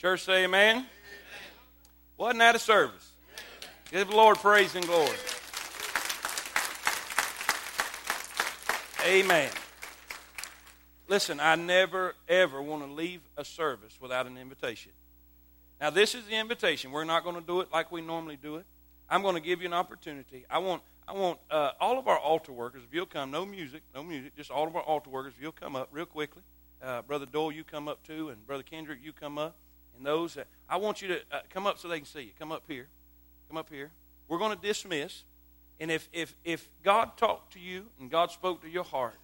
Church 0.03 0.25
say 0.25 0.43
amen. 0.43 0.85
Wasn't 2.17 2.39
that 2.39 2.57
a 2.57 2.59
service? 2.59 3.09
Give 3.89 4.05
the 4.05 4.13
Lord 4.13 4.37
praise 4.37 4.75
and 4.75 4.85
glory. 4.85 5.15
Amen. 9.07 9.49
Listen, 11.07 11.39
I 11.39 11.55
never, 11.55 12.15
ever 12.27 12.61
want 12.61 12.85
to 12.85 12.91
leave 12.91 13.21
a 13.37 13.45
service 13.45 13.97
without 14.01 14.27
an 14.27 14.37
invitation. 14.37 14.91
Now, 15.79 15.89
this 15.89 16.15
is 16.15 16.25
the 16.25 16.35
invitation. 16.35 16.91
We're 16.91 17.05
not 17.05 17.23
going 17.23 17.37
to 17.37 17.41
do 17.41 17.61
it 17.61 17.69
like 17.71 17.89
we 17.89 18.01
normally 18.01 18.35
do 18.35 18.57
it. 18.57 18.65
I'm 19.09 19.21
going 19.21 19.35
to 19.35 19.41
give 19.41 19.61
you 19.61 19.67
an 19.67 19.73
opportunity. 19.73 20.43
I 20.49 20.57
want, 20.57 20.81
I 21.07 21.13
want 21.13 21.39
uh, 21.49 21.71
all 21.79 21.97
of 21.97 22.09
our 22.09 22.19
altar 22.19 22.51
workers, 22.51 22.81
if 22.85 22.93
you'll 22.93 23.05
come, 23.05 23.31
no 23.31 23.45
music, 23.45 23.83
no 23.95 24.03
music, 24.03 24.35
just 24.35 24.51
all 24.51 24.67
of 24.67 24.75
our 24.75 24.83
altar 24.83 25.09
workers, 25.09 25.35
if 25.37 25.41
you'll 25.41 25.53
come 25.53 25.77
up 25.77 25.87
real 25.93 26.05
quickly. 26.05 26.41
Uh, 26.81 27.03
Brother 27.03 27.25
Doyle, 27.25 27.53
you 27.53 27.63
come 27.63 27.87
up 27.87 28.05
too, 28.05 28.27
and 28.27 28.45
Brother 28.45 28.63
Kendrick, 28.63 28.99
you 29.01 29.13
come 29.13 29.37
up. 29.37 29.55
And 29.97 30.05
those, 30.05 30.33
that, 30.35 30.47
I 30.69 30.77
want 30.77 31.01
you 31.01 31.09
to 31.09 31.19
uh, 31.31 31.39
come 31.49 31.67
up 31.67 31.79
so 31.79 31.87
they 31.87 31.97
can 31.97 32.05
see 32.05 32.21
you. 32.21 32.31
Come 32.39 32.51
up 32.51 32.63
here. 32.67 32.87
Come 33.47 33.57
up 33.57 33.69
here. 33.69 33.91
We're 34.27 34.39
going 34.39 34.55
to 34.55 34.61
dismiss. 34.61 35.23
And 35.79 35.91
if, 35.91 36.07
if, 36.13 36.35
if 36.43 36.67
God 36.83 37.17
talked 37.17 37.53
to 37.53 37.59
you 37.59 37.85
and 37.99 38.09
God 38.09 38.31
spoke 38.31 38.61
to 38.61 38.69
your 38.69 38.83
heart, 38.83 39.15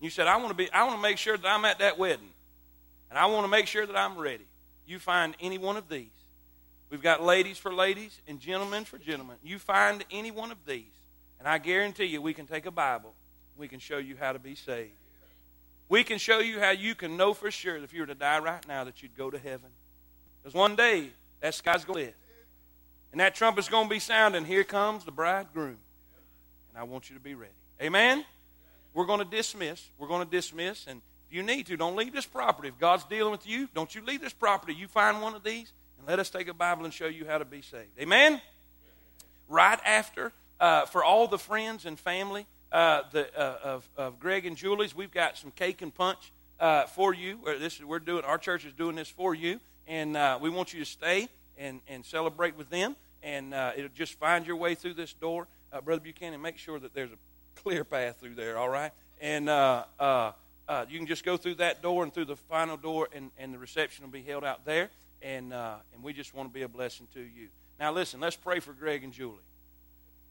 you 0.00 0.10
said, 0.10 0.26
I 0.26 0.36
want 0.36 0.48
to 0.50 0.54
be, 0.54 0.70
I 0.72 0.84
want 0.84 0.96
to 0.96 1.02
make 1.02 1.18
sure 1.18 1.36
that 1.36 1.46
I'm 1.46 1.64
at 1.64 1.80
that 1.80 1.98
wedding. 1.98 2.30
And 3.10 3.18
I 3.18 3.26
want 3.26 3.44
to 3.44 3.48
make 3.48 3.66
sure 3.66 3.86
that 3.86 3.96
I'm 3.96 4.16
ready. 4.16 4.46
You 4.86 4.98
find 4.98 5.34
any 5.40 5.58
one 5.58 5.76
of 5.76 5.88
these. 5.88 6.06
We've 6.90 7.02
got 7.02 7.22
ladies 7.22 7.58
for 7.58 7.72
ladies 7.72 8.18
and 8.26 8.40
gentlemen 8.40 8.84
for 8.84 8.98
gentlemen. 8.98 9.36
You 9.42 9.58
find 9.58 10.04
any 10.10 10.30
one 10.30 10.50
of 10.50 10.58
these, 10.66 10.84
and 11.38 11.46
I 11.46 11.58
guarantee 11.58 12.04
you 12.04 12.22
we 12.22 12.32
can 12.32 12.46
take 12.46 12.64
a 12.64 12.70
Bible. 12.70 13.12
We 13.56 13.68
can 13.68 13.78
show 13.78 13.98
you 13.98 14.16
how 14.18 14.32
to 14.32 14.38
be 14.38 14.54
saved. 14.54 14.92
We 15.90 16.04
can 16.04 16.18
show 16.18 16.38
you 16.38 16.60
how 16.60 16.70
you 16.70 16.94
can 16.94 17.16
know 17.16 17.34
for 17.34 17.50
sure 17.50 17.78
that 17.78 17.84
if 17.84 17.92
you 17.92 18.00
were 18.00 18.06
to 18.06 18.14
die 18.14 18.38
right 18.38 18.66
now 18.66 18.84
that 18.84 19.02
you'd 19.02 19.16
go 19.16 19.30
to 19.30 19.38
heaven. 19.38 19.70
Because 20.42 20.54
one 20.54 20.76
day 20.76 21.10
that 21.40 21.54
sky's 21.54 21.84
going 21.84 21.98
to 21.98 22.04
lift. 22.06 22.18
And 23.12 23.20
that 23.20 23.34
trumpet's 23.34 23.68
going 23.68 23.88
to 23.88 23.90
be 23.90 24.00
sounding. 24.00 24.44
Here 24.44 24.64
comes 24.64 25.04
the 25.04 25.10
bridegroom. 25.10 25.78
And 26.70 26.78
I 26.78 26.82
want 26.82 27.08
you 27.08 27.16
to 27.16 27.20
be 27.20 27.34
ready. 27.34 27.52
Amen? 27.80 28.24
We're 28.92 29.06
going 29.06 29.20
to 29.20 29.24
dismiss. 29.24 29.82
We're 29.98 30.08
going 30.08 30.24
to 30.24 30.30
dismiss. 30.30 30.86
And 30.86 31.00
if 31.28 31.36
you 31.36 31.42
need 31.42 31.66
to, 31.66 31.76
don't 31.76 31.96
leave 31.96 32.12
this 32.12 32.26
property. 32.26 32.68
If 32.68 32.78
God's 32.78 33.04
dealing 33.04 33.32
with 33.32 33.46
you, 33.46 33.68
don't 33.74 33.94
you 33.94 34.04
leave 34.04 34.20
this 34.20 34.32
property. 34.32 34.74
You 34.74 34.88
find 34.88 35.22
one 35.22 35.34
of 35.34 35.42
these 35.42 35.72
and 35.98 36.06
let 36.06 36.18
us 36.18 36.30
take 36.30 36.48
a 36.48 36.54
Bible 36.54 36.84
and 36.84 36.92
show 36.92 37.06
you 37.06 37.26
how 37.26 37.38
to 37.38 37.44
be 37.44 37.62
saved. 37.62 37.98
Amen? 38.00 38.40
Right 39.48 39.78
after, 39.84 40.32
uh, 40.60 40.86
for 40.86 41.02
all 41.04 41.28
the 41.28 41.38
friends 41.38 41.86
and 41.86 41.98
family 41.98 42.46
uh, 42.72 43.02
the, 43.12 43.28
uh, 43.38 43.58
of, 43.62 43.88
of 43.96 44.20
Greg 44.20 44.44
and 44.44 44.56
Julie's, 44.56 44.94
we've 44.94 45.12
got 45.12 45.38
some 45.38 45.50
cake 45.50 45.80
and 45.80 45.94
punch 45.94 46.32
uh, 46.60 46.84
for 46.86 47.14
you. 47.14 47.38
This 47.58 47.76
is, 47.76 47.84
we're 47.84 47.98
doing, 47.98 48.24
our 48.24 48.38
church 48.38 48.64
is 48.64 48.72
doing 48.72 48.96
this 48.96 49.08
for 49.08 49.34
you. 49.34 49.60
And 49.88 50.16
uh, 50.16 50.38
we 50.40 50.50
want 50.50 50.74
you 50.74 50.80
to 50.80 50.84
stay 50.84 51.28
and, 51.56 51.80
and 51.88 52.04
celebrate 52.04 52.56
with 52.56 52.68
them. 52.68 52.94
And 53.22 53.54
uh, 53.54 53.72
it'll 53.74 53.90
just 53.94 54.14
find 54.18 54.46
your 54.46 54.56
way 54.56 54.74
through 54.74 54.94
this 54.94 55.14
door. 55.14 55.48
Uh, 55.72 55.80
Brother 55.80 56.02
Buchanan, 56.02 56.40
make 56.40 56.58
sure 56.58 56.78
that 56.78 56.94
there's 56.94 57.10
a 57.10 57.16
clear 57.62 57.84
path 57.84 58.18
through 58.20 58.34
there, 58.34 58.58
all 58.58 58.68
right? 58.68 58.92
And 59.20 59.48
uh, 59.48 59.84
uh, 59.98 60.32
uh, 60.68 60.84
you 60.88 60.98
can 60.98 61.06
just 61.06 61.24
go 61.24 61.36
through 61.36 61.56
that 61.56 61.82
door 61.82 62.04
and 62.04 62.12
through 62.12 62.26
the 62.26 62.36
final 62.36 62.76
door, 62.76 63.08
and, 63.12 63.30
and 63.38 63.52
the 63.52 63.58
reception 63.58 64.04
will 64.04 64.12
be 64.12 64.22
held 64.22 64.44
out 64.44 64.64
there. 64.64 64.90
And, 65.22 65.52
and 65.52 66.02
we 66.02 66.12
just 66.12 66.34
want 66.34 66.48
to 66.48 66.54
be 66.54 66.62
a 66.62 66.68
blessing 66.68 67.08
to 67.14 67.20
you. 67.20 67.48
Now, 67.80 67.92
listen, 67.92 68.20
let's 68.20 68.36
pray 68.36 68.60
for 68.60 68.72
Greg 68.72 69.02
and 69.02 69.12
Julie. 69.12 69.34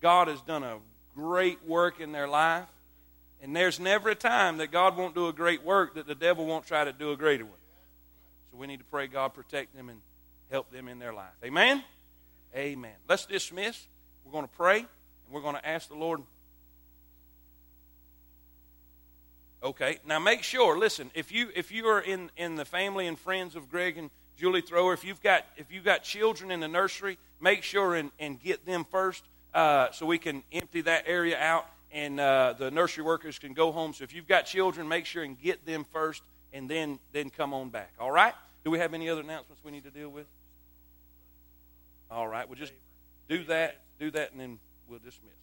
God 0.02 0.28
has 0.28 0.40
done 0.42 0.64
a 0.64 0.78
great 1.16 1.66
work 1.66 2.00
in 2.00 2.12
their 2.12 2.28
life. 2.28 2.68
And 3.42 3.56
there's 3.56 3.80
never 3.80 4.10
a 4.10 4.16
time 4.16 4.58
that 4.58 4.72
God 4.72 4.98
won't 4.98 5.14
do 5.14 5.28
a 5.28 5.34
great 5.34 5.64
work 5.64 5.96
that 5.96 6.08
the 6.08 6.16
devil 6.16 6.46
won't 6.46 6.66
try 6.66 6.84
to 6.84 6.94
do 6.94 7.12
a 7.12 7.18
greater 7.18 7.46
one. 7.46 7.57
So 8.52 8.58
we 8.58 8.68
need 8.68 8.80
to 8.80 8.86
pray 8.86 9.08
God 9.08 9.34
protect 9.34 9.76
them 9.76 9.90
and 9.90 10.00
help 10.50 10.72
them 10.72 10.88
in 10.88 11.00
their 11.00 11.14
life. 11.14 11.34
Amen? 11.44 11.84
Amen. 12.56 12.96
Let's 13.08 13.26
dismiss. 13.26 13.88
We're 14.26 14.32
going 14.32 14.46
to 14.46 14.56
pray, 14.56 14.80
and 14.80 14.88
we're 15.32 15.42
going 15.42 15.56
to 15.56 15.68
ask 15.68 15.88
the 15.88 15.96
Lord. 15.96 16.22
Okay. 19.64 19.98
Now 20.06 20.20
make 20.20 20.44
sure, 20.44 20.78
listen, 20.78 21.12
if 21.14 21.32
you 21.32 21.50
if 21.56 21.72
you 21.72 21.88
are 21.88 22.00
in, 22.00 22.30
in 22.38 22.56
the 22.56 22.66
family 22.66 23.08
and 23.08 23.18
friends 23.18 23.56
of 23.56 23.70
Greg 23.70 23.98
and 23.98 24.10
Julie 24.38 24.62
Thrower, 24.62 24.94
if 24.94 25.04
you've 25.04 25.22
got 25.22 25.46
if 25.58 25.72
you've 25.72 25.84
got 25.84 26.04
children 26.04 26.52
in 26.52 26.60
the 26.60 26.68
nursery, 26.68 27.18
make 27.42 27.64
sure 27.64 27.96
and, 27.96 28.12
and 28.20 28.42
get 28.42 28.66
them 28.66 28.86
first 28.86 29.24
uh, 29.54 29.92
so 29.92 30.06
we 30.06 30.20
can 30.20 30.44
empty 30.52 30.82
that 30.82 31.06
area 31.08 31.38
out 31.38 31.66
and 31.92 32.20
uh, 32.20 32.54
the 32.58 32.70
nursery 32.70 33.04
workers 33.04 33.40
can 33.40 33.54
go 33.54 33.72
home. 33.72 33.94
So 33.94 34.04
if 34.04 34.14
you've 34.14 34.28
got 34.28 34.46
children, 34.46 34.88
make 34.88 35.06
sure 35.06 35.24
and 35.24 35.40
get 35.40 35.66
them 35.66 35.86
first 35.92 36.22
and 36.54 36.70
then 36.70 37.00
then 37.12 37.30
come 37.30 37.54
on 37.54 37.70
back. 37.70 37.94
All 38.00 38.12
right? 38.12 38.34
Do 38.64 38.72
we 38.72 38.80
have 38.80 38.94
any 38.94 39.10
other 39.10 39.22
announcements 39.22 39.64
we 39.64 39.72
need 39.72 39.84
to 39.84 39.92
deal 39.92 40.10
with? 40.10 40.26
All 42.10 42.28
right, 42.28 42.48
we'll 42.48 42.58
just 42.58 42.74
do 43.28 43.44
that, 43.46 43.82
do 44.00 44.12
that, 44.12 44.32
and 44.32 44.40
then 44.40 44.60
we'll 44.90 45.00
dismiss. 45.00 45.34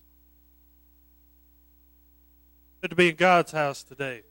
Good 2.81 2.91
to 2.91 2.97
be 2.97 3.11
in 3.11 3.17
God's 3.17 3.53
house 3.53 3.83
today. 3.83 4.23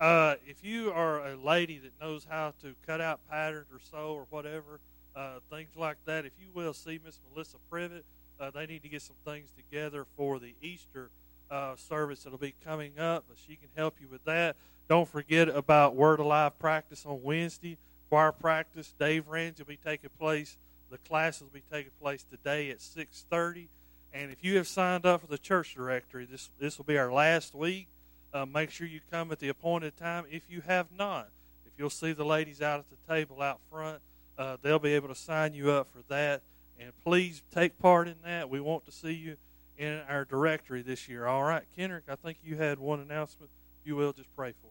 Uh, 0.00 0.36
if 0.46 0.64
you 0.64 0.90
are 0.90 1.26
a 1.26 1.36
lady 1.36 1.78
that 1.78 1.92
knows 2.00 2.26
how 2.28 2.54
to 2.62 2.74
cut 2.86 3.00
out 3.00 3.20
patterns 3.28 3.66
or 3.70 3.78
sew 3.90 4.14
or 4.14 4.26
whatever, 4.30 4.80
uh, 5.14 5.40
things 5.50 5.76
like 5.76 5.98
that, 6.06 6.24
if 6.24 6.32
you 6.40 6.48
will 6.54 6.72
see 6.72 6.98
Miss 7.04 7.18
Melissa 7.30 7.58
Privet, 7.70 8.04
uh, 8.40 8.50
they 8.50 8.64
need 8.64 8.82
to 8.82 8.88
get 8.88 9.02
some 9.02 9.16
things 9.24 9.50
together 9.52 10.06
for 10.16 10.38
the 10.38 10.54
Easter 10.62 11.10
uh, 11.50 11.76
service 11.76 12.22
that'll 12.22 12.38
be 12.38 12.54
coming 12.64 12.98
up. 12.98 13.24
But 13.28 13.36
she 13.46 13.56
can 13.56 13.68
help 13.76 13.96
you 14.00 14.08
with 14.08 14.24
that. 14.24 14.56
Don't 14.90 15.08
forget 15.08 15.48
about 15.48 15.94
Word 15.94 16.18
Alive 16.18 16.58
practice 16.58 17.06
on 17.06 17.22
Wednesday, 17.22 17.78
choir 18.08 18.32
practice. 18.32 18.92
Dave 18.98 19.28
Range 19.28 19.56
will 19.56 19.66
be 19.66 19.76
taking 19.76 20.10
place 20.18 20.58
The 20.90 20.98
class 20.98 21.40
will 21.40 21.46
be 21.46 21.62
taking 21.70 21.92
place 22.00 22.24
today 22.24 22.70
at 22.70 22.80
6:30. 22.80 23.68
And 24.12 24.32
if 24.32 24.42
you 24.42 24.56
have 24.56 24.66
signed 24.66 25.06
up 25.06 25.20
for 25.20 25.28
the 25.28 25.38
church 25.38 25.74
directory, 25.76 26.24
this 26.24 26.50
this 26.58 26.76
will 26.76 26.86
be 26.86 26.98
our 26.98 27.12
last 27.12 27.54
week. 27.54 27.86
Uh, 28.34 28.44
make 28.46 28.72
sure 28.72 28.84
you 28.84 28.98
come 29.12 29.30
at 29.30 29.38
the 29.38 29.48
appointed 29.48 29.96
time. 29.96 30.24
If 30.28 30.50
you 30.50 30.60
have 30.62 30.90
not, 30.90 31.28
if 31.64 31.70
you'll 31.78 31.88
see 31.88 32.12
the 32.12 32.24
ladies 32.24 32.60
out 32.60 32.80
at 32.80 32.86
the 32.90 33.14
table 33.14 33.40
out 33.40 33.60
front, 33.70 34.02
uh, 34.36 34.56
they'll 34.60 34.80
be 34.80 34.94
able 34.94 35.06
to 35.06 35.14
sign 35.14 35.54
you 35.54 35.70
up 35.70 35.86
for 35.92 36.02
that. 36.08 36.42
And 36.80 36.92
please 37.04 37.44
take 37.54 37.78
part 37.78 38.08
in 38.08 38.16
that. 38.24 38.50
We 38.50 38.58
want 38.58 38.84
to 38.86 38.90
see 38.90 39.12
you 39.12 39.36
in 39.78 40.00
our 40.08 40.24
directory 40.24 40.82
this 40.82 41.08
year. 41.08 41.26
All 41.26 41.44
right, 41.44 41.62
Kendrick, 41.76 42.06
I 42.08 42.16
think 42.16 42.38
you 42.42 42.56
had 42.56 42.80
one 42.80 42.98
announcement. 42.98 43.52
You 43.84 43.94
will, 43.94 44.12
just 44.12 44.34
pray 44.34 44.52
for. 44.60 44.69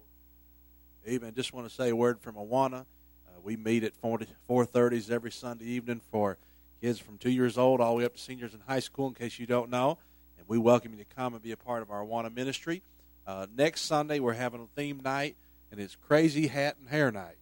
Amen. 1.09 1.33
Just 1.35 1.53
want 1.53 1.67
to 1.67 1.73
say 1.73 1.89
a 1.89 1.95
word 1.95 2.19
from 2.21 2.35
Awana. 2.35 2.81
Uh, 2.81 3.39
we 3.41 3.57
meet 3.57 3.83
at 3.83 3.95
4, 3.95 4.19
4.30s 4.47 5.09
every 5.09 5.31
Sunday 5.31 5.65
evening 5.65 6.01
for 6.11 6.37
kids 6.83 6.99
from 6.99 7.17
two 7.17 7.31
years 7.31 7.57
old 7.57 7.81
all 7.81 7.93
the 7.93 7.97
way 7.97 8.05
up 8.05 8.13
to 8.13 8.21
seniors 8.21 8.53
in 8.53 8.59
high 8.67 8.79
school, 8.79 9.07
in 9.07 9.15
case 9.15 9.39
you 9.39 9.47
don't 9.47 9.71
know. 9.71 9.97
And 10.37 10.47
we 10.47 10.59
welcome 10.59 10.91
you 10.91 10.99
to 10.99 11.15
come 11.15 11.33
and 11.33 11.41
be 11.41 11.51
a 11.51 11.57
part 11.57 11.81
of 11.81 11.89
our 11.89 12.05
Awana 12.05 12.31
ministry. 12.31 12.83
Uh, 13.25 13.47
next 13.57 13.85
Sunday, 13.85 14.19
we're 14.19 14.33
having 14.33 14.61
a 14.61 14.67
theme 14.79 15.01
night, 15.03 15.35
and 15.71 15.79
it's 15.79 15.95
Crazy 15.95 16.45
Hat 16.45 16.75
and 16.79 16.87
Hair 16.87 17.11
Night. 17.11 17.37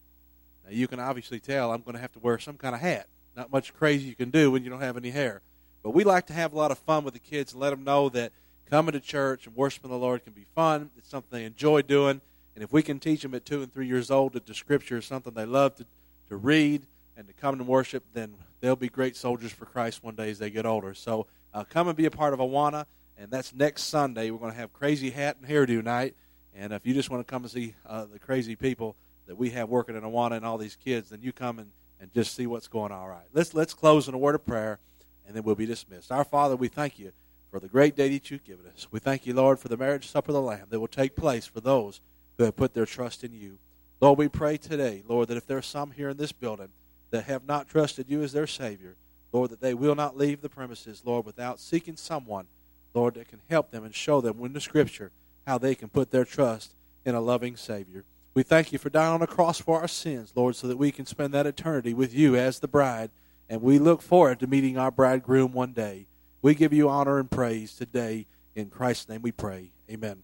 Now, 0.64 0.72
you 0.72 0.88
can 0.88 1.02
obviously 1.02 1.42
tell 1.42 1.74
I'm 1.74 1.82
going 1.82 1.96
to 1.96 2.02
have 2.02 2.14
to 2.14 2.20
wear 2.20 2.40
some 2.40 2.56
kind 2.56 2.74
of 2.74 2.80
hat. 2.80 3.08
Not 3.36 3.52
much 3.52 3.74
crazy 3.74 4.08
you 4.08 4.16
can 4.16 4.30
do 4.30 4.50
when 4.50 4.64
you 4.64 4.70
don't 4.70 4.80
have 4.80 4.96
any 4.96 5.10
hair. 5.10 5.42
But 5.84 5.90
we 5.90 6.06
like 6.06 6.28
to 6.28 6.34
have 6.34 6.54
a 6.54 6.56
lot 6.56 6.72
of 6.72 6.80
fun 6.80 7.04
with 7.04 7.16
the 7.16 7.20
kids 7.20 7.52
and 7.52 7.62
let 7.62 7.72
them 7.72 7.84
know 7.84 8.08
that 8.10 8.32
coming 8.70 8.94
to 8.94 9.02
church 9.02 9.46
and 9.46 9.58
worshiping 9.58 9.92
the 9.92 9.98
Lord 9.98 10.24
can 10.24 10.32
be 10.32 10.46
fun. 10.56 10.90
It's 10.98 11.10
something 11.10 11.38
they 11.38 11.44
enjoy 11.44 11.82
doing. 11.82 12.22
And 12.58 12.64
if 12.64 12.74
we 12.74 12.82
can 12.82 12.98
teach 12.98 13.22
them 13.22 13.36
at 13.36 13.46
two 13.46 13.62
and 13.62 13.72
three 13.72 13.86
years 13.86 14.10
old 14.10 14.34
that 14.34 14.48
the 14.48 14.56
Scripture 14.56 14.98
is 14.98 15.06
something 15.06 15.32
they 15.36 15.46
love 15.46 15.76
to, 15.76 15.86
to 16.30 16.38
read 16.38 16.88
and 17.16 17.28
to 17.28 17.34
come 17.34 17.54
and 17.54 17.68
worship, 17.68 18.04
then 18.14 18.34
they'll 18.62 18.76
be 18.76 18.90
great 18.90 19.16
soldiers 19.16 19.52
for 19.52 19.68
Christ 19.68 20.04
one 20.04 20.16
day 20.16 20.32
as 20.32 20.40
they 20.40 20.50
get 20.50 20.66
older. 20.66 20.96
So 20.96 21.28
uh, 21.54 21.66
come 21.66 21.88
and 21.88 21.96
be 21.96 22.06
a 22.06 22.10
part 22.10 22.34
of 22.34 22.40
Awana. 22.40 22.88
And 23.16 23.30
that's 23.30 23.54
next 23.54 23.84
Sunday. 23.84 24.32
We're 24.32 24.40
going 24.40 24.54
to 24.54 24.58
have 24.58 24.74
Crazy 24.74 25.12
Hat 25.12 25.38
and 25.40 25.48
Hairdo 25.48 25.84
Night. 25.84 26.16
And 26.56 26.74
if 26.74 26.84
you 26.84 26.96
just 26.96 27.12
want 27.12 27.28
to 27.28 27.30
come 27.30 27.44
and 27.44 27.52
see 27.52 27.76
uh, 27.86 28.06
the 28.12 28.18
crazy 28.18 28.56
people 28.56 28.96
that 29.28 29.38
we 29.38 29.52
have 29.52 29.70
working 29.70 29.96
in 29.96 30.02
Awana 30.02 30.38
and 30.38 30.44
all 30.44 30.58
these 30.58 30.78
kids, 30.78 31.12
then 31.12 31.22
you 31.22 31.32
come 31.32 31.60
and, 31.60 31.70
and 32.02 32.12
just 32.12 32.34
see 32.34 32.48
what's 32.48 32.68
going 32.68 32.92
on. 32.92 33.02
All 33.02 33.08
right. 33.08 33.28
Let's, 33.34 33.54
let's 33.54 33.76
close 33.76 34.08
in 34.08 34.16
a 34.16 34.18
word 34.18 34.34
of 34.34 34.44
prayer, 34.44 34.80
and 35.28 35.36
then 35.36 35.44
we'll 35.44 35.54
be 35.54 35.68
dismissed. 35.68 36.12
Our 36.12 36.24
Father, 36.24 36.56
we 36.56 36.70
thank 36.70 36.98
you 36.98 37.12
for 37.52 37.60
the 37.60 37.68
great 37.68 37.96
day 37.96 38.10
that 38.10 38.32
you've 38.32 38.44
given 38.44 38.66
us. 38.66 38.88
We 38.90 39.00
thank 39.00 39.28
you, 39.28 39.36
Lord, 39.36 39.60
for 39.60 39.68
the 39.68 39.78
marriage 39.78 40.08
supper 40.08 40.32
of 40.32 40.34
the 40.34 40.42
Lamb 40.42 40.66
that 40.72 40.80
will 40.80 40.88
take 40.88 41.16
place 41.16 41.46
for 41.46 41.62
those 41.62 42.02
who 42.38 42.44
have 42.44 42.56
put 42.56 42.74
their 42.74 42.86
trust 42.86 43.24
in 43.24 43.34
you. 43.34 43.58
Lord, 44.00 44.20
we 44.20 44.28
pray 44.28 44.58
today, 44.58 45.04
Lord, 45.08 45.28
that 45.30 45.38
if 45.38 45.48
there 45.48 45.58
are 45.58 45.62
some 45.64 45.92
here 45.92 46.10
in 46.10 46.18
this 46.18 46.32
building 46.32 46.70
that 47.10 47.26
have 47.26 47.46
not 47.46 47.68
trusted 47.68 48.10
you 48.10 48.22
as 48.22 48.32
their 48.32 48.48
Savior, 48.48 48.96
Lord, 49.32 49.50
that 49.50 49.62
they 49.62 49.74
will 49.74 49.96
not 49.96 50.18
leave 50.18 50.42
the 50.42 50.50
premises, 50.50 51.02
Lord, 51.04 51.26
without 51.26 51.60
seeking 51.60 51.96
someone, 51.96 52.46
Lord, 52.94 53.16
that 53.16 53.28
can 53.28 53.42
help 53.50 53.72
them 53.72 53.84
and 53.84 53.94
show 53.94 54.22
them 54.22 54.44
in 54.44 54.54
the 54.54 54.62
Scripture 54.62 55.12
how 55.46 55.58
they 55.58 55.76
can 55.76 55.90
put 55.90 56.12
their 56.12 56.26
trust 56.26 56.76
in 57.06 57.16
a 57.16 57.22
loving 57.22 57.56
Savior. 57.56 58.04
We 58.34 58.44
thank 58.44 58.72
you 58.72 58.78
for 58.78 58.90
dying 58.90 59.14
on 59.14 59.20
the 59.22 59.28
cross 59.28 59.60
for 59.60 59.82
our 59.82 59.88
sins, 59.88 60.32
Lord, 60.36 60.56
so 60.56 60.68
that 60.68 60.78
we 60.78 60.92
can 60.92 61.06
spend 61.06 61.34
that 61.34 61.48
eternity 61.48 61.94
with 61.94 62.14
you 62.14 62.36
as 62.36 62.60
the 62.60 62.68
bride, 62.68 63.10
and 63.50 63.62
we 63.62 63.80
look 63.80 64.02
forward 64.02 64.40
to 64.42 64.48
meeting 64.48 64.78
our 64.78 64.92
bridegroom 64.92 65.54
one 65.54 65.74
day. 65.74 66.06
We 66.42 66.54
give 66.54 66.74
you 66.74 66.88
honor 66.90 67.18
and 67.18 67.32
praise 67.32 67.76
today. 67.76 68.28
In 68.56 68.70
Christ's 68.70 69.10
name 69.10 69.22
we 69.22 69.32
pray. 69.32 69.72
Amen. 69.90 70.22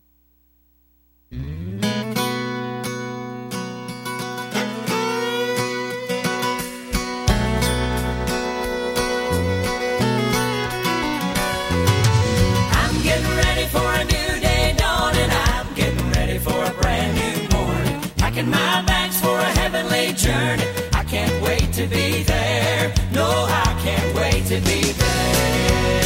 Packing 18.43 18.59
my 18.59 18.81
bags 18.85 19.21
for 19.21 19.39
a 19.39 19.51
heavenly 19.59 20.11
journey. 20.13 20.65
I 20.91 21.03
can't 21.05 21.41
wait 21.41 21.71
to 21.73 21.87
be 21.87 22.23
there. 22.23 22.93
No, 23.13 23.23
I 23.47 23.73
can't 23.81 24.13
wait 24.15 24.45
to 24.47 24.59
be 24.67 24.91
there. 24.91 26.03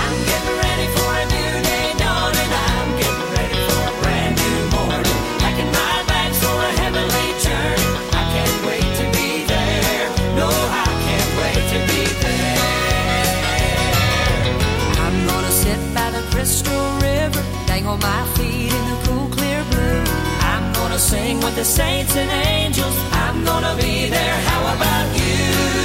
I'm 0.00 0.16
getting 0.24 0.56
ready 0.64 0.86
for 0.96 1.10
a 1.20 1.24
new 1.34 1.52
day 1.68 1.92
dawning. 2.00 2.52
I'm 2.64 2.96
getting 2.96 3.28
ready 3.36 3.58
for 3.68 3.80
a 3.92 3.94
brand 4.00 4.34
new 4.40 4.58
morning. 4.72 5.18
Packing 5.42 5.68
my 5.68 5.96
bags 6.08 6.38
for 6.40 6.56
a 6.56 6.72
heavenly 6.80 7.28
journey. 7.44 7.88
I 8.16 8.24
can't 8.32 8.58
wait 8.64 8.88
to 9.00 9.04
be 9.12 9.44
there. 9.44 10.08
No, 10.40 10.48
I 10.48 10.88
can't 11.04 11.30
wait 11.44 11.62
to 11.74 11.78
be 11.92 12.02
there. 12.24 12.56
I'm 15.04 15.16
gonna 15.28 15.52
sit 15.52 15.80
by 15.92 16.08
the 16.10 16.22
crystal 16.32 16.84
river, 17.04 17.42
dangle 17.66 17.98
my 17.98 18.24
feet 18.36 18.72
in 18.72 18.84
the 18.88 18.93
gonna 20.94 21.02
sing 21.02 21.40
with 21.40 21.56
the 21.56 21.64
saints 21.64 22.14
and 22.14 22.30
angels. 22.30 22.94
I'm 23.10 23.44
gonna 23.44 23.74
be 23.82 24.08
there. 24.08 24.36
How 24.46 24.76
about 24.76 25.18
you? 25.18 25.83